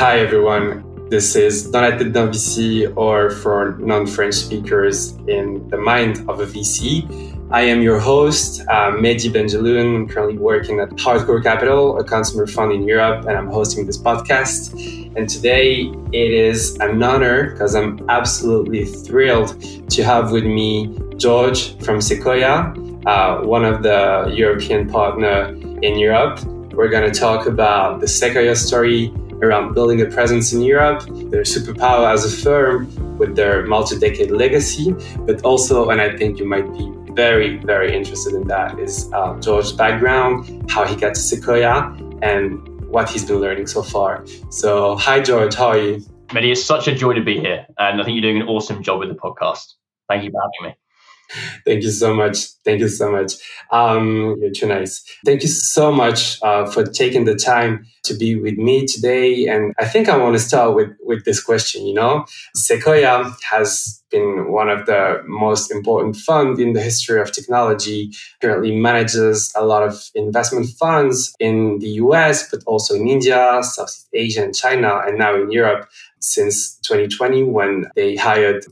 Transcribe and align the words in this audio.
Hi, 0.00 0.20
everyone. 0.20 0.82
This 1.10 1.36
is 1.36 1.70
tête 1.70 2.10
d'un 2.10 2.30
VC, 2.30 2.90
or 2.96 3.28
for 3.28 3.76
non 3.80 4.06
French 4.06 4.32
speakers, 4.32 5.12
in 5.28 5.68
the 5.68 5.76
mind 5.76 6.24
of 6.26 6.40
a 6.40 6.46
VC. 6.46 7.04
I 7.50 7.60
am 7.68 7.82
your 7.82 7.98
host, 7.98 8.62
uh, 8.70 8.92
Mehdi. 8.92 9.28
I'm 9.36 10.08
currently 10.08 10.38
working 10.38 10.80
at 10.80 10.88
Hardcore 10.92 11.42
Capital, 11.42 11.98
a 11.98 12.02
consumer 12.02 12.46
fund 12.46 12.72
in 12.72 12.88
Europe, 12.88 13.26
and 13.26 13.36
I'm 13.36 13.48
hosting 13.48 13.84
this 13.84 13.98
podcast. 13.98 14.72
And 15.16 15.28
today 15.28 15.92
it 16.14 16.30
is 16.32 16.78
an 16.80 17.02
honor 17.02 17.50
because 17.50 17.74
I'm 17.74 18.00
absolutely 18.08 18.86
thrilled 18.86 19.52
to 19.90 20.02
have 20.02 20.32
with 20.32 20.44
me 20.44 20.98
George 21.18 21.76
from 21.84 22.00
Sequoia, 22.00 22.72
uh, 23.04 23.42
one 23.42 23.66
of 23.66 23.82
the 23.82 24.32
European 24.34 24.88
partner 24.88 25.54
in 25.82 25.98
Europe. 25.98 26.42
We're 26.72 26.88
going 26.88 27.12
to 27.12 27.20
talk 27.20 27.44
about 27.44 28.00
the 28.00 28.08
Sequoia 28.08 28.56
story, 28.56 29.12
around 29.42 29.74
building 29.74 30.00
a 30.00 30.06
presence 30.06 30.52
in 30.52 30.60
Europe, 30.60 31.02
their 31.30 31.42
superpower 31.42 32.12
as 32.12 32.24
a 32.24 32.42
firm 32.44 33.18
with 33.18 33.36
their 33.36 33.66
multi 33.66 33.98
decade 33.98 34.30
legacy, 34.30 34.94
but 35.26 35.42
also, 35.42 35.90
and 35.90 36.00
I 36.00 36.16
think 36.16 36.38
you 36.38 36.46
might 36.46 36.70
be 36.72 36.92
very, 37.12 37.58
very 37.58 37.94
interested 37.94 38.34
in 38.34 38.46
that, 38.48 38.78
is 38.78 39.10
uh, 39.12 39.38
George's 39.40 39.72
background, 39.72 40.70
how 40.70 40.84
he 40.84 40.96
got 40.96 41.14
to 41.14 41.20
Sequoia, 41.20 41.96
and 42.22 42.68
what 42.88 43.08
he's 43.08 43.24
been 43.24 43.36
learning 43.36 43.66
so 43.66 43.82
far. 43.82 44.24
So, 44.50 44.96
hi, 44.96 45.20
George, 45.20 45.54
how 45.54 45.68
are 45.68 45.78
you? 45.78 45.96
Mehdi, 46.28 46.52
it's 46.52 46.64
such 46.64 46.86
a 46.86 46.94
joy 46.94 47.14
to 47.14 47.22
be 47.22 47.40
here. 47.40 47.66
And 47.78 48.00
I 48.00 48.04
think 48.04 48.14
you're 48.14 48.30
doing 48.30 48.40
an 48.42 48.48
awesome 48.48 48.82
job 48.82 49.00
with 49.00 49.08
the 49.08 49.14
podcast. 49.14 49.74
Thank 50.08 50.24
you 50.24 50.30
for 50.30 50.40
having 50.40 50.70
me. 50.70 50.76
Thank 51.66 51.82
you 51.82 51.90
so 51.90 52.14
much. 52.14 52.46
Thank 52.64 52.80
you 52.80 52.88
so 52.88 53.10
much. 53.10 53.34
Um, 53.70 54.36
you're 54.40 54.50
too 54.50 54.66
nice. 54.66 55.04
Thank 55.24 55.42
you 55.42 55.48
so 55.48 55.92
much 55.92 56.38
uh, 56.42 56.66
for 56.70 56.84
taking 56.84 57.24
the 57.24 57.36
time 57.36 57.86
to 58.04 58.14
be 58.14 58.36
with 58.36 58.54
me 58.54 58.86
today. 58.86 59.46
And 59.46 59.74
I 59.78 59.84
think 59.86 60.08
I 60.08 60.16
want 60.16 60.34
to 60.34 60.40
start 60.40 60.74
with, 60.74 60.90
with 61.02 61.24
this 61.24 61.42
question. 61.42 61.86
You 61.86 61.94
know, 61.94 62.24
Sequoia 62.54 63.32
has 63.50 63.99
been 64.10 64.50
one 64.50 64.68
of 64.68 64.86
the 64.86 65.22
most 65.26 65.70
important 65.70 66.16
funds 66.16 66.60
in 66.60 66.72
the 66.72 66.82
history 66.82 67.20
of 67.20 67.32
technology. 67.32 68.12
Currently 68.40 68.76
manages 68.76 69.52
a 69.56 69.64
lot 69.64 69.82
of 69.82 70.10
investment 70.14 70.66
funds 70.78 71.34
in 71.38 71.78
the 71.78 71.88
US, 72.04 72.50
but 72.50 72.62
also 72.66 72.94
in 72.94 73.08
India, 73.08 73.60
Southeast 73.62 74.08
Asia, 74.12 74.44
and 74.44 74.54
China, 74.54 75.00
and 75.06 75.18
now 75.18 75.34
in 75.34 75.50
Europe 75.50 75.88
since 76.20 76.76
2020 76.80 77.44
when 77.44 77.86
they 77.96 78.14
hired 78.14 78.62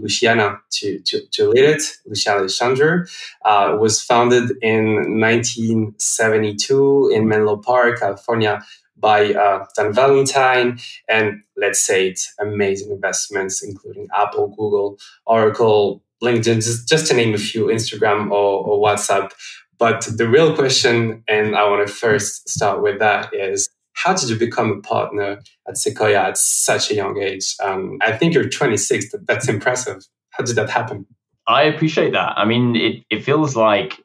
Luciana 0.00 0.58
to, 0.70 0.98
to, 1.00 1.20
to 1.32 1.50
lead 1.50 1.64
it. 1.64 1.82
Luciana 2.06 2.40
Lixandru 2.40 3.06
uh, 3.44 3.76
was 3.78 4.02
founded 4.02 4.52
in 4.62 5.20
1972 5.20 7.10
in 7.12 7.28
Menlo 7.28 7.58
Park, 7.58 8.00
California 8.00 8.64
by 8.96 9.34
uh, 9.34 9.66
Don 9.76 9.92
Valentine 9.92 10.78
and 11.08 11.42
let's 11.56 11.84
say 11.84 12.08
it's 12.08 12.32
amazing 12.40 12.90
investments 12.90 13.62
including 13.62 14.08
Apple, 14.14 14.48
Google, 14.48 14.98
Oracle, 15.26 16.02
LinkedIn, 16.22 16.56
just, 16.56 16.88
just 16.88 17.06
to 17.08 17.14
name 17.14 17.34
a 17.34 17.38
few, 17.38 17.66
Instagram 17.66 18.30
or, 18.30 18.64
or 18.66 18.82
WhatsApp. 18.82 19.32
But 19.78 20.08
the 20.16 20.28
real 20.28 20.54
question, 20.54 21.22
and 21.28 21.56
I 21.56 21.68
want 21.68 21.86
to 21.86 21.92
first 21.92 22.48
start 22.48 22.82
with 22.82 22.98
that, 23.00 23.34
is 23.34 23.68
how 23.94 24.14
did 24.14 24.28
you 24.28 24.38
become 24.38 24.70
a 24.70 24.80
partner 24.80 25.40
at 25.68 25.76
Sequoia 25.76 26.28
at 26.28 26.38
such 26.38 26.90
a 26.90 26.94
young 26.94 27.20
age? 27.20 27.54
Um, 27.62 27.98
I 28.00 28.12
think 28.12 28.34
you're 28.34 28.48
26. 28.48 29.14
That's 29.26 29.48
impressive. 29.48 30.02
How 30.30 30.44
did 30.44 30.56
that 30.56 30.70
happen? 30.70 31.06
I 31.46 31.64
appreciate 31.64 32.12
that. 32.12 32.34
I 32.36 32.44
mean, 32.44 32.76
it, 32.76 33.04
it 33.10 33.24
feels 33.24 33.54
like 33.54 34.00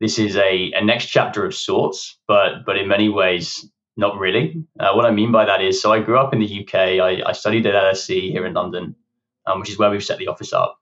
this 0.00 0.18
is 0.18 0.36
a, 0.36 0.72
a 0.74 0.84
next 0.84 1.06
chapter 1.06 1.44
of 1.44 1.54
sorts, 1.54 2.18
but 2.26 2.64
but 2.64 2.76
in 2.76 2.88
many 2.88 3.08
ways, 3.08 3.68
not 3.96 4.18
really. 4.18 4.64
Uh, 4.78 4.92
what 4.92 5.06
I 5.06 5.10
mean 5.10 5.32
by 5.32 5.44
that 5.44 5.62
is, 5.62 5.80
so 5.80 5.92
I 5.92 6.00
grew 6.00 6.18
up 6.18 6.32
in 6.32 6.40
the 6.40 6.60
UK. 6.60 6.74
I, 6.74 7.22
I 7.26 7.32
studied 7.32 7.66
at 7.66 7.74
LSE 7.74 8.30
here 8.30 8.46
in 8.46 8.54
London, 8.54 8.94
um, 9.46 9.60
which 9.60 9.70
is 9.70 9.78
where 9.78 9.90
we've 9.90 10.04
set 10.04 10.18
the 10.18 10.28
office 10.28 10.52
up. 10.52 10.78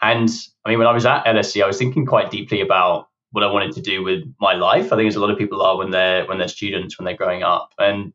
And 0.00 0.28
I 0.64 0.70
mean, 0.70 0.78
when 0.78 0.86
I 0.86 0.92
was 0.92 1.06
at 1.06 1.24
LSE, 1.24 1.62
I 1.62 1.66
was 1.66 1.78
thinking 1.78 2.06
quite 2.06 2.30
deeply 2.30 2.60
about 2.60 3.08
what 3.32 3.42
I 3.42 3.50
wanted 3.50 3.72
to 3.72 3.80
do 3.80 4.04
with 4.04 4.22
my 4.40 4.54
life. 4.54 4.92
I 4.92 4.96
think 4.96 5.08
as 5.08 5.16
a 5.16 5.20
lot 5.20 5.30
of 5.30 5.38
people 5.38 5.62
are 5.62 5.76
when 5.76 5.90
they're 5.90 6.24
when 6.26 6.38
they're 6.38 6.48
students 6.48 6.98
when 6.98 7.04
they're 7.04 7.16
growing 7.16 7.42
up. 7.42 7.72
And 7.78 8.12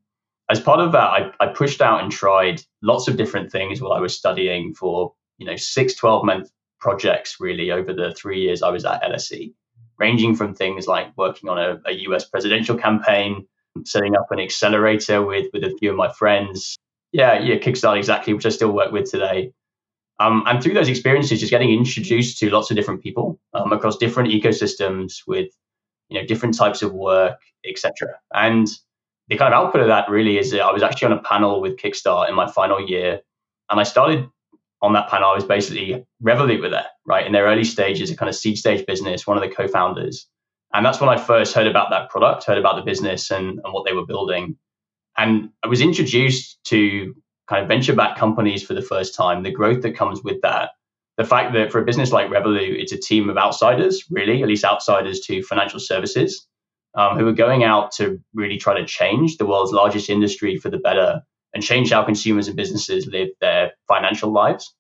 as 0.50 0.59
part 0.59 0.80
of 0.80 0.92
that, 0.94 1.03
I, 1.03 1.32
I 1.40 1.48
pushed 1.48 1.82
out 1.82 2.02
and 2.02 2.12
tried 2.12 2.62
lots 2.82 3.08
of 3.08 3.18
different 3.18 3.52
things 3.52 3.82
while 3.82 3.92
I 3.92 4.00
was 4.00 4.18
studying 4.18 4.74
for 4.74 5.14
you 5.38 5.46
know 5.46 5.56
six, 5.56 5.94
12 5.96 6.26
month 6.26 6.52
projects 6.80 7.38
really 7.40 7.72
over 7.72 7.94
the 7.94 8.14
three 8.14 8.42
years 8.42 8.64
I 8.64 8.70
was 8.70 8.86
at 8.86 9.03
LSE, 9.03 9.53
ranging 9.98 10.36
from 10.36 10.56
things 10.56 10.88
like 10.88 11.08
working 11.18 11.50
on 11.50 11.58
a, 11.58 11.82
a 11.86 11.92
US 12.08 12.26
presidential 12.26 12.78
campaign, 12.78 13.46
setting 13.85 14.16
up 14.16 14.28
an 14.31 14.40
accelerator 14.40 15.23
with 15.23 15.47
with 15.53 15.63
a 15.63 15.75
few 15.79 15.91
of 15.91 15.95
my 15.95 16.12
friends. 16.12 16.78
Yeah, 17.12 17.40
yeah, 17.40 17.56
Kickstarter 17.56 17.97
exactly, 17.97 18.34
which 18.34 18.45
I 18.45 18.50
still 18.50 18.72
work 18.72 18.91
with 18.91 19.09
today. 19.09 19.51
Um, 20.19 20.44
and 20.45 20.62
through 20.62 20.73
those 20.73 20.90
experiences, 20.90 21.40
just 21.40 21.50
getting 21.50 21.72
introduced 21.72 22.40
to 22.40 22.50
lots 22.50 22.69
of 22.69 22.75
different 22.75 23.01
people 23.01 23.40
um, 23.53 23.72
across 23.72 23.97
different 23.97 24.29
ecosystems 24.29 25.22
with 25.25 25.50
you 26.09 26.19
know 26.19 26.28
different 26.28 26.57
types 26.57 26.81
of 26.81 26.94
work, 26.94 27.40
etc. 27.66 28.16
And 28.34 28.67
the 29.29 29.38
kind 29.38 29.53
of 29.53 29.59
output 29.59 29.81
of 29.81 29.88
that 29.88 30.09
really 30.09 30.38
is 30.38 30.51
that 30.51 30.61
I 30.61 30.72
was 30.72 30.84
actually 30.84 31.11
on 31.11 31.19
a 31.19 31.22
panel 31.22 31.61
with 31.61 31.78
Kickstart 31.78 32.29
in 32.29 32.35
my 32.35 32.51
final 32.51 32.85
year, 32.85 33.22
and 33.69 33.79
I 33.79 33.84
started 33.84 34.28
on 34.81 34.94
that 34.94 35.09
panel. 35.09 35.29
I 35.29 35.35
was 35.35 35.46
basically 35.46 36.06
Revolut 36.23 36.61
were 36.61 36.69
there, 36.69 36.88
right, 37.06 37.25
in 37.25 37.31
their 37.31 37.46
early 37.46 37.63
stages, 37.63 38.11
a 38.11 38.17
kind 38.17 38.29
of 38.29 38.35
seed 38.35 38.57
stage 38.57 38.85
business, 38.85 39.25
one 39.25 39.38
of 39.38 39.44
the 39.44 39.56
co-founders, 39.56 40.28
and 40.74 40.85
that's 40.85 41.00
when 41.00 41.09
I 41.09 41.18
first 41.18 41.53
heard 41.53 41.68
about 41.68 41.90
that 41.90 42.09
product, 42.09 42.46
heard 42.46 42.57
about 42.57 42.75
the 42.75 42.84
business 42.84 43.31
and, 43.31 43.59
and 43.63 43.74
what 43.74 43.85
they 43.85 43.94
were 43.94 44.06
building, 44.06 44.57
and 45.18 45.50
I 45.63 45.68
was 45.68 45.81
introduced 45.81 46.63
to 46.66 47.16
kind 47.47 47.62
of 47.62 47.68
venture 47.68 47.94
backed 47.94 48.19
companies 48.19 48.63
for 48.63 48.74
the 48.74 48.81
first 48.81 49.16
time, 49.16 49.44
the 49.44 49.52
growth 49.52 49.81
that 49.81 49.96
comes 49.96 50.24
with 50.24 50.41
that, 50.41 50.69
the 51.18 51.25
fact 51.25 51.53
that 51.53 51.72
for 51.72 51.81
a 51.81 51.85
business 51.85 52.12
like 52.12 52.29
Revolut, 52.29 52.79
it's 52.79 52.94
a 52.94 52.97
team 52.97 53.29
of 53.29 53.38
outsiders, 53.38 54.06
really, 54.09 54.41
at 54.41 54.47
least 54.47 54.63
outsiders 54.63 55.19
to 55.22 55.44
financial 55.44 55.79
services, 55.79 56.47
um, 56.96 57.18
who 57.18 57.28
are 57.28 57.34
going 57.34 57.63
out 57.63 57.91
to 57.94 58.22
really 58.34 58.58
try 58.58 58.79
to 58.79 58.85
change 58.85 59.38
the 59.38 59.46
world's 59.46 59.74
largest 59.74 60.09
industry 60.09 60.58
for 60.58 60.69
the 60.69 60.78
better 60.78 61.22
and 61.53 61.63
change 61.63 61.91
how 61.91 62.03
consumers 62.03 62.47
and 62.47 62.56
businesses 62.56 63.08
live 63.08 63.29
their 63.41 63.74
financial 63.88 64.31
lives. 64.31 64.74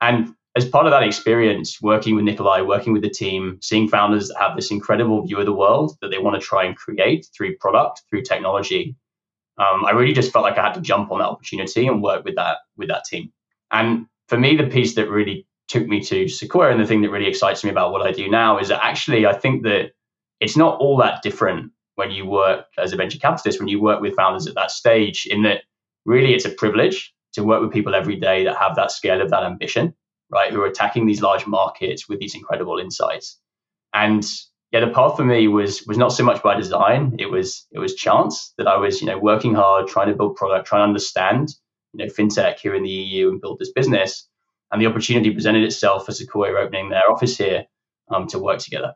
And 0.00 0.34
as 0.56 0.68
part 0.68 0.86
of 0.86 0.90
that 0.92 1.04
experience, 1.04 1.80
working 1.80 2.16
with 2.16 2.24
Nikolai, 2.24 2.60
working 2.62 2.92
with 2.92 3.02
the 3.02 3.10
team, 3.10 3.58
seeing 3.62 3.88
founders 3.88 4.28
that 4.28 4.38
have 4.38 4.56
this 4.56 4.70
incredible 4.70 5.24
view 5.24 5.38
of 5.38 5.46
the 5.46 5.52
world 5.52 5.96
that 6.00 6.10
they 6.10 6.18
want 6.18 6.40
to 6.40 6.44
try 6.46 6.64
and 6.64 6.76
create 6.76 7.26
through 7.36 7.56
product, 7.58 8.02
through 8.10 8.22
technology, 8.22 8.96
um, 9.58 9.84
I 9.84 9.90
really 9.90 10.14
just 10.14 10.32
felt 10.32 10.44
like 10.44 10.58
I 10.58 10.62
had 10.62 10.74
to 10.74 10.80
jump 10.80 11.12
on 11.12 11.18
that 11.18 11.28
opportunity 11.28 11.86
and 11.86 12.02
work 12.02 12.24
with 12.24 12.34
that 12.36 12.58
with 12.76 12.88
that 12.88 13.04
team. 13.04 13.30
And 13.70 14.06
for 14.28 14.38
me, 14.38 14.56
the 14.56 14.66
piece 14.66 14.94
that 14.94 15.10
really 15.10 15.46
took 15.68 15.86
me 15.86 16.00
to 16.00 16.28
Sequoia 16.28 16.72
and 16.72 16.80
the 16.80 16.86
thing 16.86 17.02
that 17.02 17.10
really 17.10 17.28
excites 17.28 17.62
me 17.62 17.70
about 17.70 17.92
what 17.92 18.02
I 18.02 18.10
do 18.10 18.28
now 18.28 18.58
is 18.58 18.68
that 18.68 18.82
actually 18.82 19.26
I 19.26 19.34
think 19.34 19.62
that 19.64 19.92
it's 20.40 20.56
not 20.56 20.80
all 20.80 20.96
that 20.96 21.22
different 21.22 21.70
when 21.96 22.10
you 22.10 22.24
work 22.24 22.64
as 22.78 22.92
a 22.92 22.96
venture 22.96 23.18
capitalist, 23.18 23.60
when 23.60 23.68
you 23.68 23.80
work 23.80 24.00
with 24.00 24.16
founders 24.16 24.46
at 24.46 24.54
that 24.54 24.70
stage, 24.70 25.26
in 25.26 25.42
that 25.42 25.62
really 26.06 26.32
it's 26.32 26.46
a 26.46 26.50
privilege 26.50 27.12
to 27.34 27.44
work 27.44 27.60
with 27.60 27.72
people 27.72 27.94
every 27.94 28.16
day 28.16 28.44
that 28.44 28.56
have 28.56 28.74
that 28.76 28.90
scale 28.90 29.20
of 29.20 29.30
that 29.30 29.44
ambition, 29.44 29.94
right? 30.30 30.52
Who 30.52 30.60
are 30.60 30.66
attacking 30.66 31.06
these 31.06 31.22
large 31.22 31.46
markets 31.46 32.08
with 32.08 32.18
these 32.18 32.34
incredible 32.34 32.78
insights. 32.78 33.38
And 33.92 34.24
yeah, 34.72 34.80
the 34.80 34.92
path 34.92 35.16
for 35.16 35.24
me 35.24 35.48
was 35.48 35.84
was 35.86 35.98
not 35.98 36.12
so 36.12 36.24
much 36.24 36.42
by 36.42 36.56
design. 36.56 37.16
It 37.18 37.26
was 37.26 37.66
it 37.72 37.78
was 37.78 37.94
chance 37.94 38.54
that 38.56 38.68
I 38.68 38.76
was 38.76 39.00
you 39.00 39.06
know 39.06 39.18
working 39.18 39.54
hard, 39.54 39.88
trying 39.88 40.08
to 40.08 40.14
build 40.14 40.36
product, 40.36 40.66
trying 40.66 40.80
to 40.80 40.88
understand 40.88 41.50
you 41.92 42.04
know 42.04 42.12
fintech 42.12 42.58
here 42.58 42.74
in 42.74 42.82
the 42.82 42.90
EU 42.90 43.30
and 43.30 43.40
build 43.40 43.58
this 43.58 43.72
business. 43.72 44.26
And 44.72 44.80
the 44.80 44.86
opportunity 44.86 45.32
presented 45.32 45.64
itself 45.64 46.06
for 46.06 46.12
Sequoia 46.12 46.54
opening 46.60 46.90
their 46.90 47.10
office 47.10 47.36
here 47.36 47.66
um, 48.08 48.28
to 48.28 48.38
work 48.38 48.60
together. 48.60 48.94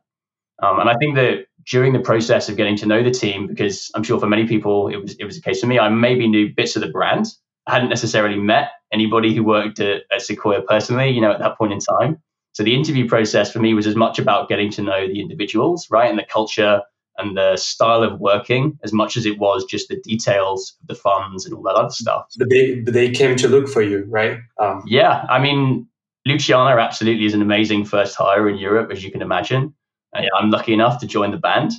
Um, 0.63 0.79
and 0.79 0.89
I 0.89 0.95
think 0.95 1.17
that 1.17 1.47
during 1.69 1.93
the 1.93 1.99
process 1.99 2.49
of 2.49 2.57
getting 2.57 2.77
to 2.77 2.87
know 2.87 3.03
the 3.03 3.11
team, 3.11 3.49
because 3.49 3.91
I'm 3.97 4.05
sure 4.05 4.21
for 4.21 4.29
many 4.29 4.47
people 4.47 4.89
it 4.89 4.97
was 4.97 5.17
it 5.19 5.25
was 5.25 5.37
a 5.37 5.43
case 5.43 5.61
for 5.61 5.67
me, 5.67 5.81
I 5.81 5.89
maybe 5.89 6.29
knew 6.29 6.55
bits 6.55 6.77
of 6.77 6.83
the 6.83 6.89
brand. 6.89 7.27
I 7.67 7.73
hadn't 7.73 7.89
necessarily 7.89 8.37
met 8.37 8.69
anybody 8.95 9.35
who 9.35 9.45
worked 9.45 9.81
at, 9.81 10.05
at 10.13 10.23
Sequoia 10.23 10.63
personally, 10.63 11.11
you 11.11 11.21
know, 11.21 11.33
at 11.33 11.41
that 11.41 11.59
point 11.59 11.73
in 11.73 11.81
time. 11.81 12.23
So 12.53 12.63
the 12.63 12.75
interview 12.75 13.09
process 13.09 13.53
for 13.53 13.59
me 13.59 13.75
was 13.75 13.87
as 13.87 13.97
much 13.97 14.19
about 14.19 14.49
getting 14.49 14.71
to 14.73 14.83
know 14.83 15.07
the 15.07 15.21
individuals, 15.21 15.89
right, 15.91 16.09
and 16.09 16.19
the 16.19 16.25
culture 16.25 16.81
and 17.19 17.37
the 17.37 17.57
style 17.57 18.03
of 18.03 18.21
working 18.21 18.79
as 18.83 18.93
much 18.93 19.17
as 19.17 19.27
it 19.27 19.39
was 19.39 19.65
just 19.65 19.89
the 19.89 20.01
details 20.01 20.77
of 20.81 20.87
the 20.89 20.95
funds 20.95 21.45
and 21.45 21.55
all 21.55 21.63
that 21.63 21.75
other 21.75 21.91
stuff. 21.91 22.27
But 22.39 22.51
they, 22.51 22.81
but 22.81 22.95
they 22.95 23.11
came 23.11 23.37
to 23.37 23.49
look 23.49 23.69
for 23.69 23.83
you, 23.83 24.05
right? 24.09 24.39
Um. 24.61 24.83
Yeah, 24.87 25.25
I 25.29 25.39
mean, 25.41 25.89
Luciana 26.27 26.81
absolutely 26.81 27.27
is 27.27 27.35
an 27.35 27.43
amazing 27.43 27.85
first 27.85 28.17
hire 28.17 28.49
in 28.49 28.57
Europe, 28.57 28.91
as 28.93 29.05
you 29.05 29.11
can 29.11 29.23
imagine. 29.23 29.75
I'm 30.15 30.51
lucky 30.51 30.73
enough 30.73 31.01
to 31.01 31.07
join 31.07 31.33
the 31.33 31.39
band, 31.39 31.73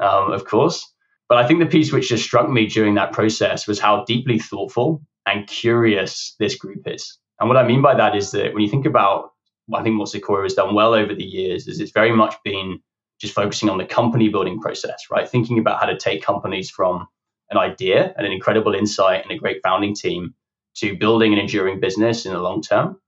um, 0.00 0.32
of 0.32 0.44
course. 0.44 0.86
But 1.30 1.38
I 1.38 1.46
think 1.46 1.60
the 1.60 1.66
piece 1.66 1.92
which 1.92 2.08
just 2.08 2.24
struck 2.24 2.48
me 2.50 2.66
during 2.66 2.94
that 2.96 3.12
process 3.12 3.66
was 3.66 3.78
how 3.78 4.04
deeply 4.04 4.38
thoughtful 4.38 5.00
and 5.26 5.46
curious 5.46 6.34
this 6.38 6.54
group 6.54 6.86
is. 6.86 7.18
And 7.38 7.48
what 7.48 7.58
I 7.58 7.66
mean 7.66 7.82
by 7.82 7.94
that 7.94 8.14
is 8.14 8.30
that 8.32 8.52
when 8.52 8.62
you 8.62 8.68
think 8.68 8.86
about 8.86 9.30
I 9.74 9.82
think 9.82 9.98
what 9.98 10.08
Sequoia 10.08 10.42
has 10.42 10.54
done 10.54 10.74
well 10.74 10.94
over 10.94 11.14
the 11.14 11.24
years 11.24 11.68
is 11.68 11.80
it's 11.80 11.92
very 11.92 12.12
much 12.12 12.34
been 12.44 12.80
just 13.20 13.34
focusing 13.34 13.68
on 13.68 13.78
the 13.78 13.84
company 13.84 14.28
building 14.28 14.60
process, 14.60 15.04
right? 15.10 15.28
Thinking 15.28 15.58
about 15.58 15.80
how 15.80 15.86
to 15.86 15.96
take 15.96 16.22
companies 16.22 16.70
from 16.70 17.06
an 17.50 17.58
idea 17.58 18.14
and 18.16 18.26
an 18.26 18.32
incredible 18.32 18.74
insight 18.74 19.22
and 19.22 19.30
a 19.30 19.36
great 19.36 19.60
founding 19.62 19.94
team 19.94 20.34
to 20.76 20.96
building 20.96 21.32
an 21.32 21.38
enduring 21.38 21.80
business 21.80 22.24
in 22.24 22.32
the 22.32 22.40
long 22.40 22.62
term. 22.62 22.98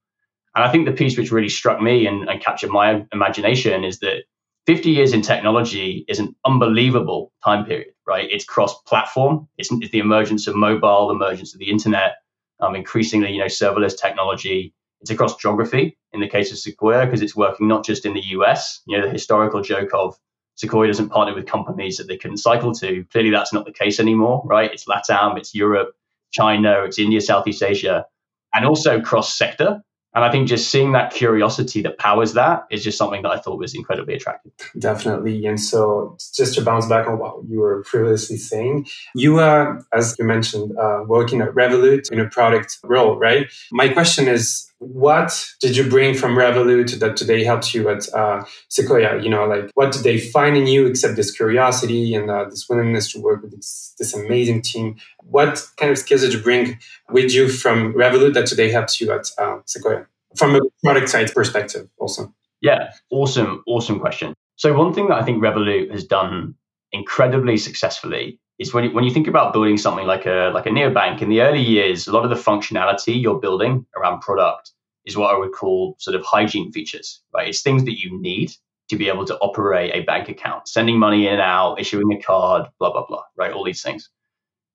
And 0.54 0.64
I 0.64 0.70
think 0.70 0.86
the 0.86 0.92
piece 0.92 1.16
which 1.16 1.32
really 1.32 1.48
struck 1.48 1.80
me 1.80 2.06
and, 2.06 2.28
and 2.28 2.40
captured 2.40 2.70
my 2.70 3.06
imagination 3.12 3.84
is 3.84 4.00
that 4.00 4.24
50 4.66 4.90
years 4.90 5.12
in 5.12 5.22
technology 5.22 6.04
is 6.08 6.18
an 6.18 6.34
unbelievable 6.44 7.32
time 7.44 7.64
period, 7.64 7.94
right? 8.06 8.28
It's 8.30 8.44
cross-platform. 8.44 9.48
It's, 9.58 9.70
it's 9.72 9.90
the 9.90 9.98
emergence 9.98 10.46
of 10.46 10.54
mobile, 10.54 11.08
the 11.08 11.14
emergence 11.14 11.52
of 11.52 11.58
the 11.58 11.70
internet, 11.70 12.16
um, 12.60 12.76
increasingly, 12.76 13.32
you 13.32 13.40
know, 13.40 13.46
serverless 13.46 13.98
technology. 13.98 14.74
It's 15.00 15.10
across 15.10 15.36
geography 15.36 15.98
in 16.12 16.20
the 16.20 16.28
case 16.28 16.52
of 16.52 16.58
Sequoia 16.58 17.06
because 17.06 17.22
it's 17.22 17.34
working 17.34 17.66
not 17.66 17.84
just 17.84 18.06
in 18.06 18.14
the 18.14 18.22
US. 18.36 18.82
You 18.86 18.98
know, 18.98 19.06
the 19.06 19.12
historical 19.12 19.62
joke 19.62 19.90
of 19.94 20.16
Sequoia 20.54 20.86
doesn't 20.86 21.08
partner 21.08 21.34
with 21.34 21.46
companies 21.46 21.96
that 21.96 22.06
they 22.06 22.16
couldn't 22.16 22.36
cycle 22.36 22.72
to. 22.74 23.04
Clearly, 23.10 23.30
that's 23.30 23.52
not 23.52 23.64
the 23.64 23.72
case 23.72 23.98
anymore, 23.98 24.42
right? 24.44 24.70
It's 24.72 24.84
LATAM, 24.84 25.38
it's 25.38 25.54
Europe, 25.54 25.90
China, 26.30 26.84
it's 26.84 26.98
India, 26.98 27.20
Southeast 27.20 27.62
Asia, 27.62 28.06
and 28.54 28.64
also 28.64 29.00
cross 29.00 29.36
sector. 29.36 29.82
And 30.14 30.24
I 30.24 30.30
think 30.30 30.48
just 30.48 30.70
seeing 30.70 30.92
that 30.92 31.12
curiosity 31.12 31.82
that 31.82 31.98
powers 31.98 32.34
that 32.34 32.64
is 32.70 32.84
just 32.84 32.98
something 32.98 33.22
that 33.22 33.30
I 33.30 33.38
thought 33.38 33.58
was 33.58 33.74
incredibly 33.74 34.14
attractive. 34.14 34.52
Definitely. 34.78 35.46
And 35.46 35.58
so 35.58 36.16
just 36.34 36.54
to 36.54 36.62
bounce 36.62 36.86
back 36.86 37.06
on 37.08 37.18
what 37.18 37.36
you 37.48 37.60
were 37.60 37.82
previously 37.84 38.36
saying, 38.36 38.86
you 39.14 39.38
are, 39.38 39.84
as 39.92 40.16
you 40.18 40.24
mentioned, 40.24 40.76
uh, 40.78 41.04
working 41.06 41.40
at 41.40 41.50
Revolut 41.50 42.10
in 42.10 42.20
a 42.20 42.28
product 42.28 42.78
role, 42.84 43.18
right? 43.18 43.46
My 43.70 43.88
question 43.88 44.28
is, 44.28 44.71
what 44.82 45.46
did 45.60 45.76
you 45.76 45.88
bring 45.88 46.14
from 46.14 46.34
Revolut 46.34 46.98
that 46.98 47.16
today 47.16 47.44
helps 47.44 47.72
you 47.72 47.88
at 47.88 48.12
uh, 48.12 48.44
Sequoia? 48.68 49.22
You 49.22 49.30
know, 49.30 49.46
like 49.46 49.70
what 49.74 49.92
did 49.92 50.02
they 50.02 50.18
find 50.18 50.56
in 50.56 50.66
you 50.66 50.86
except 50.86 51.16
this 51.16 51.30
curiosity 51.30 52.14
and 52.14 52.30
uh, 52.30 52.46
this 52.48 52.68
willingness 52.68 53.12
to 53.12 53.20
work 53.20 53.42
with 53.42 53.52
this, 53.52 53.94
this, 53.98 54.14
amazing 54.14 54.62
team? 54.62 54.96
What 55.20 55.64
kind 55.76 55.92
of 55.92 55.98
skills 55.98 56.22
did 56.22 56.32
you 56.32 56.40
bring 56.40 56.78
with 57.10 57.32
you 57.32 57.48
from 57.48 57.94
Revolut 57.94 58.34
that 58.34 58.46
today 58.46 58.70
helps 58.70 59.00
you 59.00 59.12
at 59.12 59.26
uh, 59.38 59.58
Sequoia 59.66 60.06
from 60.36 60.56
a 60.56 60.60
product 60.82 61.08
side 61.08 61.32
perspective 61.32 61.88
also? 61.98 62.34
Yeah, 62.60 62.90
awesome, 63.10 63.62
awesome 63.66 64.00
question. 64.00 64.34
So 64.56 64.76
one 64.76 64.92
thing 64.92 65.08
that 65.08 65.20
I 65.20 65.24
think 65.24 65.42
Revolut 65.42 65.90
has 65.90 66.04
done 66.04 66.54
incredibly 66.92 67.56
successfully 67.56 68.38
is 68.62 68.72
when 68.72 68.84
you, 68.84 68.92
when 68.92 69.04
you 69.04 69.12
think 69.12 69.26
about 69.26 69.52
building 69.52 69.76
something 69.76 70.06
like 70.06 70.24
a 70.24 70.50
like 70.54 70.66
a 70.66 70.70
neobank 70.70 71.20
in 71.20 71.28
the 71.28 71.42
early 71.42 71.60
years, 71.60 72.06
a 72.06 72.12
lot 72.12 72.24
of 72.24 72.30
the 72.30 72.50
functionality 72.50 73.20
you're 73.20 73.40
building 73.40 73.84
around 73.96 74.20
product 74.20 74.72
is 75.04 75.16
what 75.16 75.34
I 75.34 75.38
would 75.38 75.52
call 75.52 75.96
sort 75.98 76.14
of 76.14 76.24
hygiene 76.24 76.70
features, 76.70 77.20
right? 77.34 77.48
It's 77.48 77.62
things 77.62 77.84
that 77.84 77.98
you 77.98 78.20
need 78.20 78.52
to 78.88 78.96
be 78.96 79.08
able 79.08 79.24
to 79.26 79.36
operate 79.38 79.92
a 79.94 80.02
bank 80.02 80.28
account, 80.28 80.68
sending 80.68 80.98
money 80.98 81.26
in 81.26 81.32
and 81.32 81.42
out, 81.42 81.80
issuing 81.80 82.12
a 82.12 82.22
card, 82.22 82.68
blah 82.78 82.92
blah 82.92 83.06
blah, 83.06 83.24
right? 83.36 83.52
All 83.52 83.64
these 83.64 83.82
things. 83.82 84.08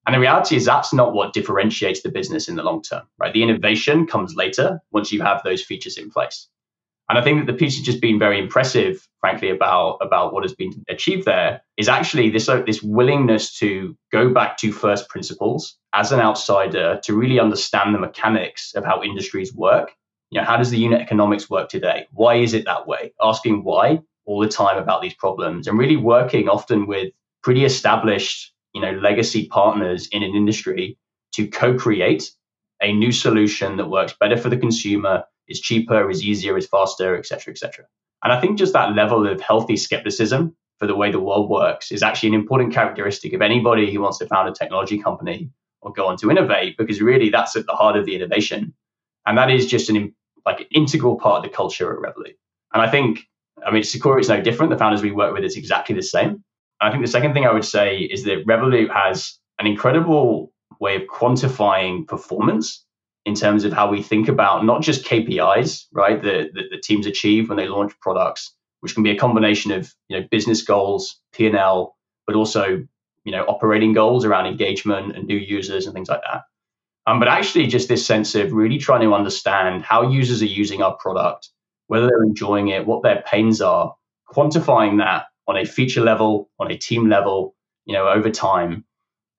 And 0.06 0.14
the 0.14 0.20
reality 0.20 0.56
is 0.56 0.66
that's 0.66 0.94
not 0.94 1.14
what 1.14 1.34
differentiates 1.34 2.02
the 2.02 2.10
business 2.10 2.48
in 2.48 2.56
the 2.56 2.64
long 2.64 2.82
term, 2.82 3.04
right? 3.20 3.34
The 3.34 3.44
innovation 3.44 4.06
comes 4.06 4.36
later 4.36 4.80
once 4.92 5.12
you 5.12 5.22
have 5.22 5.42
those 5.44 5.64
features 5.64 5.98
in 5.98 6.12
place. 6.12 6.48
And 7.10 7.18
I 7.18 7.22
think 7.22 7.40
that 7.40 7.52
the 7.52 7.58
piece 7.58 7.78
has 7.78 7.86
just 7.86 8.02
been 8.02 8.20
very 8.20 8.38
impressive, 8.38 9.08
frankly, 9.22 9.50
about, 9.50 9.98
about 10.02 10.34
what 10.34 10.44
has 10.44 10.54
been 10.54 10.72
achieved 10.90 11.26
there 11.26 11.62
is 11.78 11.88
actually 11.88 12.30
this, 12.30 12.50
uh, 12.50 12.62
this 12.66 12.84
willingness 12.84 13.58
to 13.60 13.96
go 14.12 14.34
back 14.34 14.58
to 14.58 14.74
first 14.74 15.08
principles 15.08 15.78
as 15.94 16.12
an 16.12 16.20
outsider 16.20 17.00
to 17.04 17.16
really 17.16 17.40
understand 17.40 17.96
the 17.96 18.00
mechanics 18.00 18.74
of 18.76 18.84
how 18.84 19.02
industries 19.02 19.54
work. 19.54 19.94
You 20.32 20.42
know, 20.42 20.46
how 20.46 20.58
does 20.58 20.70
the 20.70 20.78
unit 20.78 21.02
economics 21.02 21.50
work 21.50 21.70
today? 21.70 22.08
Why 22.12 22.36
is 22.36 22.54
it 22.54 22.66
that 22.66 22.88
way? 22.88 23.14
Asking 23.22 23.64
why 23.64 24.02
all 24.26 24.42
the 24.42 24.50
time 24.50 24.78
about 24.78 25.02
these 25.02 25.14
problems 25.14 25.68
and 25.68 25.80
really 25.80 25.96
working 25.96 26.50
often 26.50 26.88
with 26.88 27.14
pretty 27.42 27.64
established, 27.64 28.54
you 28.74 28.82
know, 28.82 28.92
legacy 28.92 29.48
partners 29.48 30.10
in 30.12 30.24
an 30.24 30.36
industry 30.36 30.98
to 31.32 31.48
co-create 31.48 32.30
a 32.82 32.92
new 32.92 33.14
solution 33.14 33.78
that 33.78 33.90
works 33.90 34.14
better 34.20 34.36
for 34.36 34.50
the 34.50 34.58
consumer 34.58 35.24
is 35.48 35.60
cheaper, 35.60 36.10
is 36.10 36.24
easier, 36.24 36.58
is 36.58 36.68
faster, 36.68 37.18
etc., 37.18 37.54
etc. 37.54 37.86
And 38.24 38.34
I 38.34 38.42
think 38.42 38.58
just 38.58 38.74
that 38.74 38.96
level 38.96 39.28
of 39.28 39.42
healthy 39.42 39.78
skepticism 39.78 40.56
for 40.80 40.88
the 40.88 40.96
way 40.96 41.12
the 41.12 41.20
world 41.20 41.50
works 41.50 41.92
is 41.92 42.04
actually 42.04 42.30
an 42.30 42.36
important 42.36 42.74
characteristic 42.74 43.34
of 43.34 43.42
anybody 43.42 43.92
who 43.92 44.02
wants 44.02 44.18
to 44.20 44.28
found 44.28 44.50
a 44.50 44.54
technology 44.54 45.00
company 45.00 45.50
or 45.82 45.92
go 45.94 46.08
on 46.08 46.18
to 46.18 46.32
innovate, 46.32 46.78
because 46.78 47.02
really 47.02 47.30
that's 47.30 47.56
at 47.56 47.66
the 47.66 47.74
heart 47.74 47.96
of 47.96 48.06
the 48.06 48.16
innovation, 48.16 48.74
and 49.26 49.38
that 49.38 49.50
is 49.52 49.68
just 49.68 49.90
an 49.90 50.14
like 50.46 50.62
an 50.62 50.68
integral 50.72 51.18
part 51.20 51.44
of 51.44 51.52
the 51.52 51.56
culture 51.56 51.92
at 51.92 52.00
Revolut. 52.00 52.36
And 52.74 52.82
I 52.82 52.90
think, 52.90 53.28
I 53.66 53.72
mean, 53.72 53.84
Sequoia 53.84 54.20
is 54.20 54.30
no 54.30 54.42
different. 54.42 54.72
The 54.72 54.78
founders 54.78 55.02
we 55.02 55.12
work 55.12 55.34
with 55.34 55.44
is 55.44 55.58
exactly 55.58 55.94
the 55.94 56.02
same. 56.02 56.30
And 56.30 56.44
I 56.80 56.92
think 56.92 57.04
the 57.04 57.12
second 57.12 57.34
thing 57.34 57.46
I 57.46 57.52
would 57.52 57.66
say 57.66 57.98
is 57.98 58.24
that 58.24 58.46
Revolut 58.48 58.90
has 58.90 59.38
an 59.60 59.68
incredible 59.68 60.54
way 60.80 60.96
of 60.96 61.02
quantifying 61.04 62.08
performance 62.08 62.86
in 63.28 63.36
terms 63.36 63.66
of 63.66 63.74
how 63.74 63.92
we 63.92 64.02
think 64.02 64.30
about 64.30 64.64
not 64.64 64.82
just 64.82 65.06
KPIs, 65.06 65.88
right, 65.92 66.24
that, 66.24 66.54
that 66.54 66.70
the 66.72 66.80
teams 66.82 67.06
achieve 67.06 67.50
when 67.50 67.58
they 67.58 67.68
launch 67.68 67.92
products, 68.00 68.56
which 68.80 68.94
can 68.94 69.04
be 69.04 69.12
a 69.12 69.18
combination 69.18 69.74
of 69.74 69.94
you 70.08 70.18
know 70.18 70.26
business 70.32 70.62
goals, 70.62 71.20
P 71.34 71.46
and 71.46 71.58
L, 71.58 71.98
but 72.26 72.38
also 72.38 72.88
you 73.26 73.32
know 73.34 73.44
operating 73.44 73.92
goals 73.92 74.24
around 74.24 74.46
engagement 74.46 75.18
and 75.18 75.28
new 75.28 75.38
users 75.38 75.86
and 75.86 75.94
things 75.94 76.08
like 76.08 76.22
that. 76.22 76.44
Um, 77.06 77.20
but 77.20 77.28
actually, 77.28 77.68
just 77.68 77.90
this 77.90 78.06
sense 78.06 78.34
of 78.34 78.54
really 78.54 78.78
trying 78.78 79.02
to 79.02 79.14
understand 79.14 79.84
how 79.84 80.10
users 80.10 80.42
are 80.42 80.46
using 80.62 80.82
our 80.82 80.96
product, 80.96 81.50
whether 81.88 82.08
they're 82.08 82.24
enjoying 82.24 82.70
it, 82.70 82.88
what 82.88 83.04
their 83.04 83.24
pains 83.30 83.60
are, 83.60 83.94
quantifying 84.34 85.00
that 85.00 85.26
on 85.50 85.58
a 85.58 85.66
feature 85.66 86.02
level, 86.02 86.50
on 86.60 86.72
a 86.72 86.78
team 86.78 87.10
level, 87.10 87.56
you 87.86 87.94
know, 87.94 88.08
over 88.08 88.30
time. 88.30 88.86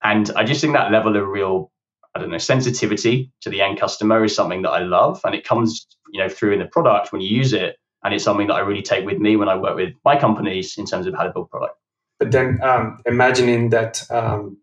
And 0.03 0.31
I 0.37 0.45
just 0.45 0.61
think 0.61 0.75
that 0.75 0.93
level 0.93 1.17
of 1.17 1.27
real 1.27 1.71
I 2.15 2.21
don't 2.21 2.31
know, 2.31 2.39
sensitivity 2.39 3.31
to 3.43 3.51
the 3.51 3.61
end 3.61 3.79
customer 3.79 4.25
is 4.25 4.35
something 4.35 4.63
that 4.63 4.71
I 4.71 4.81
love. 4.81 5.21
And 5.25 5.35
it 5.35 5.45
comes, 5.45 5.87
you 6.13 6.21
know, 6.21 6.29
through 6.29 6.53
in 6.53 6.59
the 6.61 6.67
product 6.67 7.13
when 7.13 7.21
you 7.21 7.29
use 7.29 7.53
it. 7.53 7.77
And 8.05 8.15
it's 8.15 8.25
something 8.25 8.47
that 8.47 8.55
I 8.55 8.61
really 8.61 8.83
take 8.83 9.05
with 9.05 9.19
me 9.19 9.37
when 9.37 9.49
I 9.49 9.57
work 9.57 9.77
with 9.77 9.95
my 10.05 10.19
companies 10.19 10.79
in 10.79 10.87
terms 10.87 11.07
of 11.07 11.15
how 11.15 11.25
to 11.25 11.33
build 11.33 11.51
product. 11.51 11.75
But 12.19 12.33
then 12.33 12.59
um, 12.63 13.01
imagining 13.07 13.71
that 13.71 14.09
um, 14.11 14.59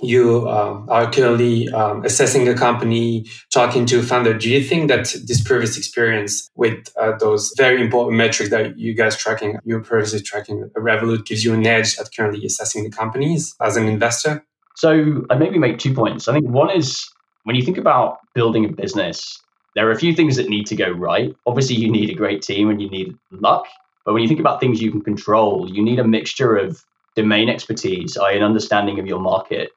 you 0.00 0.48
uh, 0.48 0.84
are 0.88 1.10
currently 1.10 1.68
um, 1.70 2.04
assessing 2.04 2.48
a 2.48 2.54
company, 2.54 3.26
talking 3.52 3.86
to 3.86 4.00
a 4.00 4.02
founder, 4.02 4.34
do 4.34 4.50
you 4.50 4.62
think 4.62 4.88
that 4.88 5.14
this 5.26 5.42
previous 5.42 5.76
experience 5.76 6.50
with 6.54 6.88
uh, 7.00 7.12
those 7.18 7.52
very 7.56 7.80
important 7.80 8.16
metrics 8.16 8.50
that 8.50 8.78
you 8.78 8.94
guys 8.94 9.16
tracking, 9.16 9.58
you're 9.64 9.80
previously 9.80 10.20
tracking 10.20 10.70
Revolut 10.76 11.24
gives 11.26 11.44
you 11.44 11.54
an 11.54 11.66
edge 11.66 11.98
at 11.98 12.08
currently 12.14 12.44
assessing 12.44 12.84
the 12.84 12.90
companies 12.90 13.54
as 13.60 13.76
an 13.76 13.86
investor? 13.86 14.44
So 14.76 15.24
I 15.30 15.36
maybe 15.36 15.58
make 15.58 15.78
two 15.78 15.94
points. 15.94 16.28
I 16.28 16.34
think 16.34 16.46
one 16.46 16.70
is 16.70 17.10
when 17.44 17.56
you 17.56 17.62
think 17.62 17.78
about 17.78 18.18
building 18.34 18.66
a 18.66 18.68
business, 18.68 19.42
there 19.74 19.88
are 19.88 19.90
a 19.90 19.98
few 19.98 20.14
things 20.14 20.36
that 20.36 20.48
need 20.48 20.66
to 20.66 20.76
go 20.76 20.90
right. 20.90 21.34
Obviously, 21.46 21.76
you 21.76 21.90
need 21.90 22.10
a 22.10 22.14
great 22.14 22.42
team 22.42 22.68
and 22.70 22.80
you 22.80 22.88
need 22.90 23.16
luck. 23.30 23.66
But 24.04 24.12
when 24.12 24.22
you 24.22 24.28
think 24.28 24.40
about 24.40 24.60
things 24.60 24.80
you 24.80 24.90
can 24.90 25.00
control, 25.00 25.68
you 25.70 25.82
need 25.82 25.98
a 25.98 26.04
mixture 26.04 26.56
of 26.56 26.84
domain 27.14 27.48
expertise, 27.48 28.18
i.e., 28.18 28.36
an 28.36 28.42
understanding 28.42 28.98
of 28.98 29.06
your 29.06 29.18
market, 29.18 29.72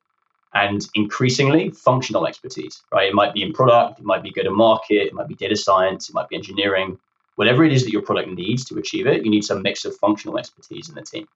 and 0.54 0.86
increasingly 0.96 1.70
functional 1.70 2.28
expertise, 2.28 2.82
right? 2.92 3.08
It 3.08 3.14
might 3.14 3.34
be 3.34 3.42
in 3.42 3.54
product, 3.54 4.00
it 4.00 4.06
might 4.06 4.22
be 4.22 4.32
go 4.32 4.44
to 4.44 4.52
market, 4.52 5.08
it 5.08 5.14
might 5.14 5.28
be 5.28 5.36
data 5.36 5.56
science, 5.56 6.10
it 6.10 6.16
might 6.16 6.28
be 6.28 6.36
engineering. 6.36 7.00
Whatever 7.36 7.64
it 7.64 7.72
is 7.72 7.86
that 7.86 7.92
your 7.92 8.02
product 8.02 8.30
needs 8.30 8.66
to 8.66 8.78
achieve 8.78 9.08
it, 9.08 9.24
you 9.24 9.32
need 9.32 9.46
some 9.46 9.62
mix 9.62 9.86
of 9.86 9.96
functional 9.96 10.38
expertise 10.38 10.90
in 10.90 10.96
the 10.96 11.04
team. 11.04 11.28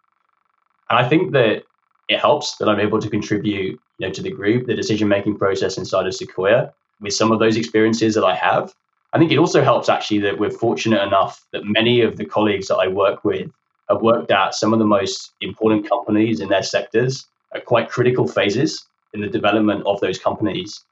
And 0.89 0.99
I 0.99 1.07
think 1.07 1.31
that 1.31 1.63
it 2.09 2.19
helps 2.19 2.57
that 2.57 2.67
I'm 2.69 2.79
able 2.79 2.99
to 2.99 3.09
contribute, 3.09 3.79
you 3.97 4.07
know, 4.07 4.11
to 4.11 4.21
the 4.21 4.31
group, 4.31 4.67
the 4.67 4.75
decision 4.75 5.07
making 5.07 5.37
process 5.37 5.77
inside 5.77 6.07
of 6.07 6.13
Sequoia 6.13 6.73
with 7.01 7.13
some 7.13 7.31
of 7.31 7.39
those 7.39 7.57
experiences 7.57 8.15
that 8.15 8.23
I 8.23 8.35
have. 8.35 8.73
I 9.13 9.19
think 9.19 9.31
it 9.31 9.37
also 9.37 9.63
helps 9.63 9.89
actually 9.89 10.19
that 10.19 10.39
we're 10.39 10.49
fortunate 10.49 11.01
enough 11.01 11.45
that 11.51 11.65
many 11.65 12.01
of 12.01 12.17
the 12.17 12.25
colleagues 12.25 12.67
that 12.67 12.77
I 12.77 12.87
work 12.87 13.23
with 13.23 13.51
have 13.89 14.01
worked 14.01 14.31
at 14.31 14.55
some 14.55 14.73
of 14.73 14.79
the 14.79 14.85
most 14.85 15.33
important 15.41 15.87
companies 15.87 16.39
in 16.39 16.49
their 16.49 16.63
sectors 16.63 17.25
at 17.53 17.65
quite 17.65 17.89
critical 17.89 18.27
phases 18.27 18.85
in 19.13 19.21
the 19.21 19.27
development 19.27 19.83
of 19.85 19.99
those 19.99 20.17
companies. 20.17 20.83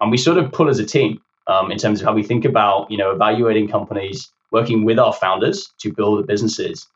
And 0.00 0.10
we 0.10 0.16
sort 0.16 0.38
of 0.38 0.50
pull 0.50 0.68
as 0.68 0.78
a 0.78 0.84
team 0.84 1.20
um, 1.46 1.70
in 1.70 1.78
terms 1.78 2.00
of 2.00 2.06
how 2.06 2.14
we 2.14 2.22
think 2.22 2.44
about, 2.44 2.90
you 2.90 2.96
know, 2.96 3.10
evaluating 3.10 3.68
companies, 3.68 4.30
working 4.50 4.84
with 4.84 4.98
our 4.98 5.12
founders 5.12 5.72
to 5.78 5.92
build 5.92 6.18
the 6.18 6.26
businesses 6.26 6.88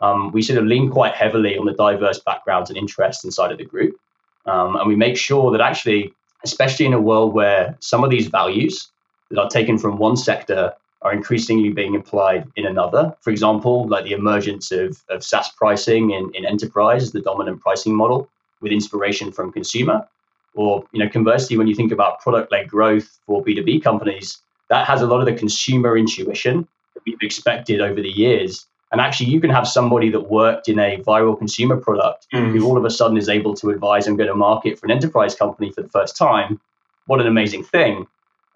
um, 0.00 0.32
we 0.32 0.42
sort 0.42 0.58
of 0.58 0.66
lean 0.66 0.90
quite 0.90 1.14
heavily 1.14 1.56
on 1.58 1.66
the 1.66 1.72
diverse 1.72 2.18
backgrounds 2.20 2.70
and 2.70 2.78
interests 2.78 3.24
inside 3.24 3.52
of 3.52 3.58
the 3.58 3.64
group. 3.64 3.98
Um, 4.46 4.76
and 4.76 4.88
we 4.88 4.96
make 4.96 5.16
sure 5.16 5.50
that 5.52 5.60
actually, 5.60 6.14
especially 6.44 6.86
in 6.86 6.94
a 6.94 7.00
world 7.00 7.34
where 7.34 7.76
some 7.80 8.02
of 8.02 8.10
these 8.10 8.28
values 8.28 8.88
that 9.30 9.40
are 9.40 9.48
taken 9.48 9.78
from 9.78 9.98
one 9.98 10.16
sector 10.16 10.72
are 11.02 11.12
increasingly 11.12 11.70
being 11.70 11.96
applied 11.96 12.46
in 12.56 12.66
another. 12.66 13.14
For 13.20 13.30
example, 13.30 13.88
like 13.88 14.04
the 14.04 14.12
emergence 14.12 14.70
of, 14.70 15.02
of 15.08 15.24
SaaS 15.24 15.50
pricing 15.50 16.10
in, 16.10 16.30
in 16.34 16.44
enterprise, 16.44 17.12
the 17.12 17.20
dominant 17.20 17.60
pricing 17.60 17.94
model 17.94 18.28
with 18.60 18.72
inspiration 18.72 19.32
from 19.32 19.52
consumer. 19.52 20.06
Or, 20.54 20.84
you 20.92 20.98
know, 20.98 21.08
conversely, 21.08 21.56
when 21.56 21.68
you 21.68 21.74
think 21.74 21.92
about 21.92 22.20
product-led 22.20 22.68
growth 22.68 23.18
for 23.24 23.42
B2B 23.42 23.82
companies, 23.82 24.38
that 24.68 24.86
has 24.86 25.00
a 25.00 25.06
lot 25.06 25.20
of 25.20 25.26
the 25.26 25.34
consumer 25.34 25.96
intuition 25.96 26.66
that 26.94 27.02
we've 27.06 27.22
expected 27.22 27.80
over 27.80 28.00
the 28.00 28.10
years 28.10 28.66
And 28.92 29.00
actually, 29.00 29.30
you 29.30 29.40
can 29.40 29.50
have 29.50 29.68
somebody 29.68 30.10
that 30.10 30.30
worked 30.30 30.68
in 30.68 30.78
a 30.78 30.98
viral 30.98 31.38
consumer 31.38 31.76
product 31.76 32.26
mm. 32.32 32.50
who 32.50 32.66
all 32.66 32.76
of 32.76 32.84
a 32.84 32.90
sudden 32.90 33.16
is 33.16 33.28
able 33.28 33.54
to 33.54 33.70
advise 33.70 34.06
and 34.06 34.18
go 34.18 34.26
to 34.26 34.34
market 34.34 34.78
for 34.78 34.86
an 34.86 34.92
enterprise 34.92 35.34
company 35.34 35.70
for 35.70 35.82
the 35.82 35.88
first 35.88 36.16
time. 36.16 36.60
What 37.06 37.20
an 37.20 37.26
amazing 37.26 37.64
thing! 37.64 38.06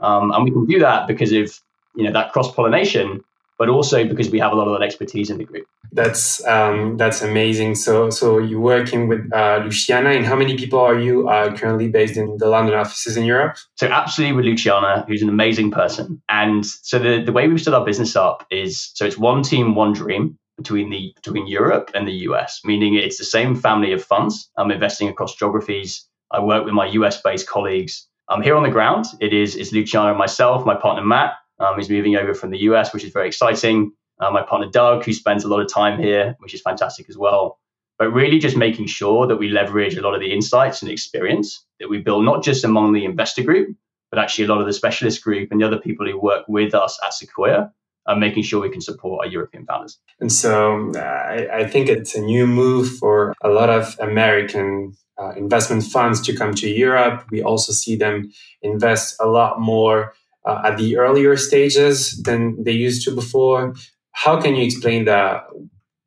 Um, 0.00 0.32
and 0.32 0.44
we 0.44 0.50
can 0.50 0.66
do 0.66 0.80
that 0.80 1.06
because 1.06 1.32
of 1.32 1.60
you 1.94 2.04
know 2.04 2.12
that 2.12 2.32
cross 2.32 2.52
pollination 2.52 3.22
but 3.58 3.68
also 3.68 4.04
because 4.04 4.30
we 4.30 4.38
have 4.38 4.52
a 4.52 4.54
lot 4.54 4.68
of 4.68 4.78
that 4.78 4.84
expertise 4.84 5.30
in 5.30 5.38
the 5.38 5.44
group. 5.44 5.66
That's 5.92 6.44
um, 6.46 6.96
that's 6.96 7.22
amazing. 7.22 7.76
So 7.76 8.10
so 8.10 8.38
you're 8.38 8.60
working 8.60 9.06
with 9.06 9.32
uh, 9.32 9.60
Luciana, 9.64 10.10
and 10.10 10.26
how 10.26 10.34
many 10.34 10.56
people 10.56 10.80
are 10.80 10.98
you 10.98 11.28
uh, 11.28 11.56
currently 11.56 11.88
based 11.88 12.16
in 12.16 12.36
the 12.38 12.48
London 12.48 12.74
offices 12.74 13.16
in 13.16 13.24
Europe? 13.24 13.56
So 13.76 13.86
absolutely 13.86 14.36
with 14.36 14.44
Luciana, 14.44 15.04
who's 15.06 15.22
an 15.22 15.28
amazing 15.28 15.70
person. 15.70 16.20
And 16.28 16.66
so 16.66 16.98
the 16.98 17.22
the 17.24 17.32
way 17.32 17.46
we've 17.46 17.60
set 17.60 17.74
our 17.74 17.84
business 17.84 18.16
up 18.16 18.46
is 18.50 18.90
so 18.94 19.04
it's 19.04 19.16
one 19.18 19.42
team, 19.42 19.74
one 19.74 19.92
dream 19.92 20.36
between 20.56 20.90
the 20.90 21.12
between 21.14 21.46
Europe 21.46 21.90
and 21.94 22.06
the 22.08 22.26
US, 22.28 22.60
meaning 22.64 22.94
it's 22.94 23.18
the 23.18 23.24
same 23.24 23.54
family 23.54 23.92
of 23.92 24.02
funds. 24.02 24.50
I'm 24.56 24.70
investing 24.70 25.08
across 25.08 25.36
geographies. 25.36 26.06
I 26.30 26.40
work 26.40 26.64
with 26.64 26.74
my 26.74 26.86
US 26.86 27.20
based 27.22 27.48
colleagues. 27.48 28.08
I'm 28.28 28.42
here 28.42 28.56
on 28.56 28.62
the 28.62 28.70
ground. 28.70 29.04
It 29.20 29.32
is 29.32 29.54
it's 29.54 29.72
Luciana 29.72 30.10
and 30.10 30.18
myself, 30.18 30.64
my 30.64 30.74
partner 30.74 31.04
Matt, 31.04 31.34
um, 31.58 31.76
moving 31.76 32.16
over 32.16 32.34
from 32.34 32.50
the 32.50 32.58
US, 32.58 32.92
which 32.92 33.04
is 33.04 33.12
very 33.12 33.28
exciting. 33.28 33.92
Uh, 34.20 34.30
my 34.30 34.42
partner 34.42 34.68
Doug, 34.70 35.04
who 35.04 35.12
spends 35.12 35.44
a 35.44 35.48
lot 35.48 35.60
of 35.60 35.72
time 35.72 36.00
here, 36.00 36.36
which 36.38 36.54
is 36.54 36.60
fantastic 36.60 37.08
as 37.08 37.18
well. 37.18 37.58
But 37.98 38.12
really, 38.12 38.38
just 38.38 38.56
making 38.56 38.86
sure 38.86 39.26
that 39.26 39.36
we 39.36 39.48
leverage 39.48 39.96
a 39.96 40.02
lot 40.02 40.14
of 40.14 40.20
the 40.20 40.32
insights 40.32 40.82
and 40.82 40.90
experience 40.90 41.64
that 41.78 41.88
we 41.88 41.98
build, 41.98 42.24
not 42.24 42.42
just 42.42 42.64
among 42.64 42.92
the 42.92 43.04
investor 43.04 43.42
group, 43.42 43.76
but 44.10 44.18
actually 44.18 44.44
a 44.44 44.48
lot 44.48 44.60
of 44.60 44.66
the 44.66 44.72
specialist 44.72 45.22
group 45.22 45.50
and 45.50 45.60
the 45.60 45.66
other 45.66 45.78
people 45.78 46.06
who 46.06 46.20
work 46.20 46.44
with 46.48 46.74
us 46.74 46.98
at 47.04 47.14
Sequoia, 47.14 47.72
and 48.06 48.20
making 48.20 48.42
sure 48.42 48.60
we 48.60 48.70
can 48.70 48.80
support 48.80 49.24
our 49.24 49.30
European 49.30 49.64
founders. 49.64 49.98
And 50.20 50.30
so 50.30 50.92
uh, 50.94 50.98
I, 50.98 51.48
I, 51.52 51.66
think 51.68 51.88
it's 51.88 52.14
a 52.14 52.20
new 52.20 52.46
move 52.46 52.96
for 52.98 53.34
a 53.42 53.48
lot 53.48 53.70
of 53.70 53.96
American 54.00 54.94
uh, 55.20 55.32
investment 55.36 55.84
funds 55.84 56.20
to 56.22 56.36
come 56.36 56.54
to 56.54 56.68
Europe. 56.68 57.24
We 57.30 57.42
also 57.42 57.72
see 57.72 57.96
them 57.96 58.30
invest 58.62 59.16
a 59.20 59.26
lot 59.26 59.60
more 59.60 60.14
uh, 60.44 60.62
at 60.64 60.76
the 60.76 60.96
earlier 60.96 61.36
stages 61.36 62.22
than 62.22 62.62
they 62.62 62.72
used 62.72 63.04
to 63.04 63.14
before. 63.14 63.74
How 64.12 64.40
can 64.40 64.54
you 64.54 64.64
explain 64.64 65.04
that? 65.06 65.44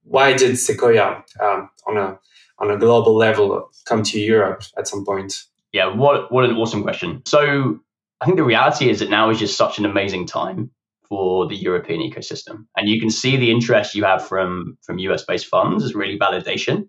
Why 0.03 0.33
did 0.33 0.57
Sequoia 0.57 1.23
um, 1.41 1.69
on 1.87 1.97
a 1.97 2.19
on 2.59 2.71
a 2.71 2.77
global 2.77 3.15
level 3.15 3.69
come 3.85 4.03
to 4.03 4.19
Europe 4.19 4.63
at 4.77 4.87
some 4.87 5.05
point? 5.05 5.43
Yeah, 5.73 5.93
what 5.93 6.31
what 6.31 6.45
an 6.45 6.55
awesome 6.55 6.83
question. 6.83 7.21
So 7.25 7.79
I 8.21 8.25
think 8.25 8.37
the 8.37 8.43
reality 8.43 8.89
is 8.89 8.99
that 8.99 9.09
now 9.09 9.29
is 9.29 9.39
just 9.39 9.57
such 9.57 9.77
an 9.77 9.85
amazing 9.85 10.25
time 10.27 10.71
for 11.09 11.47
the 11.47 11.55
European 11.55 12.01
ecosystem, 12.01 12.65
and 12.75 12.89
you 12.89 12.99
can 12.99 13.09
see 13.09 13.37
the 13.37 13.51
interest 13.51 13.95
you 13.95 14.03
have 14.03 14.25
from 14.25 14.77
from 14.83 14.99
US 14.99 15.23
based 15.23 15.47
funds 15.47 15.83
is 15.83 15.95
really 15.95 16.17
validation, 16.17 16.87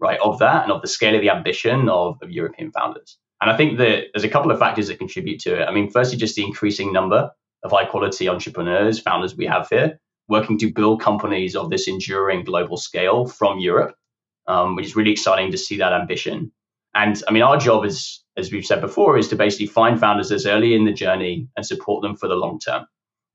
right, 0.00 0.20
of 0.20 0.38
that 0.38 0.62
and 0.62 0.72
of 0.72 0.82
the 0.82 0.88
scale 0.88 1.14
of 1.14 1.20
the 1.20 1.30
ambition 1.30 1.88
of, 1.88 2.18
of 2.22 2.30
European 2.30 2.70
founders. 2.72 3.18
And 3.40 3.50
I 3.50 3.56
think 3.56 3.78
that 3.78 4.06
there's 4.12 4.24
a 4.24 4.28
couple 4.28 4.50
of 4.50 4.58
factors 4.58 4.88
that 4.88 4.98
contribute 4.98 5.40
to 5.40 5.60
it. 5.60 5.64
I 5.66 5.72
mean, 5.72 5.90
firstly, 5.90 6.18
just 6.18 6.36
the 6.36 6.44
increasing 6.44 6.92
number 6.92 7.30
of 7.62 7.70
high 7.70 7.86
quality 7.86 8.28
entrepreneurs, 8.28 9.00
founders 9.00 9.36
we 9.36 9.46
have 9.46 9.68
here, 9.68 9.98
working 10.28 10.58
to 10.58 10.72
build 10.72 11.00
companies 11.00 11.56
of 11.56 11.70
this 11.70 11.88
enduring 11.88 12.44
global 12.44 12.76
scale 12.76 13.26
from 13.26 13.58
Europe, 13.58 13.94
um, 14.46 14.76
which 14.76 14.86
is 14.86 14.96
really 14.96 15.12
exciting 15.12 15.50
to 15.50 15.58
see 15.58 15.76
that 15.78 15.92
ambition. 15.92 16.52
And 16.94 17.22
I 17.28 17.32
mean, 17.32 17.42
our 17.42 17.56
job 17.56 17.84
is, 17.84 18.22
as 18.36 18.52
we've 18.52 18.66
said 18.66 18.80
before, 18.80 19.16
is 19.16 19.28
to 19.28 19.36
basically 19.36 19.66
find 19.66 19.98
founders 19.98 20.32
as 20.32 20.46
early 20.46 20.74
in 20.74 20.84
the 20.84 20.92
journey 20.92 21.48
and 21.56 21.64
support 21.64 22.02
them 22.02 22.16
for 22.16 22.28
the 22.28 22.34
long 22.34 22.58
term. 22.58 22.86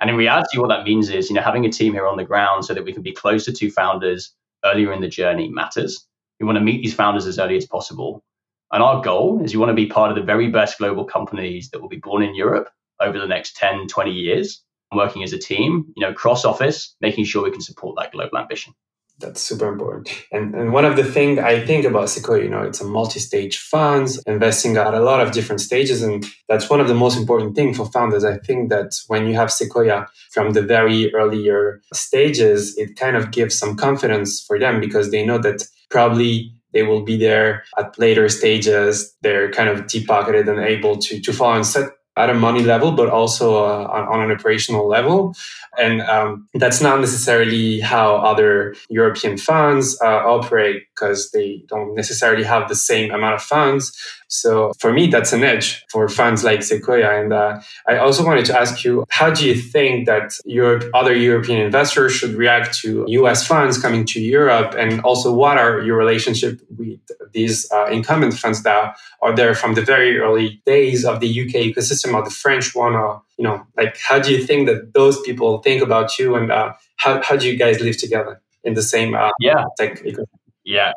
And 0.02 0.10
in 0.10 0.18
reality, 0.18 0.60
what 0.60 0.68
that 0.70 0.84
means 0.84 1.10
is, 1.10 1.30
you 1.30 1.36
know, 1.36 1.42
having 1.42 1.66
a 1.66 1.72
team 1.72 1.94
here 1.94 2.06
on 2.06 2.18
the 2.18 2.26
ground 2.26 2.66
so 2.66 2.74
that 2.74 2.84
we 2.84 2.92
can 2.92 3.02
be 3.02 3.14
closer 3.14 3.54
to 3.54 3.72
founders 3.72 4.36
earlier 4.66 4.92
in 4.92 5.02
the 5.02 5.08
journey 5.08 5.48
matters. 5.48 6.06
We 6.40 6.46
want 6.46 6.58
to 6.58 6.64
meet 6.64 6.84
these 6.84 6.94
founders 6.94 7.26
as 7.28 7.40
early 7.40 7.56
as 7.56 7.66
possible 7.66 8.25
and 8.72 8.84
our 8.84 9.02
goal 9.02 9.42
is 9.44 9.54
you 9.54 9.60
want 9.60 9.70
to 9.70 9.76
be 9.76 9.88
part 9.88 10.12
of 10.12 10.18
the 10.18 10.24
very 10.24 10.50
best 10.50 10.78
global 10.78 11.06
companies 11.06 11.70
that 11.70 11.82
will 11.82 11.90
be 11.90 11.98
born 11.98 12.24
in 12.24 12.36
Europe 12.36 12.70
over 13.00 13.20
the 13.20 13.28
next 13.28 13.56
10, 13.58 13.88
20 13.88 14.12
years, 14.12 14.64
working 14.94 15.24
as 15.24 15.34
a 15.34 15.40
team, 15.40 15.94
you 15.96 16.06
know, 16.06 16.14
cross 16.14 16.46
office, 16.46 16.96
making 17.02 17.26
sure 17.26 17.44
we 17.44 17.52
can 17.52 17.62
support 17.62 17.96
that 17.98 18.12
global 18.12 18.38
ambition. 18.38 18.74
That's 19.18 19.42
super 19.42 19.72
important. 19.72 20.10
And, 20.32 20.54
and 20.56 20.74
one 20.74 20.84
of 20.84 20.98
the 20.98 21.04
things 21.04 21.40
I 21.40 21.66
think 21.66 21.86
about 21.86 22.10
Sequoia, 22.10 22.44
you 22.44 22.50
know, 22.50 22.64
it's 22.64 22.82
a 22.82 22.86
multi-stage 22.86 23.58
funds 23.58 24.22
investing 24.28 24.76
at 24.76 24.94
a 24.94 25.00
lot 25.00 25.22
of 25.22 25.32
different 25.32 25.62
stages. 25.62 26.04
And 26.04 26.26
that's 26.50 26.70
one 26.70 26.82
of 26.82 26.90
the 26.90 26.94
most 26.94 27.18
important 27.18 27.56
things 27.56 27.78
for 27.78 27.86
founders. 27.86 28.26
I 28.26 28.38
think 28.38 28.70
that 28.72 28.92
when 29.08 29.26
you 29.26 29.34
have 29.36 29.54
Sequoia 29.54 30.08
from 30.32 30.52
the 30.52 30.62
very 30.62 31.14
earlier 31.14 31.82
stages, 31.94 32.78
it 32.78 32.98
kind 32.98 33.16
of 33.16 33.32
gives 33.32 33.58
some 33.58 33.78
confidence 33.78 34.44
for 34.46 34.60
them 34.60 34.82
because 34.82 35.12
they 35.12 35.26
know 35.26 35.38
that 35.38 35.64
probably 35.90 36.54
they 36.76 36.84
will 36.84 37.02
be 37.02 37.18
there 37.18 37.64
at 37.80 37.98
later 37.98 38.28
stages. 38.30 39.16
They're 39.22 39.50
kind 39.52 39.70
of 39.70 39.88
deep 39.88 40.08
pocketed 40.08 40.48
and 40.50 40.60
able 40.60 40.98
to, 40.98 41.20
to 41.22 41.34
follow 41.34 41.64
set 41.64 41.90
at 42.18 42.30
a 42.30 42.34
money 42.34 42.64
level, 42.64 42.92
but 42.92 43.10
also 43.10 43.66
uh, 43.66 43.88
on, 43.92 44.08
on, 44.08 44.22
an 44.22 44.32
operational 44.32 44.88
level. 44.88 45.36
And 45.78 46.02
um, 46.02 46.48
that's 46.54 46.82
not 46.82 47.02
necessarily 47.02 47.82
how 47.82 48.16
other 48.16 48.76
European 48.90 49.38
funds 49.38 50.00
uh, 50.02 50.08
operate 50.08 50.84
because 50.94 51.32
they 51.32 51.64
don't 51.68 51.94
necessarily 51.94 52.44
have 52.44 52.70
the 52.70 52.76
same 52.76 53.12
amount 53.12 53.36
of 53.36 53.42
funds. 53.42 53.92
So 54.28 54.74
for 54.80 54.92
me, 54.92 55.08
that's 55.08 55.34
an 55.34 55.44
edge 55.44 55.86
for 55.90 56.08
funds 56.10 56.44
like 56.44 56.64
Sequoia. 56.64 57.22
And 57.22 57.34
uh, 57.34 57.62
I 57.88 57.98
also 57.98 58.26
wanted 58.26 58.46
to 58.46 58.60
ask 58.60 58.84
you, 58.84 59.06
how 59.10 59.30
do 59.32 59.46
you 59.46 59.56
think 59.56 60.08
that 60.08 60.34
Europe, 60.46 60.90
other 60.94 61.16
European 61.16 61.60
investors 61.60 62.14
should 62.14 62.34
react 62.36 62.78
to 62.80 63.06
US 63.08 63.46
funds 63.46 63.78
coming 63.78 64.06
to 64.08 64.22
Europe? 64.22 64.74
And 64.78 65.02
also, 65.02 65.34
what 65.34 65.58
are 65.58 65.82
your 65.82 65.98
relationship 65.98 66.62
with 66.78 67.00
these 67.34 67.70
uh, 67.72 67.86
incumbent 67.88 68.34
funds 68.34 68.64
that 68.64 68.98
are 69.22 69.36
there 69.36 69.54
from 69.54 69.76
the 69.76 69.82
very 69.82 70.18
early 70.18 70.62
days 70.66 71.06
of 71.06 71.20
the 71.20 71.30
UK 71.42 71.54
ecosystem 71.70 72.05
or 72.14 72.24
the 72.24 72.30
French 72.30 72.76
one? 72.76 72.94
Or, 72.94 73.22
you 73.38 73.44
know, 73.44 73.66
like, 73.78 73.98
how 73.98 74.20
do 74.20 74.32
you 74.32 74.44
think 74.46 74.68
that 74.68 74.94
those 74.94 75.20
people 75.22 75.60
think 75.60 75.82
about 75.82 76.20
you 76.20 76.36
and 76.36 76.52
uh, 76.52 76.74
how, 76.98 77.22
how 77.24 77.36
do 77.36 77.48
you 77.48 77.58
guys 77.58 77.80
live 77.80 77.98
together 77.98 78.42
in 78.64 78.74
the 78.74 78.84
same 78.84 79.16
uh, 79.16 79.32
yeah. 79.40 79.64
tech 79.78 80.04
ecosystem? 80.04 80.26
Yeah, 80.66 80.92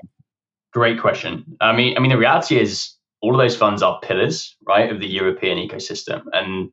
great 0.72 1.00
question. 1.00 1.56
I 1.60 1.72
mean, 1.72 1.96
I 1.96 2.00
mean, 2.00 2.10
the 2.10 2.18
reality 2.18 2.58
is 2.58 2.92
all 3.20 3.34
of 3.34 3.38
those 3.38 3.56
funds 3.56 3.82
are 3.82 4.00
pillars, 4.00 4.56
right, 4.66 4.90
of 4.90 5.00
the 5.00 5.06
European 5.08 5.58
ecosystem. 5.58 6.22
And 6.32 6.70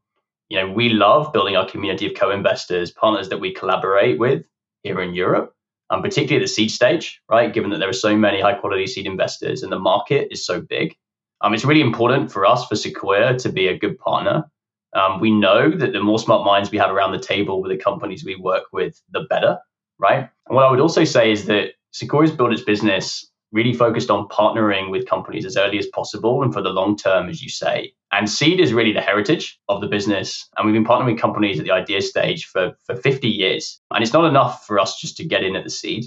you 0.50 0.60
know, 0.60 0.72
we 0.72 0.90
love 0.90 1.34
building 1.34 1.56
our 1.56 1.68
community 1.68 2.06
of 2.06 2.14
co-investors, 2.14 2.92
partners 2.92 3.30
that 3.30 3.40
we 3.40 3.54
collaborate 3.54 4.20
with 4.20 4.46
here 4.84 5.02
in 5.02 5.16
Europe, 5.16 5.56
and 5.90 6.04
particularly 6.04 6.44
at 6.44 6.48
the 6.48 6.54
seed 6.54 6.72
stage, 6.72 7.20
right? 7.30 7.54
Given 7.54 7.72
that 7.72 7.80
there 7.80 7.90
are 7.90 7.94
so 7.94 8.16
many 8.16 8.42
high-quality 8.42 8.88
seed 8.88 9.08
investors 9.08 9.64
and 9.64 9.72
the 9.72 9.80
market 9.80 10.28
is 10.32 10.46
so 10.46 10.62
big, 10.62 10.96
um, 11.42 11.54
it's 11.54 11.66
really 11.66 11.82
important 11.82 12.32
for 12.32 12.46
us 12.46 12.66
for 12.66 12.76
Sequoia 12.76 13.38
to 13.40 13.50
be 13.50 13.68
a 13.68 13.78
good 13.78 13.98
partner. 14.00 14.46
Um, 14.94 15.20
we 15.20 15.32
know 15.32 15.70
that 15.70 15.92
the 15.92 16.00
more 16.00 16.20
smart 16.20 16.46
minds 16.46 16.72
we 16.72 16.78
have 16.78 16.90
around 16.90 17.12
the 17.12 17.20
table 17.20 17.62
with 17.62 17.72
the 17.72 17.78
companies 17.78 18.24
we 18.24 18.36
work 18.36 18.64
with, 18.72 19.02
the 19.12 19.22
better, 19.30 19.60
right? 20.00 20.30
And 20.48 20.56
what 20.56 20.66
I 20.66 20.72
would 20.72 20.80
also 20.80 21.04
say 21.04 21.32
is 21.32 21.46
that 21.46 21.74
Sequoia's 21.92 22.32
built 22.32 22.54
its 22.54 22.62
business 22.62 23.30
really 23.52 23.74
focused 23.74 24.10
on 24.10 24.28
partnering 24.28 24.92
with 24.92 25.08
companies 25.08 25.46
as 25.46 25.56
early 25.56 25.80
as 25.80 25.88
possible 25.88 26.44
and 26.44 26.54
for 26.54 26.62
the 26.62 26.70
long 26.70 26.98
term, 26.98 27.30
as 27.30 27.42
you 27.42 27.50
say. 27.50 27.94
And 28.12 28.30
seed 28.30 28.60
is 28.60 28.74
really 28.74 28.94
the 28.94 29.02
heritage 29.02 29.60
of 29.70 29.82
the 29.82 29.88
business. 29.88 30.48
And 30.56 30.66
we've 30.66 30.76
been 30.76 30.86
partnering 30.86 31.14
with 31.14 31.22
companies 31.22 31.60
at 31.60 31.66
the 31.66 31.72
idea 31.72 32.02
stage 32.02 32.46
for, 32.46 32.74
for 32.86 32.96
50 32.96 33.28
years. 33.28 33.80
And 33.92 34.04
it's 34.04 34.14
not 34.14 34.26
enough 34.26 34.66
for 34.66 34.80
us 34.80 35.00
just 35.00 35.18
to 35.18 35.26
get 35.26 35.44
in 35.44 35.56
at 35.56 35.64
the 35.64 35.70
seed. 35.70 36.06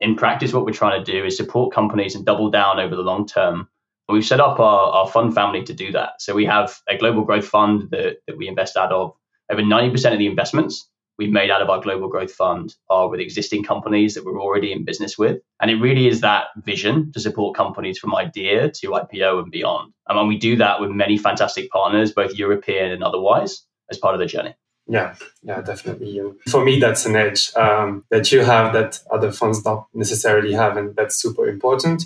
In 0.00 0.16
practice, 0.16 0.52
what 0.52 0.64
we're 0.64 0.72
trying 0.72 1.02
to 1.02 1.12
do 1.12 1.24
is 1.24 1.36
support 1.36 1.74
companies 1.74 2.14
and 2.14 2.24
double 2.24 2.50
down 2.50 2.78
over 2.78 2.94
the 2.94 3.02
long 3.02 3.26
term. 3.26 3.68
We've 4.08 4.24
set 4.24 4.40
up 4.40 4.60
our, 4.60 4.90
our 4.92 5.08
fund 5.08 5.34
family 5.34 5.64
to 5.64 5.74
do 5.74 5.92
that. 5.92 6.20
So 6.22 6.34
we 6.34 6.44
have 6.44 6.78
a 6.88 6.96
global 6.96 7.24
growth 7.24 7.46
fund 7.46 7.90
that, 7.90 8.18
that 8.26 8.36
we 8.36 8.48
invest 8.48 8.76
out 8.76 8.92
of. 8.92 9.12
Over 9.50 9.62
90% 9.62 10.12
of 10.12 10.18
the 10.18 10.26
investments 10.26 10.88
we've 11.18 11.30
made 11.30 11.50
out 11.50 11.62
of 11.62 11.70
our 11.70 11.80
global 11.80 12.08
growth 12.08 12.32
fund 12.32 12.74
are 12.90 13.08
with 13.08 13.20
existing 13.20 13.64
companies 13.64 14.14
that 14.14 14.24
we're 14.24 14.40
already 14.40 14.72
in 14.72 14.84
business 14.84 15.16
with. 15.16 15.40
And 15.60 15.70
it 15.70 15.76
really 15.76 16.08
is 16.08 16.20
that 16.20 16.46
vision 16.64 17.12
to 17.12 17.20
support 17.20 17.56
companies 17.56 17.98
from 17.98 18.14
idea 18.14 18.70
to 18.70 18.90
IPO 18.90 19.42
and 19.42 19.50
beyond. 19.50 19.92
And 20.08 20.28
we 20.28 20.38
do 20.38 20.56
that 20.56 20.80
with 20.80 20.90
many 20.90 21.16
fantastic 21.16 21.70
partners, 21.70 22.12
both 22.12 22.34
European 22.34 22.92
and 22.92 23.02
otherwise, 23.02 23.62
as 23.90 23.98
part 23.98 24.14
of 24.14 24.20
the 24.20 24.26
journey. 24.26 24.54
Yeah, 24.88 25.16
yeah, 25.42 25.60
definitely. 25.62 26.20
For 26.48 26.64
me, 26.64 26.78
that's 26.78 27.06
an 27.06 27.16
edge 27.16 27.50
um, 27.56 28.04
that 28.10 28.30
you 28.30 28.44
have 28.44 28.72
that 28.72 29.00
other 29.10 29.32
funds 29.32 29.62
don't 29.62 29.84
necessarily 29.94 30.52
have, 30.52 30.76
and 30.76 30.94
that's 30.94 31.16
super 31.16 31.48
important. 31.48 32.04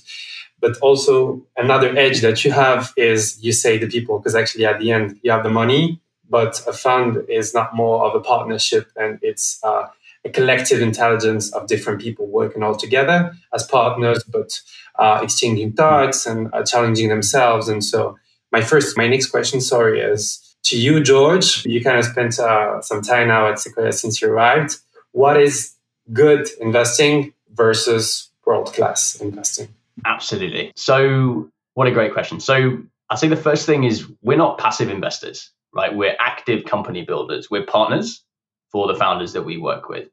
But 0.61 0.79
also, 0.79 1.47
another 1.57 1.95
edge 1.97 2.23
that 2.23 2.45
you 2.45 2.53
have 2.53 2.93
is 2.97 3.39
you 3.43 3.53
say 3.53 3.77
the 3.77 3.87
people, 3.87 4.19
because 4.19 4.35
actually, 4.35 4.65
at 4.65 4.79
the 4.81 4.93
end, 4.93 5.21
you 5.23 5.31
have 5.31 5.43
the 5.43 5.51
money, 5.51 6.01
but 6.29 6.63
a 6.67 6.73
fund 6.73 7.19
is 7.29 7.53
not 7.53 7.75
more 7.75 8.05
of 8.05 8.15
a 8.15 8.21
partnership 8.21 8.91
and 8.97 9.19
it's 9.21 9.59
uh, 9.65 9.89
a 10.25 10.31
collective 10.31 10.81
intelligence 10.81 11.53
of 11.53 11.67
different 11.67 12.01
people 12.01 12.27
working 12.29 12.63
all 12.63 12.77
together 12.77 13.35
as 13.53 13.67
partners, 13.67 14.23
but 14.25 14.61
uh, 14.99 15.21
exchanging 15.23 15.73
thoughts 15.73 16.27
and 16.27 16.49
uh, 16.53 16.63
challenging 16.63 17.09
themselves. 17.09 17.69
And 17.69 17.85
so, 17.85 18.19
my 18.53 18.63
first, 18.63 18.97
my 18.97 19.09
next 19.09 19.27
question, 19.27 19.61
sorry, 19.61 20.01
is 20.01 20.50
to 20.71 20.79
you, 20.79 21.03
George. 21.03 21.65
You 21.67 21.83
kind 21.83 21.99
of 21.99 22.05
spent 22.05 22.39
uh, 22.39 22.81
some 22.83 23.03
time 23.03 23.29
now 23.29 23.49
at 23.49 23.59
Sequoia 23.59 23.93
since 23.93 24.21
you 24.21 24.29
arrived. 24.29 24.77
What 25.13 25.41
is 25.41 25.75
good 26.13 26.49
investing 26.61 27.33
versus 27.53 28.31
world 28.47 28.73
class 28.73 29.21
investing? 29.21 29.69
Absolutely. 30.05 30.73
So, 30.77 31.51
what 31.75 31.87
a 31.87 31.93
great 31.93 32.13
question. 32.13 32.41
So, 32.41 32.79
I 33.11 33.17
say 33.17 33.29
the 33.29 33.37
first 33.37 33.67
thing 33.67 33.85
is 33.85 34.07
we're 34.23 34.39
not 34.39 34.59
passive 34.59 34.89
investors, 34.89 35.51
right? 35.75 35.95
We're 35.95 36.17
active 36.21 36.65
company 36.65 37.05
builders. 37.05 37.51
We're 37.51 37.67
partners 37.67 38.23
for 38.71 38.87
the 38.87 38.95
founders 38.95 39.33
that 39.33 39.43
we 39.43 39.57
work 39.57 39.89
with. 39.89 40.09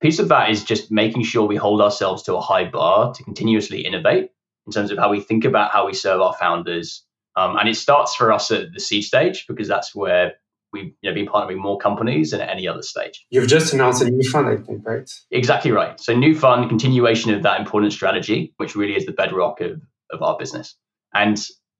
Piece 0.00 0.18
of 0.18 0.28
that 0.28 0.50
is 0.50 0.64
just 0.64 0.90
making 0.90 1.24
sure 1.24 1.46
we 1.46 1.56
hold 1.56 1.80
ourselves 1.80 2.22
to 2.24 2.36
a 2.36 2.40
high 2.40 2.64
bar 2.64 3.12
to 3.12 3.22
continuously 3.22 3.80
innovate 3.80 4.30
in 4.66 4.72
terms 4.72 4.90
of 4.90 4.98
how 4.98 5.10
we 5.10 5.20
think 5.20 5.44
about 5.44 5.72
how 5.72 5.86
we 5.86 5.94
serve 5.94 6.20
our 6.20 6.34
founders. 6.34 7.04
Um, 7.38 7.56
and 7.56 7.68
it 7.68 7.76
starts 7.76 8.16
for 8.16 8.32
us 8.32 8.50
at 8.50 8.72
the 8.72 8.80
seed 8.80 9.04
stage 9.04 9.44
because 9.46 9.68
that's 9.68 9.94
where 9.94 10.34
we've 10.72 10.92
you 11.02 11.10
know, 11.10 11.14
been 11.14 11.26
partnering 11.26 11.58
more 11.58 11.78
companies 11.78 12.32
than 12.32 12.40
at 12.40 12.48
any 12.48 12.66
other 12.66 12.82
stage. 12.82 13.24
You've 13.30 13.46
just 13.46 13.72
announced 13.72 14.02
a 14.02 14.10
new 14.10 14.28
fund, 14.28 14.48
I 14.48 14.56
think, 14.56 14.84
right? 14.84 15.08
Exactly 15.30 15.70
right. 15.70 16.00
So, 16.00 16.16
new 16.16 16.34
fund, 16.34 16.68
continuation 16.68 17.32
of 17.32 17.44
that 17.44 17.60
important 17.60 17.92
strategy, 17.92 18.54
which 18.56 18.74
really 18.74 18.96
is 18.96 19.06
the 19.06 19.12
bedrock 19.12 19.60
of, 19.60 19.80
of 20.10 20.20
our 20.20 20.36
business. 20.36 20.74
And 21.14 21.36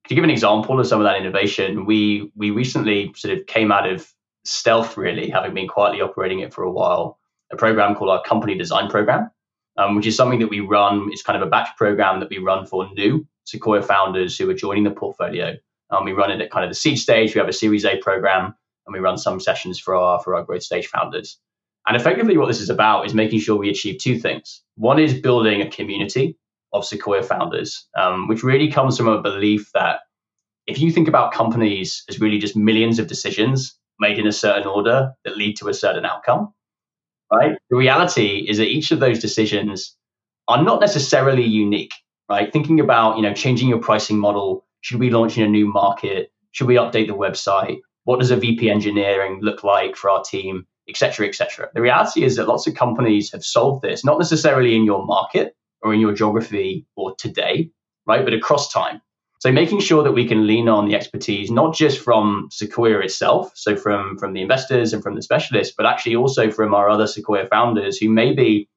to 0.07 0.15
give 0.15 0.23
an 0.23 0.29
example 0.29 0.79
of 0.79 0.87
some 0.87 1.01
of 1.01 1.05
that 1.05 1.17
innovation, 1.17 1.85
we 1.85 2.31
we 2.37 2.51
recently 2.51 3.11
sort 3.17 3.37
of 3.37 3.45
came 3.45 3.69
out 3.69 3.87
of 3.87 4.07
stealth, 4.45 4.95
really, 4.95 5.29
having 5.29 5.53
been 5.53 5.67
quietly 5.67 5.99
operating 5.99 6.39
it 6.39 6.53
for 6.53 6.63
a 6.63 6.71
while, 6.71 7.19
a 7.51 7.57
program 7.57 7.95
called 7.95 8.11
our 8.11 8.23
company 8.23 8.57
design 8.57 8.89
program, 8.89 9.29
um, 9.77 9.97
which 9.97 10.07
is 10.07 10.15
something 10.15 10.39
that 10.39 10.49
we 10.49 10.61
run. 10.61 11.09
It's 11.11 11.21
kind 11.21 11.35
of 11.35 11.45
a 11.45 11.51
batch 11.51 11.67
program 11.77 12.21
that 12.21 12.29
we 12.29 12.37
run 12.37 12.65
for 12.65 12.89
new 12.93 13.27
Sequoia 13.49 13.81
founders 13.81 14.37
who 14.37 14.49
are 14.49 14.53
joining 14.53 14.83
the 14.83 14.91
portfolio. 14.91 15.55
Um, 15.91 16.05
we 16.05 16.11
run 16.11 16.31
it 16.31 16.41
at 16.41 16.51
kind 16.51 16.63
of 16.63 16.69
the 16.69 16.75
seed 16.75 16.99
stage. 16.99 17.33
We 17.33 17.39
have 17.39 17.49
a 17.49 17.53
Series 17.53 17.85
A 17.85 17.97
program 17.97 18.53
and 18.85 18.93
we 18.93 18.99
run 18.99 19.17
some 19.17 19.39
sessions 19.39 19.79
for 19.79 19.95
our 19.95 20.19
for 20.21 20.35
our 20.35 20.43
growth 20.43 20.63
stage 20.63 20.87
founders. 20.87 21.37
And 21.87 21.95
effectively, 21.95 22.37
what 22.37 22.47
this 22.47 22.61
is 22.61 22.69
about 22.69 23.05
is 23.05 23.13
making 23.13 23.39
sure 23.39 23.55
we 23.55 23.69
achieve 23.69 23.99
two 23.99 24.19
things. 24.19 24.61
One 24.75 24.99
is 24.99 25.19
building 25.19 25.61
a 25.61 25.69
community 25.69 26.37
of 26.73 26.85
Sequoia 26.85 27.23
founders, 27.23 27.87
um, 27.97 28.27
which 28.27 28.43
really 28.43 28.71
comes 28.71 28.97
from 28.97 29.07
a 29.07 29.21
belief 29.21 29.71
that 29.73 30.01
if 30.67 30.79
you 30.79 30.91
think 30.91 31.07
about 31.07 31.33
companies 31.33 32.03
as 32.09 32.19
really 32.19 32.37
just 32.37 32.55
millions 32.55 32.99
of 32.99 33.07
decisions 33.07 33.75
made 33.99 34.19
in 34.19 34.27
a 34.27 34.31
certain 34.31 34.67
order 34.67 35.11
that 35.25 35.35
lead 35.35 35.57
to 35.57 35.67
a 35.67 35.73
certain 35.73 36.05
outcome, 36.05 36.53
right? 37.31 37.57
The 37.69 37.77
reality 37.77 38.45
is 38.47 38.57
that 38.59 38.67
each 38.67 38.91
of 38.91 38.99
those 38.99 39.19
decisions 39.19 39.95
are 40.47 40.63
not 40.63 40.79
necessarily 40.79 41.43
unique, 41.43 41.93
right? 42.29 42.51
Thinking 42.53 42.79
about, 42.79 43.17
you 43.17 43.23
know, 43.23 43.33
changing 43.33 43.69
your 43.69 43.79
pricing 43.79 44.17
model, 44.17 44.65
should 44.81 44.99
we 44.99 45.09
launch 45.09 45.37
in 45.37 45.43
a 45.43 45.49
new 45.49 45.67
market? 45.67 46.31
Should 46.51 46.67
we 46.67 46.75
update 46.75 47.07
the 47.07 47.15
website? 47.15 47.79
What 48.03 48.19
does 48.19 48.31
a 48.31 48.35
VP 48.35 48.69
engineering 48.69 49.39
look 49.41 49.63
like 49.63 49.95
for 49.95 50.09
our 50.09 50.23
team, 50.23 50.65
et 50.87 50.97
cetera, 50.97 51.27
et 51.27 51.35
cetera? 51.35 51.69
The 51.73 51.81
reality 51.81 52.23
is 52.23 52.35
that 52.35 52.47
lots 52.47 52.67
of 52.67 52.75
companies 52.75 53.31
have 53.31 53.43
solved 53.43 53.81
this, 53.81 54.05
not 54.05 54.19
necessarily 54.19 54.75
in 54.75 54.83
your 54.83 55.05
market 55.05 55.55
or 55.81 55.93
in 55.93 55.99
your 55.99 56.13
geography 56.13 56.85
or 56.95 57.15
today, 57.17 57.71
right, 58.05 58.23
but 58.23 58.33
across 58.33 58.71
time. 58.71 59.01
So 59.39 59.53
making 59.53 59.79
sure 59.79 60.03
that 60.03 60.11
we 60.11 60.27
can 60.27 60.47
lean 60.47 60.67
on 60.67 60.87
the 60.89 60.95
expertise, 60.95 61.49
not 61.49 61.73
just 61.73 61.99
from 61.99 62.49
Sequoia 62.51 62.99
itself, 62.99 63.51
so 63.55 63.75
from, 63.75 64.17
from 64.17 64.33
the 64.33 64.41
investors 64.41 64.91
and 64.91 65.01
from 65.01 65.15
the 65.15 65.21
specialists, 65.21 65.73
but 65.77 65.85
actually 65.85 66.17
also 66.17 66.51
from 66.51 66.73
our 66.73 66.89
other 66.89 67.07
Sequoia 67.07 67.47
founders 67.47 67.97
who 67.97 68.09
may 68.09 68.33
be 68.33 68.67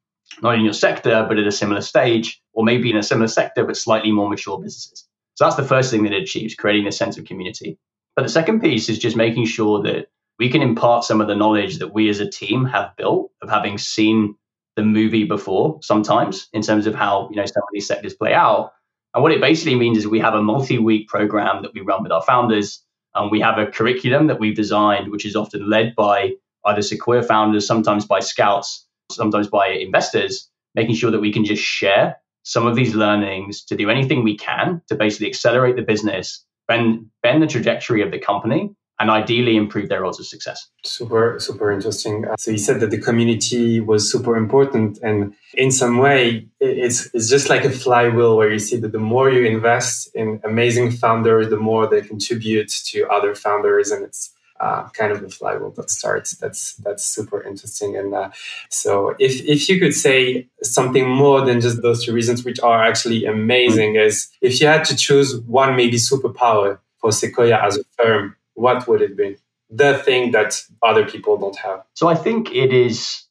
not 0.41 0.55
in 0.55 0.65
your 0.65 0.73
sector, 0.73 1.25
but 1.29 1.39
at 1.39 1.47
a 1.47 1.53
similar 1.53 1.81
stage, 1.81 2.41
or 2.53 2.65
maybe 2.65 2.91
in 2.91 2.97
a 2.97 3.03
similar 3.03 3.29
sector, 3.29 3.65
but 3.65 3.77
slightly 3.77 4.13
more 4.13 4.31
mature 4.31 4.59
businesses. 4.59 5.07
So 5.35 5.45
that's 5.45 5.57
the 5.57 5.65
first 5.65 5.91
thing 5.91 6.05
that 6.05 6.13
it 6.13 6.23
achieves, 6.23 6.55
creating 6.55 6.87
a 6.87 6.93
sense 6.93 7.19
of 7.19 7.25
community. 7.25 7.79
But 8.17 8.23
the 8.23 8.29
second 8.29 8.61
piece 8.61 8.89
is 8.89 8.99
just 8.99 9.17
making 9.17 9.47
sure 9.47 9.83
that 9.83 10.09
we 10.39 10.51
can 10.51 10.63
impart 10.63 11.05
some 11.05 11.21
of 11.21 11.29
the 11.29 11.35
knowledge 11.35 11.79
that 11.79 11.95
we 11.95 12.09
as 12.09 12.21
a 12.21 12.31
team 12.31 12.65
have 12.67 12.97
built 12.97 13.31
of 13.43 13.49
having 13.49 13.79
seen 13.79 14.37
the 14.77 14.83
movie 14.83 15.25
before 15.25 15.79
sometimes 15.83 16.49
in 16.53 16.63
terms 16.63 16.87
of 16.87 16.95
how 16.95 17.29
you 17.31 17.37
know 17.37 17.45
some 17.45 17.63
of 17.63 17.69
these 17.73 17.87
sectors 17.87 18.15
play 18.15 18.33
out. 18.33 18.73
And 19.15 19.23
what 19.23 19.33
it 19.33 19.41
basically 19.41 19.75
means 19.75 19.99
is 19.99 20.07
we 20.07 20.21
have 20.21 20.35
a 20.35 20.43
multi-week 20.43 21.09
program 21.09 21.63
that 21.63 21.75
we 21.75 21.83
run 21.83 22.03
with 22.03 22.13
our 22.13 22.23
founders. 22.23 22.83
And 23.15 23.31
we 23.31 23.41
have 23.41 23.59
a 23.59 23.67
curriculum 23.67 24.27
that 24.29 24.41
we've 24.41 24.57
designed, 24.57 25.11
which 25.11 25.27
is 25.27 25.37
often 25.37 25.69
led 25.69 25.95
by 25.95 26.33
either 26.65 26.81
Sequoia 26.81 27.23
founders, 27.23 27.67
sometimes 27.67 28.07
by 28.07 28.21
scouts, 28.21 28.87
sometimes 29.15 29.49
by 29.49 29.69
investors, 29.69 30.49
making 30.75 30.95
sure 30.95 31.11
that 31.11 31.21
we 31.21 31.33
can 31.33 31.45
just 31.45 31.63
share 31.63 32.17
some 32.45 32.67
of 32.67 32.75
these 32.75 32.95
learnings 32.95 33.63
to 33.65 33.77
do 33.77 33.89
anything 33.89 34.25
we 34.25 34.37
can 34.37 34.83
to 34.89 34.95
basically 34.95 35.29
accelerate 35.29 35.77
the 35.77 35.83
business, 35.83 36.45
bend, 36.67 37.07
bend 37.23 37.43
the 37.43 37.47
trajectory 37.47 38.03
of 38.03 38.11
the 38.11 38.19
company, 38.19 38.71
and 39.03 39.11
ideally 39.11 39.57
improve 39.57 39.89
their 39.89 40.05
odds 40.05 40.21
of 40.21 40.27
success. 40.27 40.69
Super, 40.85 41.37
super 41.41 41.73
interesting. 41.73 42.25
Uh, 42.25 42.37
so 42.39 42.53
you 42.53 42.59
said 42.59 42.79
that 42.81 42.91
the 42.91 43.01
community 43.01 43.81
was 43.81 44.11
super 44.11 44.37
important, 44.37 44.99
and 45.03 45.35
in 45.55 45.73
some 45.73 45.99
way, 45.99 46.47
it's 46.61 47.13
it's 47.13 47.29
just 47.29 47.49
like 47.49 47.65
a 47.65 47.71
flywheel 47.71 48.37
where 48.37 48.53
you 48.53 48.61
see 48.61 48.77
that 48.77 48.93
the 48.93 49.01
more 49.01 49.29
you 49.29 49.45
invest 49.45 50.09
in 50.15 50.41
amazing 50.45 50.93
founders, 50.93 51.49
the 51.51 51.57
more 51.57 51.89
they 51.89 52.01
contribute 52.03 52.69
to 52.69 53.09
other 53.09 53.35
founders, 53.35 53.91
and 53.91 54.05
it's 54.05 54.32
uh, 54.63 54.89
kind 54.91 55.11
of 55.13 55.21
the 55.21 55.29
flywheel 55.29 55.73
that 55.73 55.91
starts. 55.91 56.37
That's 56.37 56.75
that's 56.77 57.05
super 57.05 57.43
interesting. 57.43 57.97
And 57.97 58.15
uh, 58.15 58.31
so, 58.71 59.15
if 59.19 59.43
if 59.45 59.69
you 59.69 59.81
could 59.81 59.95
say 59.95 60.49
something 60.63 61.09
more 61.09 61.45
than 61.45 61.61
just 61.61 61.83
those 61.83 62.05
two 62.05 62.13
reasons, 62.13 62.45
which 62.45 62.61
are 62.61 62.83
actually 62.83 63.25
amazing, 63.25 63.97
is 63.97 64.29
if 64.41 64.61
you 64.61 64.69
had 64.69 64.85
to 64.87 64.97
choose 64.97 65.37
one 65.41 65.77
maybe 65.77 65.97
superpower 65.97 66.79
for 66.99 67.11
Sequoia 67.11 67.59
as 67.61 67.77
a 67.77 67.85
firm, 67.99 68.37
what 68.55 68.87
would 68.87 69.03
it 69.03 69.17
be? 69.17 69.37
The 69.69 69.99
thing 69.99 70.31
that 70.33 70.63
other 70.83 71.05
people 71.05 71.37
don't 71.39 71.59
have. 71.59 71.83
So 71.95 72.09
I 72.09 72.15
think 72.15 72.55
it 72.55 72.73
is 72.73 73.25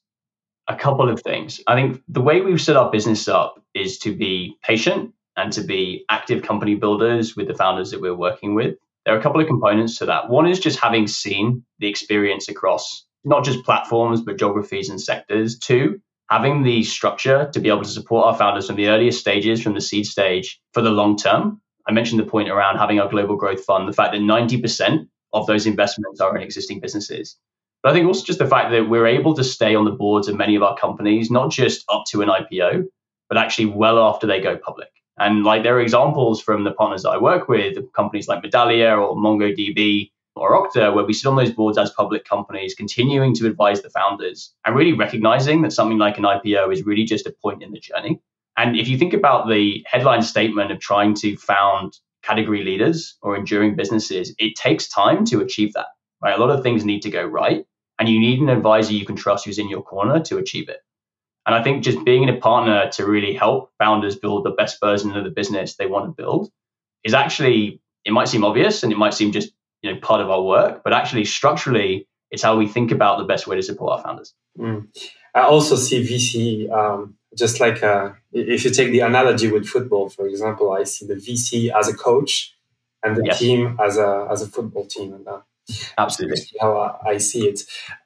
a 0.68 0.76
couple 0.76 1.08
of 1.08 1.20
things. 1.22 1.60
I 1.66 1.74
think 1.74 2.02
the 2.08 2.20
way 2.20 2.40
we've 2.40 2.60
set 2.60 2.76
our 2.76 2.90
business 2.90 3.26
up 3.28 3.62
is 3.74 3.98
to 4.00 4.14
be 4.14 4.56
patient 4.62 5.14
and 5.36 5.52
to 5.52 5.62
be 5.62 6.04
active 6.08 6.42
company 6.42 6.74
builders 6.74 7.36
with 7.36 7.48
the 7.48 7.54
founders 7.54 7.90
that 7.90 8.00
we're 8.00 8.14
working 8.14 8.54
with. 8.54 8.76
There 9.04 9.14
are 9.14 9.18
a 9.18 9.22
couple 9.22 9.40
of 9.40 9.46
components 9.46 9.98
to 9.98 10.06
that. 10.06 10.30
One 10.30 10.46
is 10.46 10.60
just 10.60 10.78
having 10.78 11.06
seen 11.06 11.64
the 11.78 11.88
experience 11.88 12.48
across 12.48 13.04
not 13.24 13.44
just 13.44 13.64
platforms, 13.64 14.20
but 14.20 14.38
geographies 14.38 14.88
and 14.88 15.00
sectors. 15.00 15.58
Two, 15.58 16.00
having 16.30 16.62
the 16.62 16.82
structure 16.84 17.50
to 17.52 17.60
be 17.60 17.68
able 17.68 17.82
to 17.82 17.88
support 17.88 18.26
our 18.26 18.36
founders 18.36 18.66
from 18.66 18.76
the 18.76 18.88
earliest 18.88 19.20
stages, 19.20 19.62
from 19.62 19.74
the 19.74 19.80
seed 19.80 20.06
stage 20.06 20.60
for 20.72 20.82
the 20.82 20.90
long 20.90 21.16
term. 21.16 21.60
I 21.86 21.92
mentioned 21.92 22.20
the 22.20 22.26
point 22.26 22.48
around 22.48 22.78
having 22.78 23.00
our 23.00 23.08
global 23.08 23.36
growth 23.36 23.64
fund, 23.64 23.88
the 23.88 23.92
fact 23.92 24.12
that 24.12 24.20
90% 24.20 25.08
of 25.32 25.46
those 25.46 25.66
investments 25.66 26.20
are 26.20 26.34
in 26.36 26.42
existing 26.42 26.80
businesses. 26.80 27.36
But 27.82 27.90
I 27.90 27.94
think 27.94 28.06
also 28.06 28.24
just 28.24 28.38
the 28.38 28.46
fact 28.46 28.70
that 28.70 28.88
we're 28.88 29.06
able 29.06 29.34
to 29.34 29.42
stay 29.42 29.74
on 29.74 29.84
the 29.84 29.90
boards 29.90 30.28
of 30.28 30.36
many 30.36 30.54
of 30.54 30.62
our 30.62 30.76
companies, 30.76 31.30
not 31.30 31.50
just 31.50 31.84
up 31.88 32.04
to 32.10 32.22
an 32.22 32.28
IPO, 32.28 32.84
but 33.28 33.38
actually 33.38 33.66
well 33.66 33.98
after 33.98 34.26
they 34.26 34.40
go 34.40 34.56
public. 34.56 34.88
And 35.22 35.44
like 35.44 35.62
there 35.62 35.76
are 35.76 35.80
examples 35.80 36.42
from 36.42 36.64
the 36.64 36.72
partners 36.72 37.04
that 37.04 37.10
I 37.10 37.16
work 37.16 37.48
with, 37.48 37.76
companies 37.92 38.26
like 38.26 38.42
Medallia 38.42 38.98
or 38.98 39.14
MongoDB 39.14 40.10
or 40.34 40.50
Okta, 40.50 40.92
where 40.92 41.04
we 41.04 41.12
sit 41.12 41.28
on 41.28 41.36
those 41.36 41.52
boards 41.52 41.78
as 41.78 41.92
public 41.92 42.24
companies, 42.24 42.74
continuing 42.74 43.32
to 43.34 43.46
advise 43.46 43.82
the 43.82 43.90
founders 43.90 44.52
and 44.64 44.74
really 44.74 44.92
recognizing 44.92 45.62
that 45.62 45.72
something 45.72 45.98
like 45.98 46.18
an 46.18 46.24
IPO 46.24 46.72
is 46.72 46.84
really 46.84 47.04
just 47.04 47.26
a 47.26 47.34
point 47.40 47.62
in 47.62 47.70
the 47.70 47.78
journey. 47.78 48.20
And 48.56 48.76
if 48.76 48.88
you 48.88 48.98
think 48.98 49.14
about 49.14 49.48
the 49.48 49.84
headline 49.86 50.22
statement 50.22 50.72
of 50.72 50.80
trying 50.80 51.14
to 51.16 51.36
found 51.36 51.98
category 52.24 52.64
leaders 52.64 53.16
or 53.22 53.36
enduring 53.36 53.76
businesses, 53.76 54.34
it 54.40 54.56
takes 54.56 54.88
time 54.88 55.24
to 55.26 55.40
achieve 55.40 55.72
that. 55.74 55.86
Right? 56.20 56.36
A 56.36 56.40
lot 56.40 56.50
of 56.50 56.64
things 56.64 56.84
need 56.84 57.02
to 57.02 57.10
go 57.10 57.24
right, 57.24 57.64
and 58.00 58.08
you 58.08 58.18
need 58.18 58.40
an 58.40 58.48
advisor 58.48 58.92
you 58.92 59.06
can 59.06 59.16
trust 59.16 59.44
who's 59.44 59.58
in 59.58 59.68
your 59.68 59.82
corner 59.82 60.18
to 60.20 60.38
achieve 60.38 60.68
it. 60.68 60.78
And 61.44 61.54
I 61.54 61.62
think 61.62 61.82
just 61.82 62.04
being 62.04 62.28
a 62.28 62.36
partner 62.36 62.88
to 62.92 63.06
really 63.06 63.34
help 63.34 63.72
founders 63.78 64.16
build 64.16 64.44
the 64.44 64.50
best 64.50 64.78
version 64.80 65.16
of 65.16 65.24
the 65.24 65.30
business 65.30 65.74
they 65.74 65.86
want 65.86 66.06
to 66.06 66.22
build 66.22 66.50
is 67.04 67.14
actually 67.14 67.80
it 68.04 68.12
might 68.12 68.28
seem 68.28 68.44
obvious 68.44 68.82
and 68.82 68.92
it 68.92 68.98
might 68.98 69.14
seem 69.14 69.32
just 69.32 69.52
you 69.82 69.92
know 69.92 70.00
part 70.00 70.20
of 70.20 70.30
our 70.30 70.42
work, 70.42 70.82
but 70.84 70.92
actually 70.92 71.24
structurally 71.24 72.06
it's 72.30 72.42
how 72.42 72.56
we 72.56 72.66
think 72.66 72.90
about 72.90 73.18
the 73.18 73.24
best 73.24 73.46
way 73.46 73.56
to 73.56 73.62
support 73.62 73.92
our 73.92 74.02
founders. 74.02 74.34
Mm. 74.58 74.88
I 75.34 75.42
also 75.42 75.76
see 75.76 76.02
VC 76.02 76.70
um, 76.70 77.16
just 77.36 77.60
like 77.60 77.82
uh, 77.82 78.12
if 78.32 78.64
you 78.64 78.70
take 78.70 78.90
the 78.90 79.00
analogy 79.00 79.50
with 79.50 79.66
football, 79.66 80.08
for 80.08 80.26
example, 80.26 80.72
I 80.72 80.84
see 80.84 81.06
the 81.06 81.14
VC 81.14 81.70
as 81.74 81.88
a 81.88 81.94
coach 81.94 82.54
and 83.02 83.16
the 83.16 83.24
yes. 83.24 83.38
team 83.38 83.78
as 83.80 83.96
a 83.98 84.28
as 84.30 84.42
a 84.42 84.46
football 84.46 84.86
team, 84.86 85.14
and 85.14 85.26
uh, 85.26 85.40
absolutely 85.98 86.42
how 86.60 86.98
I 87.06 87.18
see 87.18 87.48
it. 87.48 87.62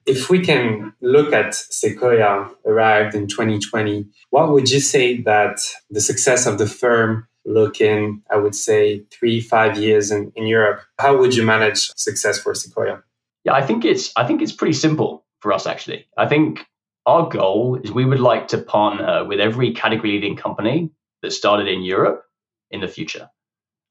If 0.06 0.30
we 0.30 0.40
can 0.40 0.92
look 1.00 1.32
at 1.32 1.54
Sequoia 1.54 2.48
arrived 2.64 3.14
in 3.14 3.26
2020, 3.26 4.06
what 4.30 4.50
would 4.50 4.70
you 4.70 4.80
say 4.80 5.20
that 5.22 5.58
the 5.90 6.00
success 6.00 6.46
of 6.46 6.58
the 6.58 6.66
firm 6.66 7.28
look 7.44 7.80
in, 7.80 8.22
I 8.30 8.36
would 8.36 8.54
say, 8.54 9.04
three, 9.10 9.40
five 9.40 9.78
years 9.78 10.10
in, 10.10 10.32
in 10.34 10.46
Europe? 10.46 10.80
How 10.98 11.16
would 11.16 11.34
you 11.34 11.44
manage 11.44 11.90
success 11.96 12.38
for 12.38 12.54
Sequoia? 12.54 13.02
Yeah, 13.44 13.54
I 13.54 13.62
think 13.64 13.84
it's 13.84 14.12
I 14.16 14.26
think 14.26 14.42
it's 14.42 14.52
pretty 14.52 14.74
simple 14.74 15.24
for 15.40 15.52
us 15.52 15.66
actually. 15.66 16.06
I 16.16 16.26
think 16.26 16.66
our 17.06 17.28
goal 17.28 17.78
is 17.82 17.92
we 17.92 18.04
would 18.04 18.20
like 18.20 18.48
to 18.48 18.58
partner 18.58 19.24
with 19.24 19.38
every 19.38 19.72
category 19.72 20.12
leading 20.12 20.36
company 20.36 20.90
that 21.22 21.32
started 21.32 21.68
in 21.68 21.82
Europe 21.82 22.24
in 22.70 22.80
the 22.80 22.88
future. 22.88 23.30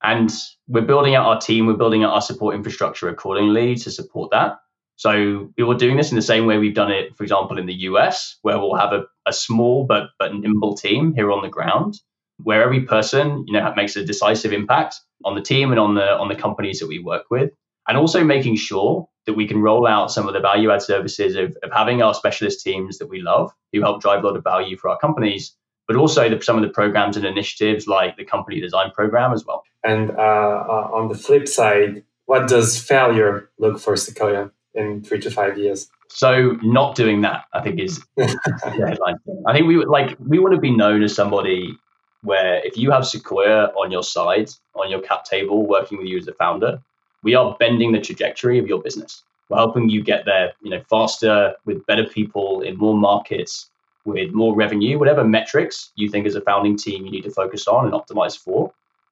And 0.05 0.31
we're 0.67 0.81
building 0.81 1.15
out 1.15 1.25
our 1.25 1.41
team, 1.41 1.65
we're 1.65 1.73
building 1.73 2.03
out 2.03 2.13
our 2.13 2.21
support 2.21 2.55
infrastructure 2.55 3.09
accordingly 3.09 3.75
to 3.77 3.89
support 3.89 4.31
that. 4.31 4.57
So 4.97 5.51
we 5.57 5.63
were 5.63 5.75
doing 5.75 5.97
this 5.97 6.11
in 6.11 6.15
the 6.15 6.21
same 6.21 6.45
way 6.45 6.57
we've 6.57 6.75
done 6.75 6.91
it, 6.91 7.17
for 7.17 7.23
example, 7.23 7.57
in 7.57 7.65
the 7.65 7.73
US, 7.89 8.37
where 8.43 8.59
we'll 8.59 8.75
have 8.75 8.93
a, 8.93 9.05
a 9.25 9.33
small 9.33 9.85
but 9.85 10.09
but 10.19 10.33
nimble 10.33 10.75
team 10.75 11.13
here 11.13 11.31
on 11.31 11.41
the 11.41 11.49
ground 11.49 11.95
where 12.43 12.63
every 12.63 12.81
person 12.81 13.45
you 13.47 13.53
know 13.53 13.73
makes 13.75 13.95
a 13.95 14.03
decisive 14.03 14.51
impact 14.51 14.95
on 15.23 15.35
the 15.35 15.41
team 15.41 15.71
and 15.71 15.79
on 15.79 15.95
the 15.95 16.17
on 16.17 16.27
the 16.27 16.35
companies 16.35 16.79
that 16.79 16.87
we 16.87 16.99
work 16.99 17.23
with 17.29 17.51
and 17.87 17.97
also 17.97 18.23
making 18.23 18.55
sure 18.55 19.07
that 19.25 19.33
we 19.33 19.47
can 19.47 19.61
roll 19.61 19.87
out 19.87 20.11
some 20.11 20.27
of 20.27 20.33
the 20.33 20.39
value 20.39 20.71
add 20.71 20.81
services 20.81 21.35
of, 21.35 21.55
of 21.63 21.71
having 21.71 22.01
our 22.01 22.13
specialist 22.13 22.63
teams 22.63 22.97
that 22.97 23.09
we 23.09 23.21
love 23.21 23.51
who 23.71 23.81
help 23.81 24.01
drive 24.01 24.23
a 24.23 24.27
lot 24.27 24.35
of 24.35 24.43
value 24.43 24.77
for 24.77 24.89
our 24.89 24.97
companies 24.97 25.55
but 25.87 25.95
also 25.95 26.29
the, 26.29 26.41
some 26.41 26.55
of 26.55 26.63
the 26.63 26.69
programs 26.69 27.17
and 27.17 27.25
initiatives 27.25 27.87
like 27.87 28.17
the 28.17 28.25
company 28.25 28.59
design 28.59 28.91
program 28.91 29.33
as 29.33 29.45
well. 29.45 29.63
And 29.83 30.11
uh, 30.11 30.13
uh, 30.13 30.89
on 30.93 31.09
the 31.09 31.15
flip 31.15 31.47
side 31.47 32.03
what 32.25 32.47
does 32.47 32.79
failure 32.79 33.49
look 33.59 33.79
for 33.79 33.95
sequoia 33.95 34.49
in 34.73 35.03
three 35.03 35.19
to 35.19 35.29
five 35.29 35.57
years? 35.57 35.89
So 36.07 36.57
not 36.61 36.95
doing 36.95 37.21
that 37.21 37.45
i 37.53 37.61
think 37.61 37.79
is 37.79 38.01
the 38.15 38.25
headline. 38.63 39.17
I 39.47 39.53
think 39.53 39.67
we 39.67 39.77
would 39.77 39.89
like 39.89 40.17
we 40.19 40.39
want 40.39 40.55
to 40.55 40.61
be 40.61 40.71
known 40.75 41.03
as 41.03 41.13
somebody 41.15 41.77
where 42.25 42.65
if 42.65 42.75
you 42.75 42.91
have 42.91 43.05
Sequoia 43.05 43.67
on 43.79 43.91
your 43.91 44.03
side, 44.03 44.49
on 44.75 44.89
your 44.89 44.99
cap 44.99 45.23
table, 45.23 45.65
working 45.65 45.97
with 45.97 46.07
you 46.07 46.17
as 46.17 46.27
a 46.27 46.33
founder, 46.33 46.81
we 47.23 47.35
are 47.35 47.55
bending 47.59 47.91
the 47.91 48.01
trajectory 48.01 48.59
of 48.59 48.67
your 48.67 48.81
business. 48.81 49.23
We're 49.47 49.57
helping 49.57 49.89
you 49.89 50.03
get 50.03 50.25
there, 50.25 50.53
you 50.61 50.71
know, 50.71 50.81
faster 50.89 51.53
with 51.65 51.85
better 51.85 52.05
people 52.05 52.61
in 52.61 52.77
more 52.77 52.97
markets, 52.97 53.69
with 54.05 54.31
more 54.31 54.55
revenue, 54.55 54.97
whatever 54.97 55.23
metrics 55.23 55.91
you 55.95 56.09
think 56.09 56.25
as 56.25 56.35
a 56.35 56.41
founding 56.41 56.77
team 56.77 57.05
you 57.05 57.11
need 57.11 57.23
to 57.23 57.31
focus 57.31 57.67
on 57.67 57.85
and 57.85 57.93
optimize 57.93 58.37
for. 58.37 58.71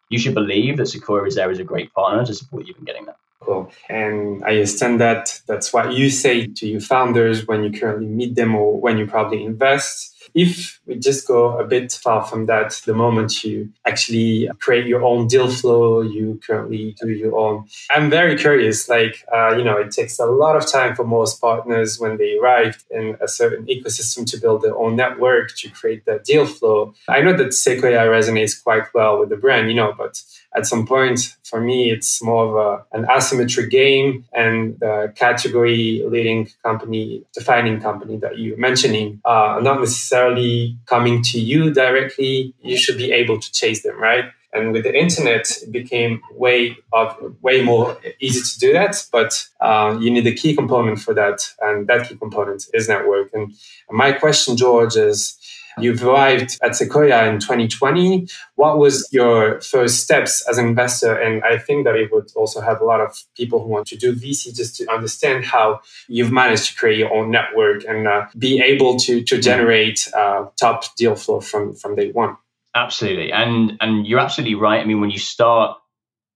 You 0.10 0.19
should 0.19 0.36
believe 0.36 0.77
that 0.77 0.88
Sequoia 0.88 1.25
is 1.25 1.36
there 1.36 1.49
as 1.49 1.60
a 1.60 1.63
great 1.63 1.91
partner 1.93 2.25
to 2.25 2.34
support 2.34 2.67
you 2.67 2.75
in 2.77 2.86
getting 2.86 3.06
there. 3.06 3.15
Cool. 3.39 3.71
And 3.89 4.43
I 4.45 4.51
understand 4.51 5.01
that 5.01 5.41
that's 5.47 5.73
what 5.73 5.93
you 5.93 6.10
say 6.10 6.47
to 6.47 6.67
your 6.67 6.79
founders 6.79 7.45
when 7.45 7.63
you 7.63 7.77
currently 7.77 8.08
meet 8.08 8.36
them 8.36 8.56
or 8.56 8.79
when 8.79 8.97
you 8.97 9.06
probably 9.06 9.43
invest 9.43 10.12
if 10.33 10.79
we 10.85 10.95
just 10.95 11.27
go 11.27 11.57
a 11.57 11.63
bit 11.63 11.91
far 11.91 12.25
from 12.25 12.45
that, 12.47 12.81
the 12.85 12.93
moment 12.93 13.43
you 13.43 13.69
actually 13.85 14.49
create 14.59 14.87
your 14.87 15.03
own 15.03 15.27
deal 15.27 15.49
flow, 15.49 16.01
you 16.01 16.39
currently 16.45 16.95
do 17.01 17.09
your 17.09 17.37
own. 17.37 17.67
I'm 17.89 18.09
very 18.09 18.37
curious. 18.37 18.89
Like, 18.89 19.25
uh, 19.33 19.55
you 19.55 19.63
know, 19.63 19.77
it 19.77 19.91
takes 19.91 20.19
a 20.19 20.25
lot 20.25 20.55
of 20.55 20.65
time 20.65 20.95
for 20.95 21.05
most 21.05 21.39
partners 21.39 21.99
when 21.99 22.17
they 22.17 22.37
arrive 22.37 22.83
in 22.89 23.17
a 23.21 23.27
certain 23.27 23.65
ecosystem 23.67 24.25
to 24.31 24.37
build 24.37 24.61
their 24.61 24.75
own 24.75 24.95
network 24.95 25.55
to 25.57 25.69
create 25.69 26.05
that 26.05 26.25
deal 26.25 26.45
flow. 26.45 26.93
I 27.07 27.21
know 27.21 27.35
that 27.37 27.53
Sequoia 27.53 28.07
resonates 28.07 28.61
quite 28.61 28.93
well 28.93 29.19
with 29.19 29.29
the 29.29 29.37
brand, 29.37 29.69
you 29.69 29.75
know, 29.75 29.93
but 29.97 30.21
at 30.55 30.65
some 30.65 30.85
point, 30.85 31.35
for 31.43 31.59
me, 31.59 31.91
it's 31.91 32.21
more 32.23 32.45
of 32.47 32.55
a, 32.55 32.97
an 32.97 33.05
asymmetric 33.05 33.69
game. 33.69 34.25
And 34.33 34.79
the 34.79 35.11
category 35.15 36.03
leading 36.07 36.49
company, 36.63 37.23
defining 37.33 37.79
company 37.81 38.17
that 38.17 38.37
you're 38.37 38.57
mentioning, 38.57 39.21
uh, 39.25 39.59
not 39.61 39.79
necessarily 39.79 40.77
coming 40.85 41.23
to 41.23 41.39
you 41.39 41.73
directly. 41.73 42.53
You 42.61 42.77
should 42.77 42.97
be 42.97 43.11
able 43.11 43.39
to 43.39 43.51
chase 43.51 43.83
them, 43.83 43.99
right? 43.99 44.25
And 44.53 44.71
with 44.71 44.83
the 44.83 44.95
internet, 44.95 45.49
it 45.63 45.71
became 45.71 46.21
way 46.31 46.77
of 46.91 47.17
way 47.41 47.63
more 47.63 47.97
easy 48.19 48.41
to 48.41 48.59
do 48.59 48.73
that. 48.73 49.03
But 49.11 49.47
uh, 49.59 49.97
you 49.99 50.11
need 50.11 50.27
a 50.27 50.31
key 50.33 50.55
component 50.55 50.99
for 50.99 51.13
that, 51.15 51.49
and 51.59 51.87
that 51.87 52.07
key 52.07 52.15
component 52.15 52.67
is 52.71 52.87
network. 52.87 53.31
And 53.33 53.55
my 53.89 54.11
question, 54.11 54.55
George, 54.55 54.95
is 54.95 55.39
You've 55.77 56.03
arrived 56.03 56.59
at 56.62 56.75
Sequoia 56.75 57.27
in 57.27 57.39
2020. 57.39 58.27
What 58.55 58.77
was 58.77 59.07
your 59.12 59.62
first 59.62 60.01
steps 60.01 60.47
as 60.47 60.57
an 60.57 60.67
investor? 60.67 61.13
And 61.15 61.43
I 61.43 61.57
think 61.57 61.86
that 61.86 61.95
it 61.95 62.12
would 62.12 62.31
also 62.36 62.62
have 62.62 62.81
a 62.81 62.86
lot 62.86 63.01
of 63.01 63.17
people 63.36 63.62
who 63.62 63.69
want 63.69 63.88
to 63.88 63.97
do 63.97 64.13
VC 64.13 64.55
just 64.55 64.75
to 64.77 64.91
understand 64.91 65.45
how 65.45 65.81
you've 66.07 66.31
managed 66.31 66.69
to 66.69 66.75
create 66.75 66.99
your 66.99 67.13
own 67.13 67.31
network 67.31 67.83
and 67.86 68.07
uh, 68.07 68.27
be 68.38 68.62
able 68.62 68.97
to, 68.99 69.23
to 69.23 69.39
generate 69.39 70.07
uh, 70.13 70.45
top 70.59 70.95
deal 70.95 71.15
flow 71.15 71.41
from, 71.41 71.73
from 71.73 71.95
day 71.95 72.12
one. 72.12 72.38
Absolutely. 72.75 73.31
And, 73.31 73.77
and 73.81 74.07
you're 74.07 74.19
absolutely 74.19 74.55
right. 74.55 74.81
I 74.81 74.86
mean, 74.86 75.01
when 75.01 75.12
you 75.12 75.19
start 75.19 75.77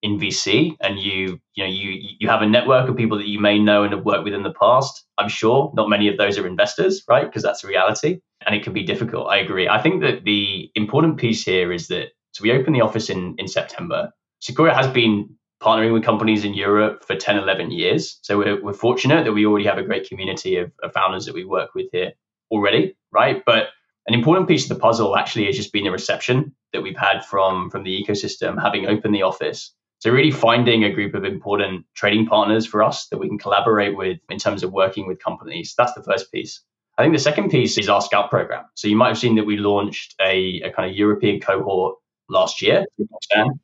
in 0.04 0.20
VC 0.20 0.78
and 0.80 1.00
you 1.00 1.40
you 1.56 1.64
know 1.64 1.70
you 1.70 2.10
you 2.20 2.30
have 2.30 2.42
a 2.42 2.46
network 2.46 2.88
of 2.88 2.96
people 2.96 3.18
that 3.18 3.28
you 3.28 3.40
may 3.40 3.58
know 3.58 3.84
and 3.84 3.94
have 3.94 4.06
worked 4.06 4.24
with 4.24 4.34
in 4.34 4.44
the 4.44 4.54
past. 4.54 5.04
I'm 5.18 5.30
sure 5.30 5.72
not 5.76 5.90
many 5.90 6.08
of 6.08 6.18
those 6.18 6.38
are 6.38 6.46
investors, 6.46 7.04
right? 7.08 7.26
Because 7.26 7.44
that's 7.44 7.64
a 7.64 7.68
reality 7.68 8.20
and 8.48 8.56
it 8.56 8.64
can 8.64 8.74
be 8.74 8.84
difficult. 8.84 9.28
I 9.28 9.38
agree. 9.38 9.68
I 9.68 9.80
think 9.80 10.02
that 10.02 10.24
the 10.24 10.72
important 10.74 11.18
piece 11.18 11.44
here 11.44 11.72
is 11.72 11.88
that 11.90 12.08
so 12.32 12.42
we 12.42 12.52
opened 12.52 12.76
the 12.76 12.82
office 12.82 13.10
in 13.10 13.36
in 13.38 13.48
September. 13.48 14.12
Sequoia 14.40 14.74
has 14.74 14.88
been 14.88 15.30
partnering 15.62 15.94
with 15.94 16.04
companies 16.04 16.46
in 16.46 16.54
Europe 16.54 17.04
for 17.04 17.16
10, 17.16 17.38
11 17.38 17.72
years. 17.72 18.20
So 18.22 18.38
we're, 18.38 18.62
we're 18.64 18.74
fortunate 18.74 19.24
that 19.26 19.34
we 19.34 19.46
already 19.46 19.66
have 19.66 19.80
a 19.80 19.84
great 19.84 20.08
community 20.08 20.58
of, 20.58 20.72
of 20.84 20.94
founders 20.94 21.26
that 21.26 21.34
we 21.34 21.46
work 21.46 21.74
with 21.74 21.88
here 21.92 22.12
already, 22.52 22.96
right? 23.12 23.42
But 23.44 23.70
an 24.06 24.14
important 24.14 24.48
piece 24.48 24.70
of 24.70 24.70
the 24.70 24.80
puzzle 24.80 25.18
actually 25.18 25.48
has 25.48 25.56
just 25.56 25.74
been 25.74 25.86
the 25.86 25.90
reception 25.90 26.56
that 26.74 26.84
we've 26.84 26.98
had 26.98 27.26
from 27.26 27.70
from 27.70 27.84
the 27.84 28.04
ecosystem 28.04 28.62
having 28.62 28.88
opened 28.88 29.16
the 29.16 29.24
office 29.24 29.74
so 30.00 30.12
really 30.12 30.32
finding 30.32 30.84
a 30.84 30.94
group 30.94 31.16
of 31.16 31.26
important 31.26 31.86
trading 31.96 32.28
partners 32.28 32.66
for 32.68 32.84
us 32.84 33.08
that 33.08 33.18
we 33.18 33.28
can 33.28 33.40
collaborate 33.40 33.98
with 33.98 34.20
in 34.30 34.38
terms 34.38 34.64
of 34.64 34.72
working 34.72 35.08
with 35.08 35.20
companies. 35.20 35.74
That's 35.76 35.94
the 35.94 36.04
first 36.04 36.32
piece. 36.32 36.62
I 36.98 37.04
think 37.04 37.14
the 37.14 37.20
second 37.20 37.50
piece 37.50 37.78
is 37.78 37.90
our 37.90 38.02
scout 38.02 38.30
program. 38.30 38.66
So 38.76 38.88
you 38.88 38.96
might 38.96 39.10
have 39.10 39.18
seen 39.18 39.36
that 39.36 39.46
we 39.46 39.58
launched 39.58 40.16
a, 40.20 40.62
a 40.62 40.72
kind 40.72 40.90
of 40.90 40.96
European 40.96 41.40
cohort 41.40 41.98
last 42.30 42.62
year. 42.62 42.86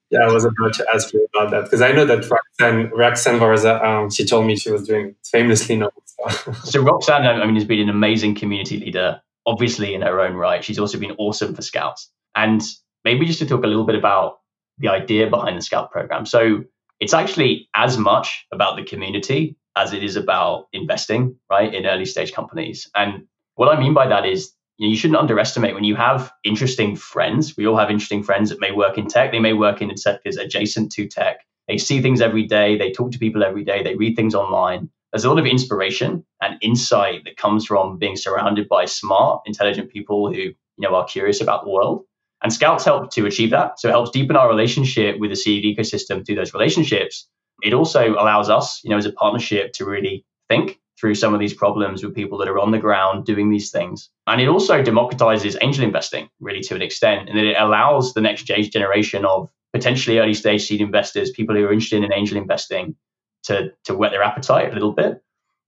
Yeah, 0.09 0.19
I 0.21 0.31
was 0.31 0.45
about 0.45 0.73
to 0.75 0.85
ask 0.93 1.11
you 1.13 1.27
about 1.33 1.51
that 1.51 1.63
because 1.63 1.81
I 1.81 1.91
know 1.91 2.05
that 2.05 2.29
Roxanne, 2.29 2.91
Roxanne 2.91 3.39
Varza, 3.39 3.83
um, 3.83 4.09
she 4.09 4.25
told 4.25 4.45
me 4.45 4.55
she 4.55 4.71
was 4.71 4.87
doing 4.87 5.15
famously 5.25 5.77
known. 5.77 5.89
So. 6.05 6.51
so 6.63 6.81
Roxanne, 6.81 7.25
I 7.25 7.45
mean, 7.45 7.55
has 7.55 7.65
been 7.65 7.79
an 7.79 7.89
amazing 7.89 8.35
community 8.35 8.79
leader, 8.79 9.21
obviously 9.45 9.93
in 9.93 10.01
her 10.01 10.21
own 10.21 10.35
right. 10.35 10.63
She's 10.63 10.79
also 10.79 10.99
been 10.99 11.15
awesome 11.17 11.55
for 11.55 11.61
scouts. 11.61 12.09
And 12.35 12.61
maybe 13.03 13.25
just 13.25 13.39
to 13.39 13.45
talk 13.45 13.63
a 13.63 13.67
little 13.67 13.85
bit 13.85 13.95
about 13.95 14.39
the 14.77 14.89
idea 14.89 15.29
behind 15.29 15.57
the 15.57 15.61
Scout 15.61 15.91
program. 15.91 16.25
So 16.25 16.63
it's 16.99 17.13
actually 17.13 17.69
as 17.75 17.97
much 17.97 18.45
about 18.51 18.75
the 18.75 18.83
community 18.83 19.55
as 19.75 19.93
it 19.93 20.03
is 20.03 20.15
about 20.15 20.67
investing, 20.73 21.35
right, 21.49 21.73
in 21.73 21.85
early 21.85 22.05
stage 22.05 22.31
companies. 22.31 22.89
And 22.95 23.27
what 23.55 23.75
I 23.75 23.79
mean 23.79 23.93
by 23.93 24.07
that 24.07 24.25
is 24.25 24.53
you, 24.77 24.95
shouldn't 24.95 25.19
underestimate 25.19 25.73
when 25.75 25.83
you 25.83 25.95
have 25.95 26.31
interesting 26.43 26.95
friends. 26.95 27.55
We 27.55 27.67
all 27.67 27.77
have 27.77 27.89
interesting 27.89 28.23
friends 28.23 28.49
that 28.49 28.59
may 28.59 28.71
work 28.71 28.97
in 28.97 29.07
tech. 29.07 29.31
They 29.31 29.39
may 29.39 29.53
work 29.53 29.81
in 29.81 29.95
sectors 29.97 30.37
adjacent 30.37 30.91
to 30.93 31.07
tech. 31.07 31.41
They 31.67 31.77
see 31.77 32.01
things 32.01 32.21
every 32.21 32.45
day. 32.45 32.77
They 32.77 32.91
talk 32.91 33.11
to 33.11 33.19
people 33.19 33.43
every 33.43 33.63
day. 33.63 33.83
They 33.83 33.95
read 33.95 34.15
things 34.15 34.35
online. 34.35 34.89
There's 35.11 35.25
a 35.25 35.29
lot 35.29 35.39
of 35.39 35.45
inspiration 35.45 36.25
and 36.41 36.57
insight 36.61 37.23
that 37.25 37.37
comes 37.37 37.65
from 37.65 37.97
being 37.97 38.15
surrounded 38.15 38.67
by 38.67 38.85
smart, 38.85 39.43
intelligent 39.45 39.91
people 39.91 40.33
who 40.33 40.39
you 40.41 40.55
know 40.79 40.95
are 40.95 41.05
curious 41.05 41.39
about 41.39 41.63
the 41.63 41.69
world. 41.69 42.03
And 42.41 42.51
Scouts 42.51 42.83
help 42.83 43.11
to 43.11 43.25
achieve 43.25 43.51
that. 43.51 43.79
So 43.79 43.87
it 43.87 43.91
helps 43.91 44.09
deepen 44.09 44.35
our 44.35 44.49
relationship 44.49 45.19
with 45.19 45.29
the 45.29 45.35
seed 45.35 45.63
ecosystem 45.63 46.25
through 46.25 46.35
those 46.35 46.53
relationships. 46.53 47.27
It 47.61 47.73
also 47.73 48.13
allows 48.13 48.49
us, 48.49 48.81
you 48.83 48.89
know, 48.89 48.97
as 48.97 49.05
a 49.05 49.11
partnership 49.11 49.73
to 49.73 49.85
really 49.85 50.25
think 50.49 50.79
through 50.99 51.15
some 51.15 51.33
of 51.33 51.39
these 51.39 51.53
problems 51.53 52.03
with 52.03 52.15
people 52.15 52.37
that 52.37 52.47
are 52.47 52.59
on 52.59 52.71
the 52.71 52.79
ground 52.79 53.25
doing 53.25 53.49
these 53.49 53.71
things. 53.71 54.09
And 54.27 54.39
it 54.39 54.47
also 54.47 54.83
democratizes 54.83 55.57
angel 55.61 55.83
investing 55.83 56.29
really 56.39 56.61
to 56.61 56.75
an 56.75 56.81
extent. 56.81 57.29
And 57.29 57.37
it 57.37 57.55
allows 57.57 58.13
the 58.13 58.21
next 58.21 58.43
generation 58.43 59.25
of 59.25 59.49
potentially 59.73 60.19
early 60.19 60.33
stage 60.33 60.65
seed 60.65 60.81
investors, 60.81 61.31
people 61.31 61.55
who 61.55 61.65
are 61.65 61.73
interested 61.73 62.03
in 62.03 62.13
angel 62.13 62.37
investing, 62.37 62.95
to, 63.43 63.73
to 63.83 63.93
whet 63.93 64.11
their 64.11 64.23
appetite 64.23 64.71
a 64.71 64.73
little 64.73 64.93
bit. 64.93 65.21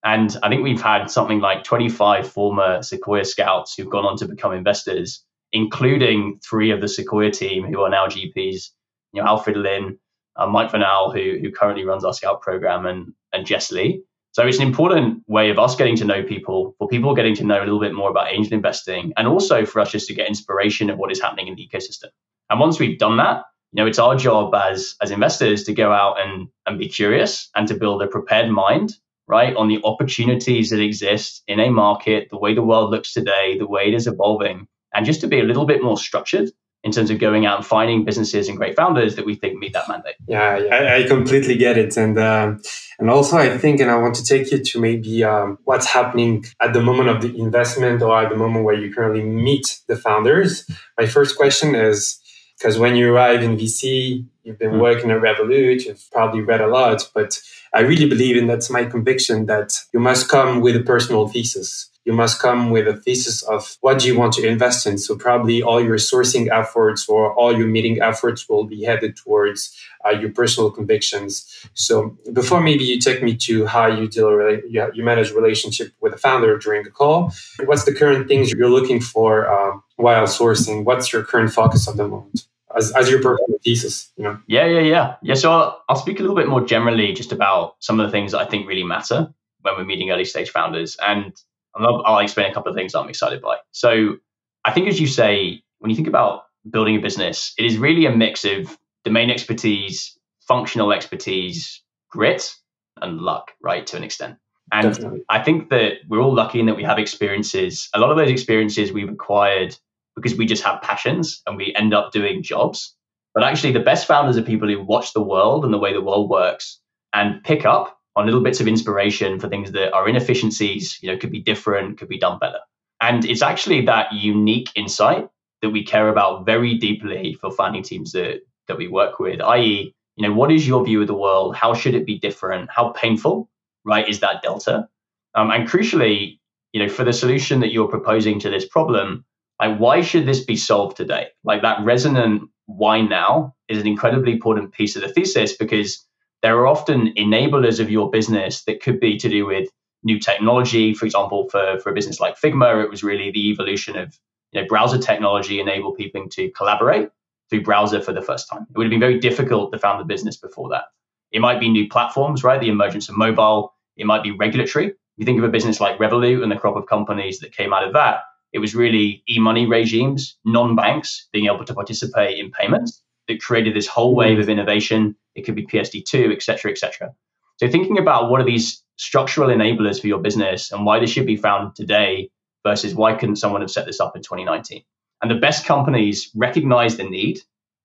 And 0.04 0.38
I 0.44 0.50
think 0.50 0.64
we've 0.64 0.82
had 0.82 1.08
something 1.08 1.40
like 1.40 1.64
25 1.64 2.32
former 2.32 2.82
Sequoia 2.84 3.26
scouts 3.26 3.76
who've 3.76 3.90
gone 3.90 4.06
on 4.06 4.18
to 4.18 4.28
become 4.28 4.54
investors 4.54 5.26
including 5.56 6.40
three 6.48 6.72
of 6.72 6.82
the 6.82 6.88
Sequoia 6.88 7.32
team 7.32 7.66
who 7.66 7.82
are 7.82 7.90
now 7.90 8.08
GPs. 8.08 8.72
You 9.14 9.22
know, 9.22 9.28
Alfred 9.28 9.56
Lin, 9.56 9.98
uh, 10.36 10.48
Mike 10.48 10.72
Vernal, 10.72 11.12
who 11.12 11.38
who 11.40 11.52
currently 11.52 11.86
runs 11.86 12.04
our 12.04 12.14
Scout 12.14 12.42
program, 12.42 12.86
and 12.86 13.14
and 13.34 13.46
Jess 13.46 13.72
Lee. 13.72 14.02
So 14.32 14.46
it's 14.46 14.58
an 14.58 14.68
important 14.68 15.24
way 15.28 15.50
of 15.50 15.58
us 15.58 15.78
getting 15.78 15.96
to 15.96 16.04
know 16.04 16.22
people, 16.22 16.76
for 16.78 16.90
people 16.90 17.16
getting 17.16 17.36
to 17.36 17.46
know 17.46 17.60
a 17.60 17.64
little 17.64 17.80
bit 17.80 17.94
more 17.94 18.10
about 18.10 18.34
angel 18.34 18.54
investing, 18.54 19.14
and 19.16 19.30
also 19.30 19.66
for 19.66 19.80
us 19.80 19.92
just 19.92 20.08
to 20.08 20.14
get 20.14 20.28
inspiration 20.28 20.90
of 20.90 20.98
what 20.98 21.10
is 21.10 21.22
happening 21.22 21.48
in 21.48 21.56
the 21.56 21.66
ecosystem. 21.66 22.10
And 22.50 22.60
once 22.60 22.78
we've 22.78 23.00
done 23.00 23.16
that, 23.18 23.44
you 23.72 23.82
know, 23.82 23.88
it's 23.88 24.00
our 24.00 24.16
job 24.16 24.54
as 24.54 24.96
as 25.02 25.12
investors 25.12 25.64
to 25.66 25.74
go 25.74 25.92
out 25.92 26.20
and 26.20 26.50
and 26.66 26.78
be 26.78 26.90
curious 26.90 27.50
and 27.56 27.68
to 27.68 27.76
build 27.76 28.02
a 28.02 28.08
prepared 28.08 28.50
mind, 28.50 28.96
right, 29.28 29.56
on 29.56 29.70
the 29.70 29.80
opportunities 29.84 30.70
that 30.70 30.82
exist 30.82 31.44
in 31.48 31.60
a 31.60 31.70
market, 31.70 32.28
the 32.30 32.38
way 32.38 32.54
the 32.54 32.62
world 32.62 32.92
looks 32.92 33.14
today, 33.14 33.58
the 33.58 33.68
way 33.68 33.88
it 33.88 33.94
is 33.94 34.08
evolving, 34.08 34.68
and 34.94 35.06
just 35.06 35.22
to 35.22 35.28
be 35.28 35.40
a 35.40 35.44
little 35.44 35.66
bit 35.66 35.82
more 35.82 35.98
structured 35.98 36.52
in 36.86 36.92
terms 36.92 37.10
of 37.10 37.18
going 37.18 37.48
out 37.48 37.58
and 37.58 37.66
finding 37.66 38.06
businesses 38.06 38.48
and 38.48 38.58
great 38.58 38.76
founders 38.76 39.16
that 39.16 39.26
we 39.26 39.34
think 39.34 39.58
meet 39.58 39.74
that 39.74 39.90
mandate. 39.90 40.14
Yeah, 40.28 40.60
yeah 40.60 40.76
I, 40.76 40.98
I, 40.98 41.04
completely 41.08 41.58
get 41.58 41.80
it, 41.80 41.98
and 41.98 42.16
uh, 42.18 42.54
and 43.00 43.10
also 43.10 43.38
I 43.38 43.58
think, 43.58 43.82
and 43.82 43.90
I 43.90 43.98
want 43.98 44.16
to 44.16 44.24
take 44.24 44.52
you 44.52 44.60
to 44.60 44.80
maybe 44.80 45.24
um, 45.24 45.58
what's 45.64 45.88
happening 45.88 46.46
at 46.62 46.74
the 46.74 46.82
moment 46.82 47.10
of 47.10 47.22
the 47.24 47.36
investment 47.38 48.04
or 48.04 48.24
at 48.24 48.30
the 48.30 48.38
moment 48.38 48.66
where 48.66 48.76
you 48.76 48.94
currently 48.94 49.24
meet 49.24 49.80
the 49.88 49.98
founders. 49.98 50.70
My 50.98 51.08
first 51.08 51.36
question 51.36 51.74
is 51.74 52.22
because 52.58 52.78
when 52.78 52.96
you 52.96 53.12
arrive 53.12 53.42
in 53.42 53.58
VC, 53.58 54.24
you've 54.44 54.60
been 54.60 54.74
mm. 54.74 54.80
working 54.80 55.10
at 55.10 55.20
Revolut, 55.20 55.86
you've 55.86 56.06
probably 56.12 56.42
read 56.42 56.62
a 56.62 56.68
lot, 56.68 57.10
but 57.16 57.42
I 57.74 57.80
really 57.80 58.08
believe, 58.08 58.38
and 58.38 58.48
that's 58.48 58.70
my 58.70 58.86
conviction, 58.86 59.48
that 59.48 59.74
you 59.92 60.00
must 60.00 60.30
come 60.30 60.62
with 60.62 60.76
a 60.76 60.84
personal 60.84 61.28
thesis 61.28 61.90
you 62.06 62.14
must 62.14 62.40
come 62.40 62.70
with 62.70 62.88
a 62.88 62.96
thesis 62.96 63.42
of 63.42 63.78
what 63.82 64.00
do 64.00 64.08
you 64.08 64.18
want 64.18 64.32
to 64.34 64.48
invest 64.48 64.86
in. 64.86 64.98
So 64.98 65.16
probably 65.16 65.64
all 65.64 65.84
your 65.84 65.98
sourcing 65.98 66.50
efforts 66.52 67.10
or 67.10 67.34
all 67.34 67.58
your 67.58 67.68
meeting 67.68 68.00
efforts 68.02 68.48
will 68.48 68.64
be 68.64 68.84
headed 68.84 69.18
towards 69.18 69.76
uh, 70.06 70.12
your 70.12 70.30
personal 70.30 70.70
convictions. 70.70 71.68
So 71.74 72.16
before 72.32 72.62
maybe 72.62 72.84
you 72.84 73.00
take 73.00 73.24
me 73.24 73.36
to 73.38 73.66
how 73.66 73.88
you 73.88 74.08
deal, 74.08 74.30
you, 74.70 75.04
manage 75.04 75.32
relationship 75.32 75.94
with 76.00 76.14
a 76.14 76.18
founder 76.18 76.58
during 76.58 76.84
the 76.84 76.92
call. 76.92 77.32
What's 77.66 77.86
the 77.86 77.94
current 77.94 78.28
things 78.28 78.52
you're 78.52 78.70
looking 78.70 79.02
for 79.02 79.48
uh, 79.48 79.78
while 79.96 80.26
sourcing? 80.26 80.84
What's 80.84 81.12
your 81.12 81.24
current 81.24 81.52
focus 81.52 81.88
at 81.88 81.98
the 81.98 82.08
moment? 82.08 82.48
As, 82.76 82.92
as 82.92 83.10
your 83.10 83.22
personal 83.22 83.58
thesis, 83.64 84.12
you 84.18 84.26
know? 84.26 84.38
Yeah, 84.48 84.66
yeah, 84.66 84.82
yeah. 84.82 85.16
Yeah. 85.24 85.36
So 85.36 85.52
I'll, 85.52 85.84
I'll 85.88 85.96
speak 85.96 86.20
a 86.20 86.22
little 86.22 86.36
bit 86.36 86.50
more 86.50 86.66
generally 86.66 87.14
just 87.14 87.32
about 87.32 87.76
some 87.80 88.00
of 88.00 88.06
the 88.06 88.12
things 88.12 88.34
that 88.34 88.40
I 88.40 88.46
think 88.46 88.68
really 88.68 88.84
matter 88.84 89.34
when 89.62 89.76
we're 89.78 89.86
meeting 89.86 90.12
early 90.12 90.26
stage 90.26 90.50
founders. 90.50 90.98
And 91.02 91.34
I'll, 91.76 92.02
I'll 92.06 92.20
explain 92.20 92.50
a 92.50 92.54
couple 92.54 92.70
of 92.70 92.76
things 92.76 92.96
I'm 92.96 93.10
excited 93.10 93.42
by. 93.42 93.58
So 93.72 94.18
I 94.64 94.72
think, 94.72 94.88
as 94.88 95.00
you 95.00 95.08
say, 95.08 95.62
when 95.80 95.90
you 95.90 95.96
think 95.96 96.08
about 96.08 96.44
building 96.70 96.96
a 96.96 97.00
business, 97.00 97.54
it 97.58 97.66
is 97.66 97.78
really 97.78 98.06
a 98.06 98.16
mix 98.16 98.46
of 98.46 98.78
domain 99.04 99.30
expertise, 99.30 100.18
functional 100.48 100.92
expertise, 100.92 101.82
grit, 102.10 102.56
and 103.02 103.20
luck, 103.20 103.52
right, 103.62 103.86
to 103.88 103.98
an 103.98 104.04
extent. 104.04 104.38
And 104.72 104.94
Definitely. 104.94 105.24
I 105.30 105.44
think 105.44 105.70
that 105.70 105.98
we're 106.08 106.22
all 106.22 106.34
lucky 106.34 106.60
in 106.60 106.66
that 106.66 106.76
we 106.76 106.84
have 106.84 106.98
experiences. 106.98 107.90
A 107.94 108.00
lot 108.00 108.10
of 108.10 108.18
those 108.18 108.32
experiences 108.32 108.92
we've 108.92 109.10
acquired 109.10 109.78
because 110.16 110.36
we 110.36 110.46
just 110.46 110.64
have 110.64 110.82
passions 110.82 111.42
and 111.46 111.58
we 111.58 111.74
end 111.76 111.94
up 111.94 112.12
doing 112.12 112.42
jobs. 112.42 112.96
But 113.34 113.44
actually, 113.44 113.74
the 113.74 113.82
best 113.82 114.08
founders 114.08 114.38
are 114.38 114.42
people 114.42 114.68
who 114.68 114.82
watch 114.82 115.14
the 115.14 115.22
world 115.22 115.66
and 115.66 115.74
the 115.74 115.78
way 115.78 115.94
the 115.94 116.02
world 116.02 116.30
works 116.30 116.80
and 117.14 117.44
pick 117.44 117.66
up 117.66 117.95
on 118.16 118.26
little 118.26 118.42
bits 118.42 118.60
of 118.60 118.68
inspiration 118.68 119.40
for 119.40 119.50
things 119.50 119.72
that 119.72 119.94
are 119.94 120.08
inefficiencies, 120.08 120.98
you 121.02 121.12
know, 121.12 121.18
could 121.18 121.32
be 121.32 121.42
different, 121.42 121.98
could 121.98 122.08
be 122.08 122.18
done 122.18 122.40
better. 122.40 122.60
And 123.02 123.26
it's 123.26 123.42
actually 123.42 123.86
that 123.86 124.14
unique 124.14 124.70
insight 124.76 125.28
that 125.62 125.70
we 125.70 125.84
care 125.84 126.10
about 126.10 126.46
very 126.46 126.78
deeply 126.78 127.34
for 127.34 127.52
founding 127.52 127.84
teams 127.84 128.12
that 128.14 128.42
that 128.68 128.78
we 128.78 128.88
work 128.88 129.20
with, 129.20 129.42
i.e., 129.42 129.94
you 130.16 130.28
know, 130.28 130.34
what 130.34 130.52
is 130.52 130.68
your 130.68 130.84
view 130.84 131.02
of 131.02 131.08
the 131.08 131.14
world? 131.14 131.56
How 131.56 131.74
should 131.74 131.94
it 131.94 132.06
be 132.06 132.18
different? 132.18 132.70
How 132.72 132.90
painful, 132.90 133.50
right, 133.84 134.08
is 134.08 134.22
that 134.22 134.42
delta? 134.42 134.88
Um, 135.36 135.52
and 135.52 135.68
crucially, 135.68 136.40
you 136.72 136.82
know, 136.82 136.90
for 136.90 137.04
the 137.04 137.14
solution 137.14 137.60
that 137.60 137.72
you're 137.72 137.88
proposing 137.88 138.40
to 138.40 138.50
this 138.50 138.66
problem, 138.66 139.26
like 139.60 139.78
why 139.78 140.02
should 140.02 140.26
this 140.26 140.44
be 140.44 140.56
solved 140.56 140.98
today? 140.98 141.28
Like 141.44 141.62
that 141.62 141.84
resonant 141.84 142.50
why 142.66 143.02
now 143.02 143.56
is 143.68 143.80
an 143.80 143.88
incredibly 143.88 144.32
important 144.32 144.74
piece 144.74 144.96
of 144.96 145.02
the 145.02 145.10
thesis 145.10 145.56
because 145.56 146.06
there 146.46 146.60
are 146.60 146.68
often 146.68 147.12
enablers 147.16 147.80
of 147.80 147.90
your 147.90 148.12
business 148.12 148.66
that 148.66 148.80
could 148.80 149.00
be 149.00 149.18
to 149.18 149.28
do 149.28 149.48
with 149.48 149.68
new 150.04 150.20
technology. 150.20 150.94
For 150.94 151.08
example, 151.08 151.50
for, 151.50 151.80
for 151.80 151.90
a 151.90 151.94
business 151.96 152.20
like 152.20 152.40
Figma, 152.40 152.84
it 152.84 152.90
was 152.92 153.04
really 153.04 153.32
the 153.32 153.50
evolution 153.50 153.98
of 153.98 154.16
you 154.52 154.62
know, 154.62 154.68
browser 154.68 155.00
technology 155.00 155.60
enable 155.60 155.94
people 155.94 156.30
to 156.30 156.52
collaborate 156.52 157.10
through 157.50 157.64
browser 157.64 158.00
for 158.00 158.14
the 158.14 158.22
first 158.22 158.48
time. 158.48 158.68
It 158.70 158.78
would 158.78 158.86
have 158.86 158.92
been 158.92 159.00
very 159.00 159.18
difficult 159.18 159.74
to 159.74 159.80
found 159.80 160.00
the 160.00 160.06
business 160.06 160.38
before 160.38 160.70
that. 160.70 160.84
It 161.32 161.40
might 161.40 161.60
be 161.60 161.68
new 161.68 161.90
platforms, 161.90 162.44
right? 162.44 162.62
The 162.62 162.70
emergence 162.70 163.10
of 163.10 163.18
mobile. 163.18 163.74
It 163.98 164.06
might 164.06 164.22
be 164.22 164.30
regulatory. 164.30 164.90
If 164.90 164.96
you 165.18 165.26
think 165.26 165.40
of 165.40 165.46
a 165.46 165.50
business 165.50 165.82
like 165.82 165.98
Revolut 165.98 166.44
and 166.44 166.52
the 166.52 166.58
crop 166.58 166.76
of 166.76 166.86
companies 166.86 167.40
that 167.40 167.54
came 167.54 167.74
out 167.74 167.88
of 167.88 167.94
that, 167.94 168.20
it 168.54 168.60
was 168.60 168.76
really 168.76 169.24
e-money 169.28 169.66
regimes, 169.66 170.38
non-banks 170.46 171.28
being 171.34 171.48
able 171.48 171.66
to 171.66 171.74
participate 171.74 172.38
in 172.38 172.52
payments 172.52 173.02
that 173.28 173.42
created 173.42 173.76
this 173.76 173.88
whole 173.88 174.16
wave 174.16 174.40
of 174.40 174.50
innovation. 174.50 175.16
It 175.36 175.44
could 175.44 175.56
be 175.56 175.66
PSD2, 175.66 176.34
et 176.34 176.42
cetera, 176.42 176.72
et 176.72 176.78
cetera. 176.78 177.14
So 177.58 177.70
thinking 177.70 177.98
about 177.98 178.30
what 178.30 178.42
are 178.42 178.46
these 178.46 178.84
structural 178.98 179.50
enablers 179.50 180.00
for 180.00 180.08
your 180.08 180.20
business 180.20 180.72
and 180.72 180.86
why 180.86 181.00
they 181.00 181.06
should 181.06 181.26
be 181.26 181.38
found 181.38 181.76
today 181.76 182.30
versus 182.66 182.96
why 182.96 183.14
couldn't 183.14 183.38
someone 183.38 183.62
have 183.62 183.72
set 183.72 183.86
this 183.86 184.00
up 184.00 184.16
in 184.16 184.22
2019? 184.22 184.84
And 185.22 185.32
the 185.32 185.36
best 185.36 185.66
companies 185.66 186.30
recognize 186.36 186.98
the 186.98 187.08
need, 187.08 187.40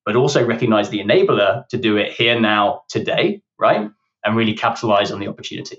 but 0.05 0.15
also 0.15 0.45
recognize 0.45 0.89
the 0.89 0.99
enabler 0.99 1.67
to 1.69 1.77
do 1.77 1.97
it 1.97 2.11
here, 2.11 2.39
now, 2.39 2.83
today, 2.89 3.41
right? 3.57 3.89
And 4.25 4.35
really 4.35 4.53
capitalize 4.53 5.11
on 5.11 5.19
the 5.19 5.27
opportunity. 5.27 5.77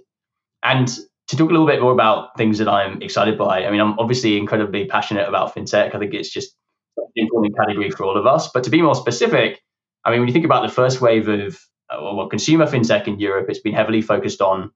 And 0.63 0.89
to 1.29 1.37
talk 1.37 1.51
a 1.51 1.53
little 1.53 1.67
bit 1.67 1.81
more 1.81 1.93
about 1.93 2.37
things 2.37 2.59
that 2.59 2.69
I'm 2.69 3.01
excited 3.03 3.39
by, 3.39 3.65
I 3.65 3.71
mean, 3.71 3.81
I'm 3.81 3.99
obviously 3.99 4.37
incredibly 4.37 4.87
passionate 4.87 5.29
about 5.29 5.55
fintech. 5.55 5.95
I 5.95 5.99
think 5.99 6.15
it's 6.15 6.31
just 6.31 6.57
important 7.17 7.57
category 7.57 7.91
for 7.91 8.05
all 8.05 8.17
of 8.17 8.27
us. 8.27 8.51
But 8.53 8.65
to 8.65 8.71
be 8.71 8.83
more 8.83 8.95
specific, 8.95 9.61
I 10.05 10.11
mean, 10.11 10.21
when 10.21 10.29
you 10.29 10.33
think 10.33 10.45
about 10.45 10.67
the 10.67 10.73
first 10.73 11.01
wave 11.01 11.29
of 11.29 11.59
uh, 11.91 11.99
well, 12.01 12.29
consumer 12.29 12.67
fintech 12.67 13.07
in 13.07 13.19
Europe, 13.19 13.47
it's 13.49 13.61
been 13.61 13.75
heavily 13.75 14.03
focused 14.03 14.41
on 14.41 14.71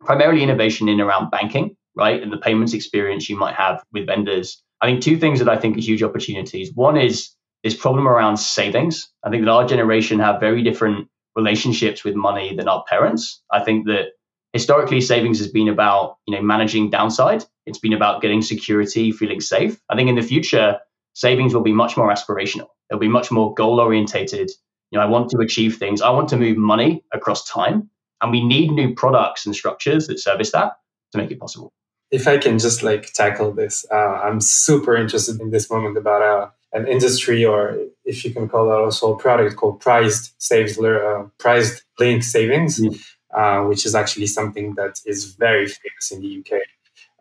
primarily 0.00 0.42
innovation 0.42 0.88
in 0.88 1.00
around 1.00 1.30
banking, 1.30 1.76
right? 1.96 2.22
And 2.22 2.32
the 2.32 2.38
payments 2.38 2.74
experience 2.74 3.28
you 3.28 3.36
might 3.36 3.54
have 3.54 3.82
with 3.92 4.06
vendors 4.06 4.62
I 4.80 4.86
think 4.86 5.02
two 5.02 5.16
things 5.16 5.38
that 5.40 5.48
I 5.48 5.56
think 5.56 5.76
are 5.76 5.80
huge 5.80 6.02
opportunities. 6.02 6.72
One 6.74 6.96
is 6.96 7.30
this 7.64 7.76
problem 7.76 8.06
around 8.06 8.36
savings. 8.36 9.10
I 9.24 9.30
think 9.30 9.44
that 9.44 9.50
our 9.50 9.66
generation 9.66 10.20
have 10.20 10.40
very 10.40 10.62
different 10.62 11.08
relationships 11.34 12.04
with 12.04 12.14
money 12.14 12.54
than 12.54 12.68
our 12.68 12.84
parents. 12.88 13.42
I 13.52 13.60
think 13.60 13.86
that 13.86 14.12
historically 14.52 15.00
savings 15.00 15.38
has 15.38 15.48
been 15.48 15.68
about 15.68 16.16
you 16.26 16.34
know 16.34 16.42
managing 16.42 16.90
downside. 16.90 17.44
It's 17.66 17.78
been 17.78 17.92
about 17.92 18.22
getting 18.22 18.42
security, 18.42 19.12
feeling 19.12 19.40
safe. 19.40 19.78
I 19.90 19.96
think 19.96 20.08
in 20.08 20.14
the 20.14 20.22
future 20.22 20.78
savings 21.18 21.54
will 21.54 21.62
be 21.62 21.72
much 21.72 21.96
more 21.96 22.10
aspirational. 22.10 22.68
It'll 22.90 23.00
be 23.00 23.08
much 23.08 23.30
more 23.30 23.54
goal 23.54 23.80
orientated. 23.80 24.50
You 24.90 24.98
know, 24.98 25.04
I 25.04 25.08
want 25.08 25.30
to 25.30 25.38
achieve 25.38 25.76
things. 25.76 26.00
I 26.00 26.10
want 26.10 26.28
to 26.30 26.36
move 26.36 26.56
money 26.56 27.04
across 27.12 27.44
time, 27.48 27.90
and 28.20 28.30
we 28.30 28.44
need 28.44 28.70
new 28.70 28.94
products 28.94 29.44
and 29.46 29.54
structures 29.54 30.06
that 30.06 30.18
service 30.18 30.52
that 30.52 30.72
to 31.12 31.18
make 31.18 31.30
it 31.30 31.40
possible 31.40 31.72
if 32.10 32.26
I 32.26 32.38
can 32.38 32.58
just 32.58 32.82
like 32.82 33.12
tackle 33.12 33.52
this, 33.52 33.84
uh, 33.90 34.20
I'm 34.24 34.40
super 34.40 34.96
interested 34.96 35.40
in 35.40 35.50
this 35.50 35.70
moment 35.70 35.96
about 35.96 36.22
uh, 36.22 36.50
an 36.72 36.86
industry, 36.86 37.44
or 37.44 37.78
if 38.04 38.24
you 38.24 38.32
can 38.32 38.48
call 38.48 38.68
that 38.68 38.78
also 38.78 39.14
a 39.14 39.18
product 39.18 39.56
called 39.56 39.80
priced 39.80 40.40
saves, 40.40 40.78
uh, 40.78 41.24
prize 41.38 41.82
linked 41.98 42.24
savings, 42.24 42.80
mm. 42.80 42.98
uh, 43.34 43.66
which 43.66 43.84
is 43.84 43.94
actually 43.94 44.26
something 44.26 44.74
that 44.76 45.00
is 45.04 45.34
very 45.34 45.66
famous 45.66 46.10
in 46.10 46.20
the 46.20 46.38
UK. 46.40 46.62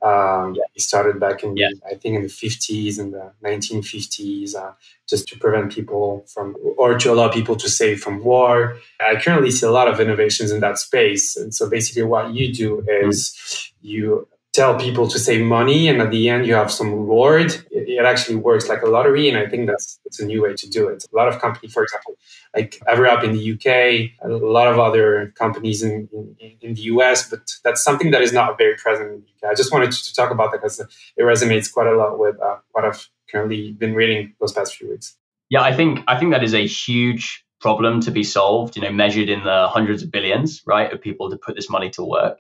Um, 0.02 0.54
yeah, 0.54 0.64
it 0.76 0.82
started 0.82 1.20
back 1.20 1.44
in, 1.44 1.58
yeah. 1.58 1.70
I 1.86 1.96
think, 1.96 2.16
in 2.16 2.22
the 2.22 2.28
50s 2.28 3.00
and 3.00 3.14
the 3.14 3.32
1950s, 3.44 4.56
uh, 4.56 4.74
just 5.10 5.28
to 5.30 5.40
prevent 5.40 5.72
people 5.72 6.26
from, 6.28 6.56
or 6.78 7.00
to 7.00 7.12
allow 7.12 7.30
people 7.30 7.56
to 7.56 7.70
save 7.70 8.00
from 8.02 8.24
war. 8.24 8.78
I 9.00 9.20
currently 9.20 9.52
see 9.52 9.66
a 9.66 9.72
lot 9.72 9.88
of 9.88 10.00
innovations 10.00 10.52
in 10.52 10.60
that 10.60 10.78
space. 10.78 11.36
And 11.36 11.54
so 11.54 11.70
basically, 11.70 12.04
what 12.04 12.34
you 12.34 12.54
do 12.54 12.86
is 12.88 13.34
mm. 13.36 13.72
you 13.82 14.28
tell 14.58 14.74
people 14.88 15.08
to 15.08 15.20
save 15.20 15.46
money 15.46 15.88
and 15.88 16.02
at 16.02 16.10
the 16.10 16.28
end 16.30 16.48
you 16.48 16.56
have 16.56 16.72
some 16.72 16.90
reward. 16.92 17.50
It, 17.78 17.84
it, 17.90 18.06
actually 18.12 18.38
works 18.50 18.70
like 18.70 18.82
a 18.84 18.90
lottery 18.96 19.28
and 19.30 19.38
i 19.38 19.46
think 19.52 19.68
that's 19.70 20.00
it's 20.06 20.20
a 20.24 20.26
new 20.32 20.40
way 20.44 20.54
to 20.62 20.68
do 20.78 20.88
it. 20.92 21.00
A 21.12 21.16
lot 21.22 21.28
of 21.28 21.36
companies 21.46 21.74
for 21.74 21.84
example 21.84 22.14
like 22.56 22.72
everup 22.94 23.22
in 23.28 23.32
the 23.38 23.44
uk 23.54 23.68
a 23.68 24.30
lot 24.58 24.68
of 24.72 24.80
other 24.88 25.34
companies 25.44 25.84
in, 25.84 25.94
in, 26.14 26.56
in, 26.66 26.74
the 26.78 26.84
us 26.84 27.30
but 27.32 27.42
that's 27.66 27.82
something 27.88 28.10
that 28.12 28.22
is 28.28 28.34
not 28.40 28.58
very 28.58 28.76
present 28.84 29.08
in 29.12 29.16
the 29.22 29.28
uk 29.34 29.52
i 29.52 29.56
just 29.62 29.72
wanted 29.74 29.92
to, 29.92 30.14
talk 30.20 30.32
about 30.32 30.50
that 30.52 30.60
because 30.62 30.80
it 31.20 31.24
resonates 31.32 31.68
quite 31.76 31.90
a 31.94 31.96
lot 32.02 32.18
with 32.24 32.36
uh, 32.48 32.58
what 32.72 32.84
i've 32.86 33.04
currently 33.30 33.62
been 33.74 33.94
reading 33.94 34.34
those 34.40 34.54
past 34.54 34.76
few 34.76 34.90
weeks. 34.92 35.08
Yeah 35.50 35.64
i 35.72 35.74
think 35.78 35.92
i 36.08 36.18
think 36.18 36.30
that 36.36 36.44
is 36.50 36.56
a 36.64 36.66
huge 36.66 37.26
problem 37.66 37.94
to 38.06 38.12
be 38.20 38.24
solved 38.24 38.76
you 38.78 38.84
know 38.84 38.94
measured 39.04 39.30
in 39.36 39.42
the 39.50 39.60
hundreds 39.76 40.02
of 40.04 40.10
billions 40.16 40.50
right 40.74 40.90
of 40.94 41.02
people 41.08 41.30
to 41.32 41.38
put 41.46 41.56
this 41.56 41.70
money 41.76 41.90
to 41.98 42.04
work 42.18 42.38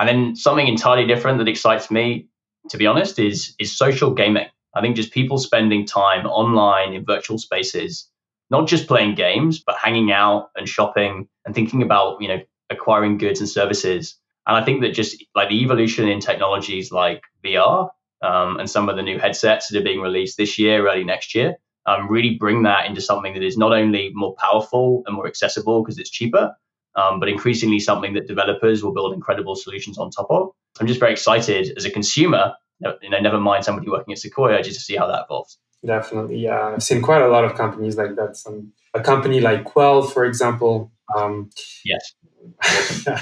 and 0.00 0.08
then 0.08 0.34
something 0.34 0.66
entirely 0.66 1.06
different 1.06 1.38
that 1.38 1.48
excites 1.48 1.90
me, 1.90 2.26
to 2.70 2.78
be 2.78 2.86
honest, 2.86 3.18
is 3.18 3.54
is 3.60 3.76
social 3.76 4.12
gaming. 4.14 4.46
I 4.74 4.80
think 4.80 4.96
just 4.96 5.12
people 5.12 5.36
spending 5.38 5.84
time 5.84 6.26
online 6.26 6.94
in 6.94 7.04
virtual 7.04 7.38
spaces, 7.38 8.08
not 8.50 8.66
just 8.66 8.88
playing 8.88 9.14
games, 9.14 9.62
but 9.64 9.76
hanging 9.76 10.10
out 10.10 10.50
and 10.56 10.68
shopping 10.68 11.28
and 11.44 11.54
thinking 11.54 11.82
about, 11.82 12.22
you 12.22 12.28
know, 12.28 12.40
acquiring 12.70 13.18
goods 13.18 13.40
and 13.40 13.48
services. 13.48 14.16
And 14.46 14.56
I 14.56 14.64
think 14.64 14.80
that 14.80 14.94
just 14.94 15.22
like 15.34 15.50
the 15.50 15.62
evolution 15.62 16.08
in 16.08 16.20
technologies 16.20 16.90
like 16.90 17.22
VR 17.44 17.90
um, 18.22 18.58
and 18.58 18.70
some 18.70 18.88
of 18.88 18.96
the 18.96 19.02
new 19.02 19.18
headsets 19.18 19.68
that 19.68 19.78
are 19.78 19.84
being 19.84 20.00
released 20.00 20.38
this 20.38 20.58
year, 20.58 20.88
early 20.88 21.04
next 21.04 21.34
year, 21.34 21.56
um, 21.86 22.08
really 22.08 22.36
bring 22.36 22.62
that 22.62 22.86
into 22.86 23.02
something 23.02 23.34
that 23.34 23.42
is 23.42 23.58
not 23.58 23.72
only 23.72 24.12
more 24.14 24.34
powerful 24.36 25.02
and 25.06 25.14
more 25.14 25.26
accessible 25.26 25.82
because 25.82 25.98
it's 25.98 26.10
cheaper, 26.10 26.54
um, 26.96 27.20
but 27.20 27.28
increasingly 27.28 27.80
something 27.80 28.14
that 28.14 28.26
developers 28.26 28.82
will 28.82 28.92
build 28.92 29.12
incredible 29.12 29.56
solutions 29.56 29.98
on 29.98 30.10
top 30.10 30.26
of. 30.30 30.50
I'm 30.80 30.86
just 30.86 31.00
very 31.00 31.12
excited 31.12 31.72
as 31.76 31.84
a 31.84 31.90
consumer, 31.90 32.54
you 32.80 33.10
know, 33.10 33.20
never 33.20 33.38
mind 33.38 33.64
somebody 33.64 33.88
working 33.90 34.12
at 34.12 34.18
Sequoia, 34.18 34.62
just 34.62 34.78
to 34.78 34.84
see 34.84 34.96
how 34.96 35.06
that 35.06 35.24
evolves. 35.24 35.58
Definitely, 35.84 36.38
yeah. 36.38 36.72
I've 36.74 36.82
seen 36.82 37.00
quite 37.00 37.22
a 37.22 37.28
lot 37.28 37.44
of 37.44 37.54
companies 37.54 37.96
like 37.96 38.16
that. 38.16 38.36
Some 38.36 38.72
a 38.92 39.00
company 39.00 39.40
like 39.40 39.64
Quell, 39.64 40.02
for 40.02 40.24
example. 40.24 40.92
Um, 41.16 41.50
yes. 41.84 42.14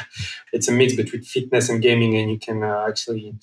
it's 0.53 0.69
a 0.69 0.73
mix 0.73 0.95
between 0.95 1.23
fitness 1.23 1.69
and 1.69 1.83
gaming, 1.83 2.17
and 2.17 2.31
you 2.31 2.39
can 2.39 2.63
uh, 2.63 2.87
actually 2.89 3.35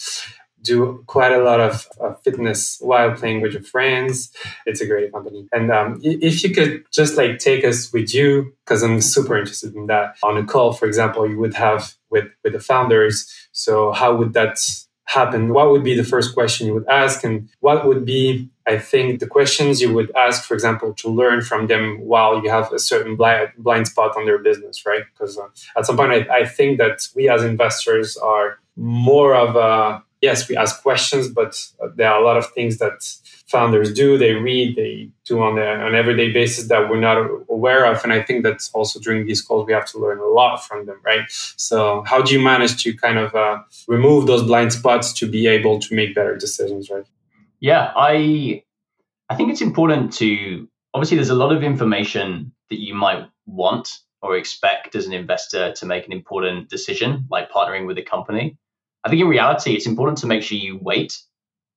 do 0.65 1.03
quite 1.07 1.31
a 1.31 1.43
lot 1.49 1.59
of 1.59 1.87
uh, 2.01 2.13
fitness 2.23 2.77
while 2.81 3.11
playing 3.19 3.41
with 3.41 3.53
your 3.53 3.63
friends. 3.63 4.31
It's 4.65 4.81
a 4.81 4.87
great 4.87 5.11
company. 5.13 5.47
And 5.51 5.71
um, 5.71 5.99
if 6.03 6.43
you 6.43 6.51
could 6.57 6.83
just 6.91 7.17
like 7.17 7.39
take 7.39 7.63
us 7.63 7.93
with 7.93 8.13
you, 8.13 8.53
because 8.63 8.83
I'm 8.83 9.01
super 9.01 9.37
interested 9.37 9.75
in 9.75 9.85
that 9.87 10.07
on 10.23 10.37
a 10.37 10.45
call, 10.45 10.73
for 10.73 10.85
example, 10.85 11.29
you 11.29 11.39
would 11.43 11.55
have 11.55 11.93
with 12.09 12.27
with 12.43 12.53
the 12.53 12.59
founders. 12.71 13.15
So 13.51 13.73
how 13.91 14.15
would 14.17 14.33
that 14.33 14.57
happen, 15.05 15.53
what 15.53 15.69
would 15.71 15.83
be 15.83 15.95
the 15.95 16.03
first 16.03 16.33
question 16.33 16.67
you 16.67 16.73
would 16.73 16.87
ask? 16.89 17.23
And 17.23 17.47
what 17.59 17.85
would 17.87 18.05
be, 18.05 18.49
I 18.67 18.77
think, 18.77 19.19
the 19.19 19.27
questions 19.27 19.81
you 19.81 19.93
would 19.93 20.11
ask, 20.15 20.43
for 20.43 20.53
example, 20.53 20.93
to 20.95 21.09
learn 21.09 21.41
from 21.41 21.67
them 21.67 21.99
while 22.01 22.43
you 22.43 22.49
have 22.49 22.73
a 22.73 22.79
certain 22.79 23.15
blind, 23.15 23.49
blind 23.57 23.87
spot 23.87 24.17
on 24.17 24.25
their 24.25 24.39
business, 24.39 24.85
right? 24.85 25.03
Because 25.11 25.37
uh, 25.37 25.47
at 25.77 25.85
some 25.85 25.97
point, 25.97 26.11
I, 26.11 26.39
I 26.39 26.45
think 26.45 26.79
that 26.79 27.07
we 27.15 27.29
as 27.29 27.43
investors 27.43 28.17
are 28.17 28.59
more 28.75 29.35
of 29.35 29.55
a 29.55 30.03
yes, 30.25 30.49
we 30.49 30.57
ask 30.57 30.81
questions, 30.81 31.25
but 31.29 31.51
there 31.95 32.09
are 32.11 32.19
a 32.21 32.25
lot 32.25 32.37
of 32.37 32.45
things 32.51 32.77
that 32.79 32.97
founders 33.47 33.93
do. 33.93 34.17
They 34.17 34.33
read, 34.33 34.75
they 34.75 35.09
do 35.29 35.41
on, 35.47 35.57
a, 35.59 35.69
on 35.83 35.89
an 35.89 35.95
everyday 35.95 36.29
basis 36.39 36.67
that 36.71 36.89
we're 36.89 37.05
not 37.09 37.17
aware 37.49 37.85
of. 37.85 38.03
And 38.03 38.11
I 38.11 38.21
think 38.21 38.43
that's 38.43 38.71
also 38.73 38.99
during 38.99 39.25
these 39.25 39.41
calls, 39.41 39.67
we 39.67 39.73
have 39.73 39.89
to 39.91 39.99
learn 39.99 40.19
a 40.19 40.31
lot 40.39 40.65
from 40.65 40.85
them, 40.87 40.99
right? 41.03 41.25
So, 41.67 42.03
how 42.07 42.21
do 42.21 42.33
you 42.33 42.41
manage 42.41 42.83
to 42.83 42.93
kind 43.05 43.19
of 43.19 43.35
uh, 43.35 43.59
remove 43.87 44.25
those 44.27 44.43
blind 44.43 44.73
spots 44.73 45.13
to 45.19 45.29
be 45.29 45.47
able 45.47 45.79
to 45.79 45.95
make 45.95 46.15
better 46.15 46.35
decisions, 46.35 46.89
right? 46.89 47.05
Yeah, 47.59 47.91
I 47.95 48.63
I 49.29 49.35
think 49.35 49.51
it's 49.51 49.61
important 49.61 50.13
to 50.21 50.67
obviously 50.93 51.17
there's 51.17 51.35
a 51.37 51.41
lot 51.43 51.51
of 51.55 51.63
information 51.63 52.51
that 52.69 52.79
you 52.79 52.93
might 52.93 53.25
want 53.45 53.89
or 54.21 54.37
expect 54.37 54.95
as 54.95 55.05
an 55.05 55.13
investor 55.13 55.71
to 55.73 55.85
make 55.85 56.05
an 56.07 56.13
important 56.13 56.69
decision, 56.69 57.25
like 57.29 57.51
partnering 57.51 57.85
with 57.85 57.97
a 57.97 58.01
company. 58.01 58.57
I 59.05 59.09
think 59.09 59.21
in 59.21 59.27
reality, 59.27 59.73
it's 59.73 59.85
important 59.85 60.17
to 60.19 60.27
make 60.27 60.41
sure 60.41 60.57
you 60.57 60.79
weight 60.81 61.21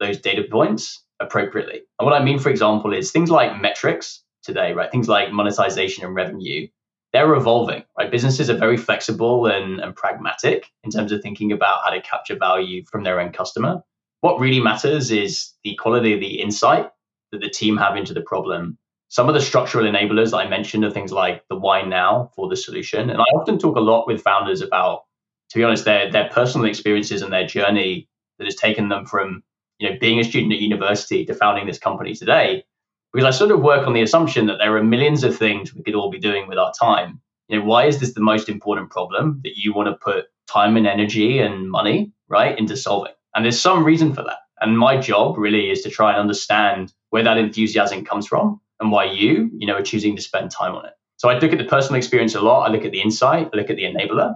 those 0.01 0.19
data 0.19 0.45
points 0.51 1.05
appropriately. 1.21 1.83
And 1.99 2.07
what 2.07 2.19
I 2.19 2.25
mean, 2.25 2.39
for 2.39 2.49
example, 2.49 2.95
is 2.95 3.11
things 3.11 3.31
like 3.31 3.61
metrics 3.61 4.23
today, 4.43 4.73
right? 4.73 4.91
Things 4.91 5.09
like 5.09 5.31
monetization 5.31 6.05
and 6.05 6.15
revenue, 6.15 6.67
they're 7.13 7.35
evolving, 7.35 7.85
right? 7.99 8.11
Businesses 8.11 8.49
are 8.49 8.57
very 8.57 8.79
flexible 8.79 9.47
and, 9.47 9.79
and 9.79 9.95
pragmatic 9.95 10.71
in 10.85 10.91
terms 10.91 11.13
of 11.13 11.21
thinking 11.21 11.53
about 11.53 11.85
how 11.85 11.91
to 11.91 12.01
capture 12.01 12.37
value 12.37 12.83
from 12.91 13.03
their 13.03 13.21
own 13.21 13.33
customer. 13.33 13.83
What 14.23 14.41
really 14.41 14.61
matters 14.61 15.11
is 15.11 15.53
the 15.65 15.75
quality 15.75 16.15
of 16.15 16.21
the 16.21 16.41
insight 16.41 16.91
that 17.33 17.41
the 17.41 17.51
team 17.51 17.77
have 17.77 17.97
into 17.97 18.15
the 18.15 18.23
problem. 18.23 18.79
Some 19.09 19.29
of 19.29 19.35
the 19.35 19.41
structural 19.41 19.87
enablers 19.87 20.31
that 20.31 20.39
I 20.39 20.49
mentioned 20.49 20.85
are 20.85 20.91
things 20.91 21.13
like 21.13 21.45
the 21.49 21.57
why 21.57 21.83
now 21.83 22.31
for 22.35 22.49
the 22.49 22.57
solution. 22.57 23.11
And 23.11 23.21
I 23.21 23.25
often 23.35 23.59
talk 23.59 23.77
a 23.77 23.81
lot 23.81 24.07
with 24.07 24.23
founders 24.23 24.61
about 24.61 25.05
to 25.51 25.59
be 25.59 25.65
honest, 25.65 25.85
their 25.85 26.11
their 26.11 26.29
personal 26.31 26.67
experiences 26.67 27.23
and 27.23 27.33
their 27.33 27.47
journey 27.47 28.09
that 28.39 28.45
has 28.45 28.55
taken 28.55 28.89
them 28.89 29.07
from 29.07 29.43
you 29.79 29.89
know 29.89 29.97
being 30.01 30.19
a 30.19 30.25
student 30.25 30.53
at 30.53 30.61
university 30.61 31.25
to 31.25 31.35
founding 31.35 31.67
this 31.67 31.79
company 31.79 32.15
today. 32.15 32.65
Because 33.13 33.27
I 33.27 33.37
sort 33.37 33.51
of 33.51 33.61
work 33.61 33.87
on 33.87 33.95
the 33.95 34.03
assumption 34.03 34.47
that 34.47 34.59
there 34.59 34.77
are 34.77 34.85
millions 34.85 35.25
of 35.25 35.37
things 35.37 35.75
we 35.75 35.83
could 35.83 35.95
all 35.95 36.11
be 36.11 36.19
doing 36.19 36.47
with 36.47 36.59
our 36.59 36.73
time. 36.79 37.21
You 37.49 37.59
know, 37.59 37.65
why 37.65 37.87
is 37.87 37.99
this 37.99 38.13
the 38.13 38.21
most 38.21 38.51
important 38.51 38.91
problem 38.91 39.41
that 39.45 39.57
you 39.57 39.73
want 39.73 39.89
to 39.89 39.95
put 39.95 40.27
time 40.47 40.77
and 40.77 40.87
energy 40.87 41.39
and 41.39 41.71
money 41.71 42.13
right 42.29 42.59
into 42.59 42.77
solving? 42.77 43.13
And 43.35 43.45
there's 43.45 43.59
some 43.59 43.83
reason 43.83 44.13
for 44.13 44.23
that. 44.25 44.41
And 44.61 44.79
my 44.79 44.99
job 44.99 45.39
really 45.39 45.71
is 45.71 45.83
to 45.83 45.91
try 45.91 46.11
and 46.11 46.21
understand 46.21 46.93
where 47.11 47.23
that 47.23 47.39
enthusiasm 47.39 48.05
comes 48.05 48.27
from 48.27 48.61
and 48.81 48.91
why 48.93 49.05
you, 49.05 49.51
you 49.57 49.67
know, 49.67 49.77
are 49.77 49.83
choosing 49.83 50.17
to 50.17 50.23
spend 50.23 50.51
time 50.51 50.75
on 50.75 50.85
it. 50.85 50.93
So 51.17 51.29
I 51.29 51.39
look 51.39 51.53
at 51.53 51.59
the 51.59 51.65
personal 51.65 51.97
experience 51.97 52.35
a 52.35 52.41
lot. 52.41 52.69
I 52.69 52.73
look 52.73 52.85
at 52.85 52.93
the 52.93 53.01
insight. 53.01 53.49
I 53.53 53.57
look 53.57 53.71
at 53.71 53.77
the 53.77 53.85
enabler. 53.85 54.35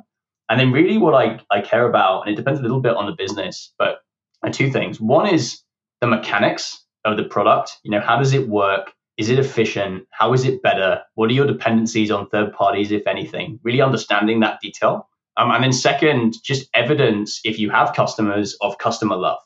And 0.53 0.61
then 0.61 0.71
really 0.71 0.99
what 0.99 1.15
I, 1.15 1.41
I 1.51 1.62
care 1.62 1.88
about, 1.88 2.27
and 2.27 2.35
it 2.35 2.37
depends 2.37 2.61
a 2.61 2.62
little 2.62 2.83
bit 2.83 2.95
on 2.95 3.07
the 3.07 3.12
business, 3.12 3.73
but 3.79 4.01
two 4.53 4.71
things. 4.71 5.01
One 5.01 5.27
is 5.27 5.62
the 6.03 6.07
mechanics 6.07 6.85
of 7.07 7.17
the 7.17 7.23
product. 7.23 7.79
You 7.85 7.91
know, 7.91 8.03
how 8.03 8.19
does 8.19 8.35
it 8.35 8.51
work? 8.51 8.93
Is 9.17 9.31
it 9.31 9.38
efficient? 9.38 10.05
How 10.11 10.35
is 10.35 10.45
it 10.45 10.62
better? 10.62 11.01
What 11.15 11.31
are 11.31 11.33
your 11.33 11.47
dependencies 11.47 12.11
on 12.11 12.29
third 12.29 12.53
parties, 12.53 12.93
if 12.93 13.07
anything? 13.07 13.61
Really 13.62 13.81
understanding 13.81 14.41
that 14.41 14.61
detail. 14.61 15.09
Um, 15.38 15.51
and 15.53 15.65
then 15.65 15.73
second, 15.73 16.35
just 16.45 16.69
evidence 16.75 17.41
if 17.45 17.59
you 17.59 17.71
have 17.71 17.95
customers 17.95 18.55
of 18.61 18.77
customer 18.77 19.17
love, 19.17 19.38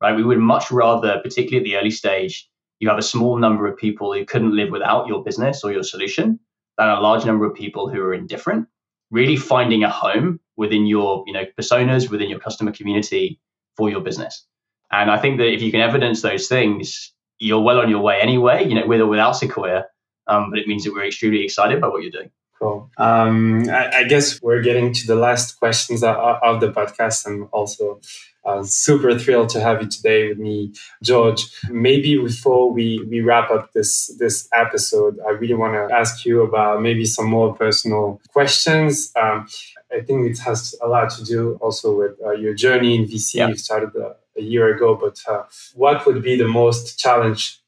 right? 0.00 0.14
We 0.14 0.22
would 0.22 0.38
much 0.38 0.70
rather, 0.70 1.18
particularly 1.24 1.58
at 1.58 1.64
the 1.64 1.76
early 1.76 1.90
stage, 1.90 2.48
you 2.78 2.88
have 2.88 2.98
a 2.98 3.02
small 3.02 3.36
number 3.36 3.66
of 3.66 3.76
people 3.76 4.14
who 4.14 4.24
couldn't 4.24 4.54
live 4.54 4.70
without 4.70 5.08
your 5.08 5.24
business 5.24 5.64
or 5.64 5.72
your 5.72 5.82
solution 5.82 6.38
than 6.78 6.88
a 6.88 7.00
large 7.00 7.24
number 7.24 7.46
of 7.46 7.56
people 7.56 7.88
who 7.88 8.00
are 8.00 8.14
indifferent. 8.14 8.68
Really 9.10 9.34
finding 9.34 9.82
a 9.82 9.90
home 9.90 10.38
within 10.56 10.86
your 10.86 11.24
you 11.26 11.32
know 11.32 11.44
personas 11.58 12.10
within 12.10 12.28
your 12.28 12.38
customer 12.38 12.72
community 12.72 13.40
for 13.76 13.90
your 13.90 14.00
business. 14.00 14.44
And 14.90 15.10
i 15.10 15.18
think 15.18 15.38
that 15.38 15.52
if 15.52 15.62
you 15.62 15.70
can 15.70 15.80
evidence 15.80 16.22
those 16.22 16.48
things 16.48 17.12
you're 17.38 17.60
well 17.60 17.80
on 17.80 17.88
your 17.88 18.00
way 18.00 18.20
anyway 18.20 18.66
you 18.68 18.74
know 18.74 18.86
with 18.86 19.00
or 19.00 19.06
without 19.06 19.32
sequoia. 19.32 19.86
Um, 20.28 20.50
but 20.50 20.58
it 20.60 20.68
means 20.68 20.84
that 20.84 20.92
we're 20.92 21.06
extremely 21.06 21.42
excited 21.42 21.80
by 21.80 21.88
what 21.88 22.02
you're 22.02 22.12
doing. 22.12 22.30
Cool. 22.62 22.88
Um, 22.96 23.68
I, 23.68 23.90
I, 23.98 24.04
guess 24.04 24.40
we're 24.40 24.62
getting 24.62 24.92
to 24.92 25.06
the 25.08 25.16
last 25.16 25.58
questions 25.58 26.04
of, 26.04 26.60
the 26.60 26.70
podcast. 26.70 27.26
And 27.26 27.48
also 27.50 28.00
uh, 28.44 28.62
super 28.62 29.18
thrilled 29.18 29.48
to 29.50 29.60
have 29.60 29.82
you 29.82 29.88
today 29.88 30.28
with 30.28 30.38
me, 30.38 30.72
George. 31.02 31.44
Maybe 31.68 32.16
before 32.16 32.72
we, 32.72 33.04
we 33.10 33.20
wrap 33.20 33.50
up 33.50 33.72
this 33.72 34.14
this 34.16 34.48
episode, 34.52 35.18
I 35.26 35.30
really 35.30 35.54
want 35.54 35.74
to 35.74 35.92
ask 35.92 36.24
you 36.24 36.42
about 36.42 36.82
maybe 36.82 37.04
some 37.04 37.26
more 37.26 37.52
personal 37.52 38.20
questions. 38.28 39.10
Um, 39.20 39.48
I 39.94 40.00
think 40.00 40.30
it 40.30 40.38
has 40.40 40.74
a 40.82 40.88
lot 40.88 41.10
to 41.10 41.24
do 41.24 41.58
also 41.60 41.96
with 41.96 42.12
uh, 42.24 42.32
your 42.32 42.54
journey 42.54 42.96
in 42.96 43.04
VC. 43.04 43.34
Yeah. 43.34 43.48
You 43.48 43.56
started 43.56 43.94
a, 43.96 44.16
a, 44.36 44.42
year 44.42 44.74
ago, 44.74 44.94
but 44.94 45.20
uh, 45.28 45.44
what 45.74 46.06
would 46.06 46.22
be 46.22 46.36
the 46.36 46.48
most 46.48 46.98
challenge 46.98 47.58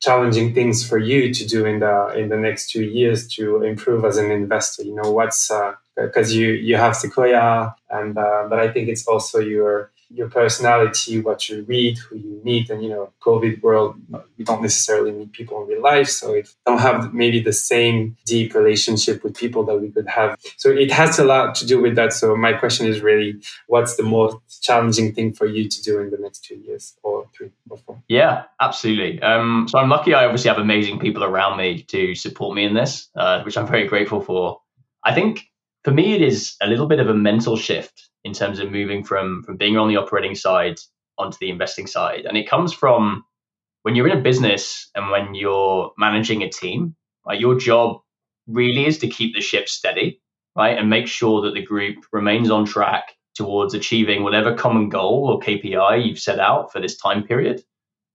challenging 0.00 0.54
things 0.54 0.86
for 0.86 0.98
you 0.98 1.32
to 1.32 1.46
do 1.46 1.64
in 1.64 1.80
the 1.80 2.12
in 2.16 2.28
the 2.28 2.36
next 2.36 2.70
two 2.70 2.84
years 2.84 3.26
to 3.34 3.62
improve 3.62 4.04
as 4.04 4.16
an 4.16 4.30
investor? 4.30 4.82
You 4.82 4.94
know, 4.94 5.10
what's 5.10 5.50
because 5.96 6.32
uh, 6.32 6.38
you 6.38 6.48
you 6.48 6.76
have 6.76 6.96
Sequoia, 6.96 7.74
and 7.90 8.16
uh, 8.16 8.46
but 8.48 8.58
I 8.58 8.68
think 8.72 8.88
it's 8.88 9.06
also 9.06 9.38
your 9.40 9.90
your 10.08 10.28
personality, 10.28 11.20
what 11.20 11.48
you 11.48 11.62
read, 11.64 11.98
who 11.98 12.16
you 12.16 12.40
meet, 12.44 12.70
and 12.70 12.82
you 12.82 12.88
know, 12.88 13.12
COVID 13.20 13.62
world, 13.62 13.96
you 14.36 14.44
don't 14.44 14.62
necessarily 14.62 15.12
meet 15.12 15.32
people 15.32 15.62
in 15.62 15.68
real 15.68 15.82
life, 15.82 16.08
so 16.08 16.32
it 16.34 16.48
don't 16.64 16.78
have 16.78 17.12
maybe 17.12 17.40
the 17.40 17.52
same 17.52 18.16
deep 18.24 18.54
relationship 18.54 19.24
with 19.24 19.36
people 19.36 19.64
that 19.64 19.76
we 19.76 19.90
could 19.90 20.08
have. 20.08 20.38
So 20.56 20.70
it 20.70 20.90
has 20.92 21.18
a 21.18 21.24
lot 21.24 21.54
to 21.56 21.66
do 21.66 21.80
with 21.80 21.96
that. 21.96 22.12
So 22.12 22.36
my 22.36 22.52
question 22.52 22.86
is 22.86 23.00
really, 23.00 23.40
what's 23.66 23.96
the 23.96 24.02
most 24.02 24.62
challenging 24.62 25.12
thing 25.12 25.32
for 25.32 25.46
you 25.46 25.68
to 25.68 25.82
do 25.82 26.00
in 26.00 26.10
the 26.10 26.18
next 26.18 26.44
two 26.44 26.56
years 26.56 26.94
or 27.02 27.26
three 27.36 27.50
or 27.68 27.78
four? 27.78 28.02
Yeah, 28.08 28.44
absolutely. 28.60 29.20
Um, 29.22 29.66
so 29.68 29.78
I'm 29.78 29.88
lucky. 29.88 30.14
I 30.14 30.24
obviously 30.24 30.48
have 30.48 30.58
amazing 30.58 30.98
people 30.98 31.24
around 31.24 31.58
me 31.58 31.82
to 31.82 32.14
support 32.14 32.54
me 32.54 32.64
in 32.64 32.74
this, 32.74 33.08
uh, 33.16 33.42
which 33.42 33.56
I'm 33.56 33.66
very 33.66 33.86
grateful 33.86 34.20
for. 34.20 34.60
I 35.02 35.14
think 35.14 35.48
for 35.86 35.92
me, 35.92 36.16
it 36.16 36.20
is 36.20 36.56
a 36.60 36.66
little 36.66 36.88
bit 36.88 36.98
of 36.98 37.08
a 37.08 37.14
mental 37.14 37.56
shift 37.56 38.08
in 38.24 38.32
terms 38.32 38.58
of 38.58 38.72
moving 38.72 39.04
from 39.04 39.44
from 39.44 39.56
being 39.56 39.76
on 39.78 39.86
the 39.86 39.98
operating 39.98 40.34
side 40.34 40.80
onto 41.16 41.38
the 41.40 41.48
investing 41.48 41.86
side. 41.86 42.24
And 42.24 42.36
it 42.36 42.50
comes 42.50 42.72
from 42.72 43.24
when 43.82 43.94
you're 43.94 44.08
in 44.08 44.18
a 44.18 44.20
business 44.20 44.90
and 44.96 45.12
when 45.12 45.36
you're 45.36 45.92
managing 45.96 46.42
a 46.42 46.50
team, 46.50 46.96
right, 47.24 47.38
your 47.38 47.56
job 47.56 48.00
really 48.48 48.84
is 48.84 48.98
to 48.98 49.06
keep 49.06 49.36
the 49.36 49.40
ship 49.40 49.68
steady, 49.68 50.20
right? 50.56 50.76
And 50.76 50.90
make 50.90 51.06
sure 51.06 51.42
that 51.42 51.54
the 51.54 51.62
group 51.62 51.98
remains 52.10 52.50
on 52.50 52.64
track 52.64 53.14
towards 53.36 53.72
achieving 53.72 54.24
whatever 54.24 54.56
common 54.56 54.88
goal 54.88 55.28
or 55.30 55.38
KPI 55.38 56.04
you've 56.04 56.18
set 56.18 56.40
out 56.40 56.72
for 56.72 56.80
this 56.80 56.96
time 56.96 57.22
period. 57.22 57.62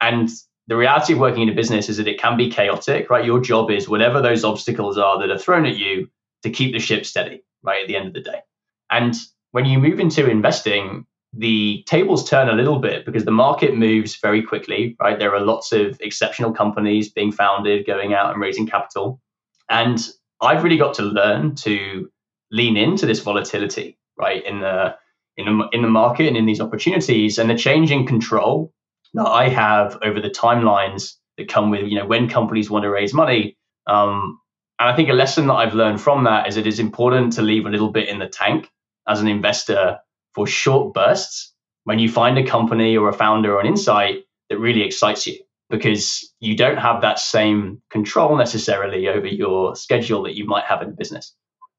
And 0.02 0.28
the 0.68 0.76
reality 0.76 1.14
of 1.14 1.20
working 1.20 1.44
in 1.44 1.50
a 1.50 1.56
business 1.56 1.88
is 1.88 1.96
that 1.98 2.10
it 2.10 2.20
can 2.20 2.36
be 2.36 2.50
chaotic, 2.50 3.10
right? 3.10 3.24
Your 3.24 3.40
job 3.40 3.72
is 3.72 3.88
whatever 3.88 4.22
those 4.22 4.44
obstacles 4.44 4.98
are 4.98 5.20
that 5.20 5.32
are 5.32 5.40
thrown 5.40 5.66
at 5.66 5.78
you 5.78 6.10
to 6.44 6.50
keep 6.50 6.74
the 6.74 6.80
ship 6.80 7.06
steady, 7.06 7.44
right? 7.64 7.82
At 7.82 7.88
the 7.88 7.96
end 7.96 8.08
of 8.08 8.14
the 8.14 8.22
day. 8.22 8.42
And 8.90 9.16
when 9.52 9.66
you 9.66 9.80
move 9.80 10.00
into 10.00 10.30
investing, 10.30 11.06
the 11.34 11.84
tables 11.88 12.30
turn 12.30 12.50
a 12.50 12.54
little 12.54 12.80
bit 12.80 13.06
because 13.06 13.24
the 13.24 13.32
market 13.32 13.76
moves 13.76 14.18
very 14.18 14.42
quickly, 14.42 14.96
right? 15.00 15.18
There 15.18 15.34
are 15.34 15.40
lots 15.40 15.72
of 15.72 15.98
exceptional 16.02 16.52
companies 16.52 17.10
being 17.10 17.32
founded, 17.32 17.86
going 17.86 18.14
out 18.14 18.32
and 18.32 18.42
raising 18.42 18.68
capital. 18.68 19.22
And 19.70 20.06
I've 20.42 20.64
really 20.64 20.78
got 20.78 20.96
to 20.96 21.04
learn 21.04 21.56
to 21.56 22.10
lean 22.52 22.76
into 22.76 23.06
this 23.06 23.20
volatility, 23.20 23.98
right? 24.18 24.46
In 24.46 24.60
the 24.60 24.96
in 25.38 25.46
the, 25.46 25.70
in 25.72 25.82
the 25.82 25.88
market 25.88 26.28
and 26.28 26.36
in 26.36 26.46
these 26.46 26.60
opportunities 26.60 27.38
and 27.38 27.50
the 27.50 27.56
changing 27.56 28.06
control 28.06 28.74
that 29.14 29.28
I 29.28 29.48
have 29.48 29.98
over 30.04 30.20
the 30.20 30.30
timelines 30.30 31.14
that 31.38 31.48
come 31.48 31.70
with, 31.70 31.88
you 31.88 31.98
know, 31.98 32.06
when 32.06 32.30
companies 32.30 32.70
want 32.70 32.84
to 32.84 32.90
raise 32.90 33.14
money. 33.14 33.58
Um, 33.88 34.41
and 34.82 34.90
I 34.90 34.96
think 34.96 35.10
a 35.10 35.14
lesson 35.14 35.46
that 35.46 35.54
I've 35.54 35.76
learned 35.76 36.02
from 36.02 36.24
that 36.24 36.48
is 36.48 36.58
it 36.58 36.66
is 36.66 36.80
important 36.80 37.34
to 37.34 37.44
leave 37.44 37.68
a 37.68 37.70
little 37.70 37.92
bit 37.92 38.10
in 38.10 38.18
the 38.18 38.28
tank 38.28 38.68
as 39.08 39.22
an 39.22 39.28
investor 39.28 40.00
for 40.34 40.48
short 40.48 40.96
bursts 40.96 41.54
when 41.84 42.00
you 42.00 42.10
find 42.10 42.36
a 42.40 42.44
company 42.44 42.98
or 42.98 43.08
a 43.08 43.14
founder 43.14 43.54
or 43.54 43.60
an 43.60 43.68
insight 43.68 44.24
that 44.50 44.58
really 44.58 44.82
excites 44.82 45.28
you 45.28 45.38
because 45.70 46.34
you 46.40 46.56
don't 46.58 46.78
have 46.78 47.02
that 47.02 47.20
same 47.20 47.80
control 47.92 48.36
necessarily 48.36 49.08
over 49.08 49.28
your 49.28 49.76
schedule 49.76 50.24
that 50.24 50.36
you 50.36 50.48
might 50.48 50.64
have 50.64 50.82
in 50.82 50.96
business. 50.96 51.36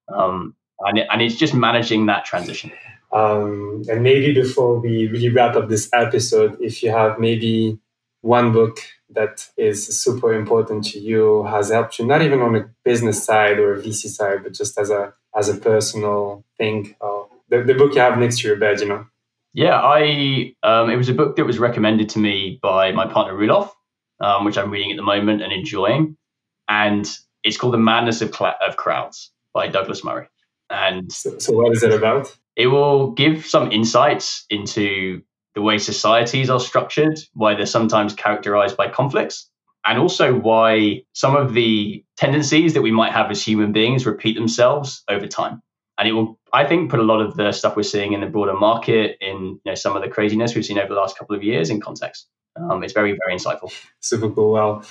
Um, 0.07 0.55
and, 0.79 0.99
it, 0.99 1.07
and 1.11 1.21
it's 1.21 1.35
just 1.35 1.53
managing 1.53 2.05
that 2.05 2.23
transition. 2.23 2.71
Um, 3.11 3.83
and 3.89 4.01
maybe 4.01 4.33
before 4.33 4.79
we 4.79 5.07
really 5.07 5.27
wrap 5.27 5.57
up 5.57 5.67
this 5.67 5.89
episode, 5.91 6.55
if 6.61 6.81
you 6.81 6.91
have 6.91 7.19
maybe 7.19 7.79
one 8.23 8.53
book 8.53 8.79
that 9.09 9.49
is 9.57 9.85
super 10.01 10.33
important 10.33 10.85
to 10.85 10.99
you, 10.99 11.43
has 11.43 11.69
helped 11.69 11.99
you, 11.99 12.05
not 12.05 12.21
even 12.21 12.39
on 12.39 12.55
a 12.55 12.69
business 12.83 13.23
side 13.23 13.59
or 13.59 13.75
a 13.75 13.81
VC 13.81 14.07
side, 14.07 14.43
but 14.43 14.53
just 14.53 14.79
as 14.79 14.89
a 14.89 15.13
as 15.35 15.49
a 15.49 15.57
personal 15.57 16.43
thing. 16.57 16.95
Uh, 17.01 17.23
the, 17.49 17.63
the 17.63 17.73
book 17.73 17.93
you 17.93 18.01
have 18.01 18.17
next 18.17 18.39
to 18.39 18.47
your 18.47 18.57
bed, 18.57 18.79
you 18.79 18.87
know. 18.87 19.05
Yeah, 19.53 19.79
I 19.79 20.55
um, 20.63 20.89
it 20.89 20.95
was 20.95 21.09
a 21.09 21.13
book 21.13 21.35
that 21.35 21.45
was 21.45 21.59
recommended 21.59 22.09
to 22.09 22.19
me 22.19 22.59
by 22.61 22.93
my 22.93 23.05
partner 23.05 23.35
Rudolph, 23.35 23.75
um, 24.21 24.45
which 24.45 24.57
I'm 24.57 24.71
reading 24.71 24.91
at 24.91 24.97
the 24.97 25.03
moment 25.03 25.41
and 25.41 25.51
enjoying, 25.51 26.15
and 26.69 27.05
it's 27.43 27.57
called 27.57 27.73
The 27.73 27.77
Madness 27.77 28.21
of, 28.21 28.33
Cl- 28.33 28.55
of 28.65 28.77
Crowds 28.77 29.31
by 29.53 29.67
Douglas 29.67 30.03
Murray. 30.03 30.27
And 30.69 31.11
so, 31.11 31.37
so, 31.39 31.53
what 31.53 31.73
is 31.73 31.83
it 31.83 31.91
about? 31.91 32.35
It 32.55 32.67
will 32.67 33.11
give 33.11 33.45
some 33.45 33.71
insights 33.71 34.45
into 34.49 35.21
the 35.55 35.61
way 35.61 35.77
societies 35.77 36.49
are 36.49 36.59
structured, 36.59 37.19
why 37.33 37.55
they're 37.55 37.65
sometimes 37.65 38.13
characterized 38.13 38.77
by 38.77 38.89
conflicts, 38.89 39.49
and 39.85 39.99
also 39.99 40.33
why 40.33 41.03
some 41.13 41.35
of 41.35 41.53
the 41.53 42.03
tendencies 42.17 42.73
that 42.73 42.81
we 42.81 42.91
might 42.91 43.11
have 43.11 43.29
as 43.29 43.45
human 43.45 43.71
beings 43.71 44.05
repeat 44.05 44.35
themselves 44.35 45.03
over 45.09 45.27
time. 45.27 45.61
And 45.97 46.07
it 46.07 46.13
will, 46.13 46.39
I 46.51 46.65
think, 46.65 46.89
put 46.89 46.99
a 46.99 47.03
lot 47.03 47.21
of 47.21 47.35
the 47.35 47.51
stuff 47.51 47.75
we're 47.75 47.83
seeing 47.83 48.13
in 48.13 48.21
the 48.21 48.27
broader 48.27 48.53
market, 48.53 49.17
in 49.21 49.59
you 49.63 49.71
know, 49.71 49.75
some 49.75 49.95
of 49.95 50.01
the 50.01 50.09
craziness 50.09 50.55
we've 50.55 50.65
seen 50.65 50.79
over 50.79 50.93
the 50.93 50.99
last 50.99 51.17
couple 51.17 51.35
of 51.35 51.43
years, 51.43 51.69
in 51.69 51.79
context. 51.79 52.27
Um, 52.55 52.83
it's 52.83 52.93
very, 52.93 53.17
very 53.25 53.37
insightful. 53.37 53.71
Super 53.99 54.29
cool. 54.29 54.51
Well, 54.51 54.83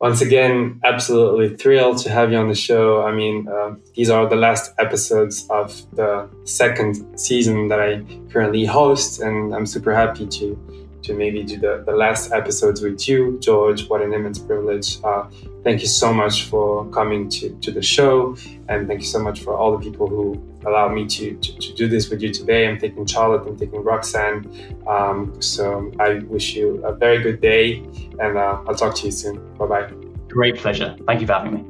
once 0.00 0.20
again, 0.20 0.80
absolutely 0.84 1.56
thrilled 1.56 1.98
to 1.98 2.10
have 2.10 2.30
you 2.30 2.38
on 2.38 2.48
the 2.48 2.54
show. 2.54 3.02
I 3.02 3.12
mean, 3.12 3.48
uh, 3.48 3.74
these 3.94 4.10
are 4.10 4.28
the 4.28 4.36
last 4.36 4.72
episodes 4.78 5.46
of 5.50 5.74
the 5.96 6.28
second 6.44 7.18
season 7.18 7.68
that 7.68 7.80
I 7.80 8.02
currently 8.30 8.64
host, 8.64 9.20
and 9.20 9.54
I'm 9.54 9.66
super 9.66 9.92
happy 9.92 10.26
to 10.26 10.87
to 11.08 11.14
maybe 11.14 11.42
do 11.42 11.56
the, 11.58 11.82
the 11.86 11.92
last 11.92 12.32
episodes 12.32 12.82
with 12.82 13.08
you, 13.08 13.38
George. 13.40 13.88
What 13.88 14.02
an 14.02 14.12
immense 14.12 14.38
privilege. 14.38 14.98
Uh, 15.02 15.24
thank 15.64 15.80
you 15.80 15.86
so 15.86 16.12
much 16.12 16.44
for 16.44 16.88
coming 16.90 17.28
to, 17.30 17.50
to 17.64 17.70
the 17.72 17.82
show. 17.82 18.36
And 18.68 18.86
thank 18.86 19.00
you 19.00 19.06
so 19.06 19.18
much 19.18 19.40
for 19.40 19.56
all 19.56 19.76
the 19.76 19.82
people 19.82 20.06
who 20.06 20.24
allowed 20.66 20.92
me 20.92 21.06
to, 21.06 21.34
to, 21.36 21.58
to 21.58 21.74
do 21.74 21.88
this 21.88 22.10
with 22.10 22.20
you 22.22 22.30
today. 22.32 22.68
I'm 22.68 22.78
taking 22.78 23.06
Charlotte, 23.06 23.48
I'm 23.48 23.56
taking 23.56 23.82
Roxanne. 23.82 24.38
Um, 24.86 25.40
so 25.40 25.90
I 25.98 26.20
wish 26.34 26.54
you 26.54 26.84
a 26.84 26.94
very 26.94 27.22
good 27.22 27.40
day 27.40 27.82
and 28.20 28.36
uh, 28.36 28.62
I'll 28.66 28.74
talk 28.74 28.94
to 28.96 29.06
you 29.06 29.12
soon. 29.12 29.36
Bye 29.56 29.66
bye. 29.66 29.92
Great 30.28 30.56
pleasure. 30.56 30.94
Thank 31.06 31.22
you 31.22 31.26
for 31.26 31.32
having 31.32 31.54
me. 31.54 31.64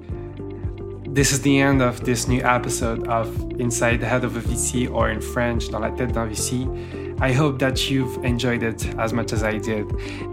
This 1.14 1.32
is 1.32 1.40
the 1.40 1.58
end 1.58 1.80
of 1.80 2.04
this 2.04 2.28
new 2.28 2.42
episode 2.42 3.06
of 3.08 3.28
Inside 3.58 4.00
the 4.00 4.06
Head 4.06 4.24
of 4.24 4.36
a 4.36 4.40
VC 4.40 4.92
or 4.92 5.10
in 5.10 5.20
French, 5.20 5.70
Dans 5.70 5.80
la 5.80 5.90
tête 5.90 6.12
d'un 6.12 6.26
VC. 6.28 6.66
I 7.20 7.32
hope 7.32 7.58
that 7.58 7.90
you've 7.90 8.24
enjoyed 8.24 8.62
it 8.62 8.86
as 8.96 9.12
much 9.12 9.32
as 9.32 9.42
I 9.42 9.58
did. 9.58 9.90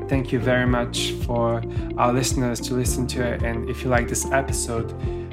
Thank 0.07 0.31
you 0.31 0.39
very 0.39 0.67
much 0.67 1.11
for 1.25 1.63
our 1.97 2.13
listeners 2.13 2.59
to 2.61 2.75
listen 2.75 3.07
to 3.07 3.23
it. 3.23 3.41
And 3.41 3.69
if 3.69 3.83
you 3.83 3.89
like 3.89 4.07
this 4.07 4.25
episode, 4.31 4.89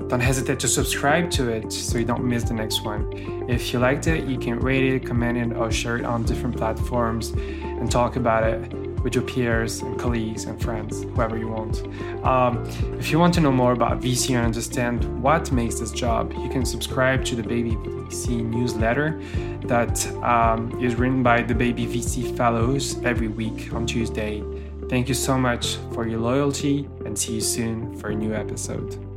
don't 0.09 0.21
hesitate 0.21 0.61
to 0.61 0.69
subscribe 0.69 1.31
to 1.33 1.51
it 1.51 1.73
so 1.73 1.99
you 1.99 2.05
don't 2.05 2.25
miss 2.25 2.45
the 2.45 2.55
next 2.55 2.85
one. 2.85 3.13
If 3.49 3.73
you 3.73 3.79
liked 3.79 4.07
it, 4.07 4.25
you 4.25 4.39
can 4.39 4.61
rate 4.61 4.95
it, 4.95 5.07
comment 5.07 5.37
it, 5.37 5.57
or 5.57 5.71
share 5.71 5.97
it 5.97 6.05
on 6.05 6.23
different 6.23 6.57
platforms 6.57 7.31
and 7.31 7.91
talk 7.91 8.17
about 8.17 8.45
it 8.45 8.92
with 9.03 9.15
your 9.15 9.25
peers 9.25 9.83
and 9.83 9.99
colleagues 9.99 10.45
and 10.45 10.61
friends, 10.61 11.03
whoever 11.03 11.37
you 11.39 11.49
want. 11.49 11.83
Um, 12.25 12.65
if 12.99 13.11
you 13.11 13.19
want 13.19 13.35
to 13.35 13.41
know 13.41 13.53
more 13.53 13.73
about 13.73 14.01
VC 14.01 14.35
and 14.37 14.45
understand 14.45 15.23
what 15.23 15.51
makes 15.53 15.81
this 15.81 15.91
job, 15.91 16.33
you 16.35 16.49
can 16.49 16.65
subscribe 16.65 17.25
to 17.27 17.37
the 17.37 17.43
Baby 17.43 17.73
VC 17.73 18.45
newsletter 18.45 19.21
that 19.65 20.07
um, 20.23 20.79
is 20.83 20.95
written 20.95 21.23
by 21.23 21.43
the 21.43 21.55
Baby 21.55 21.87
VC 21.87 22.37
Fellows 22.37 23.03
every 23.05 23.29
week 23.29 23.73
on 23.73 23.87
Tuesday. 23.87 24.43
Thank 24.89 25.09
you 25.09 25.15
so 25.15 25.39
much 25.39 25.77
for 25.95 26.07
your 26.07 26.21
loyalty 26.21 26.89
and 27.07 27.19
see 27.19 27.35
you 27.35 27.41
soon 27.41 27.97
for 27.99 28.11
a 28.11 28.15
new 28.15 28.35
episode. 28.35 29.12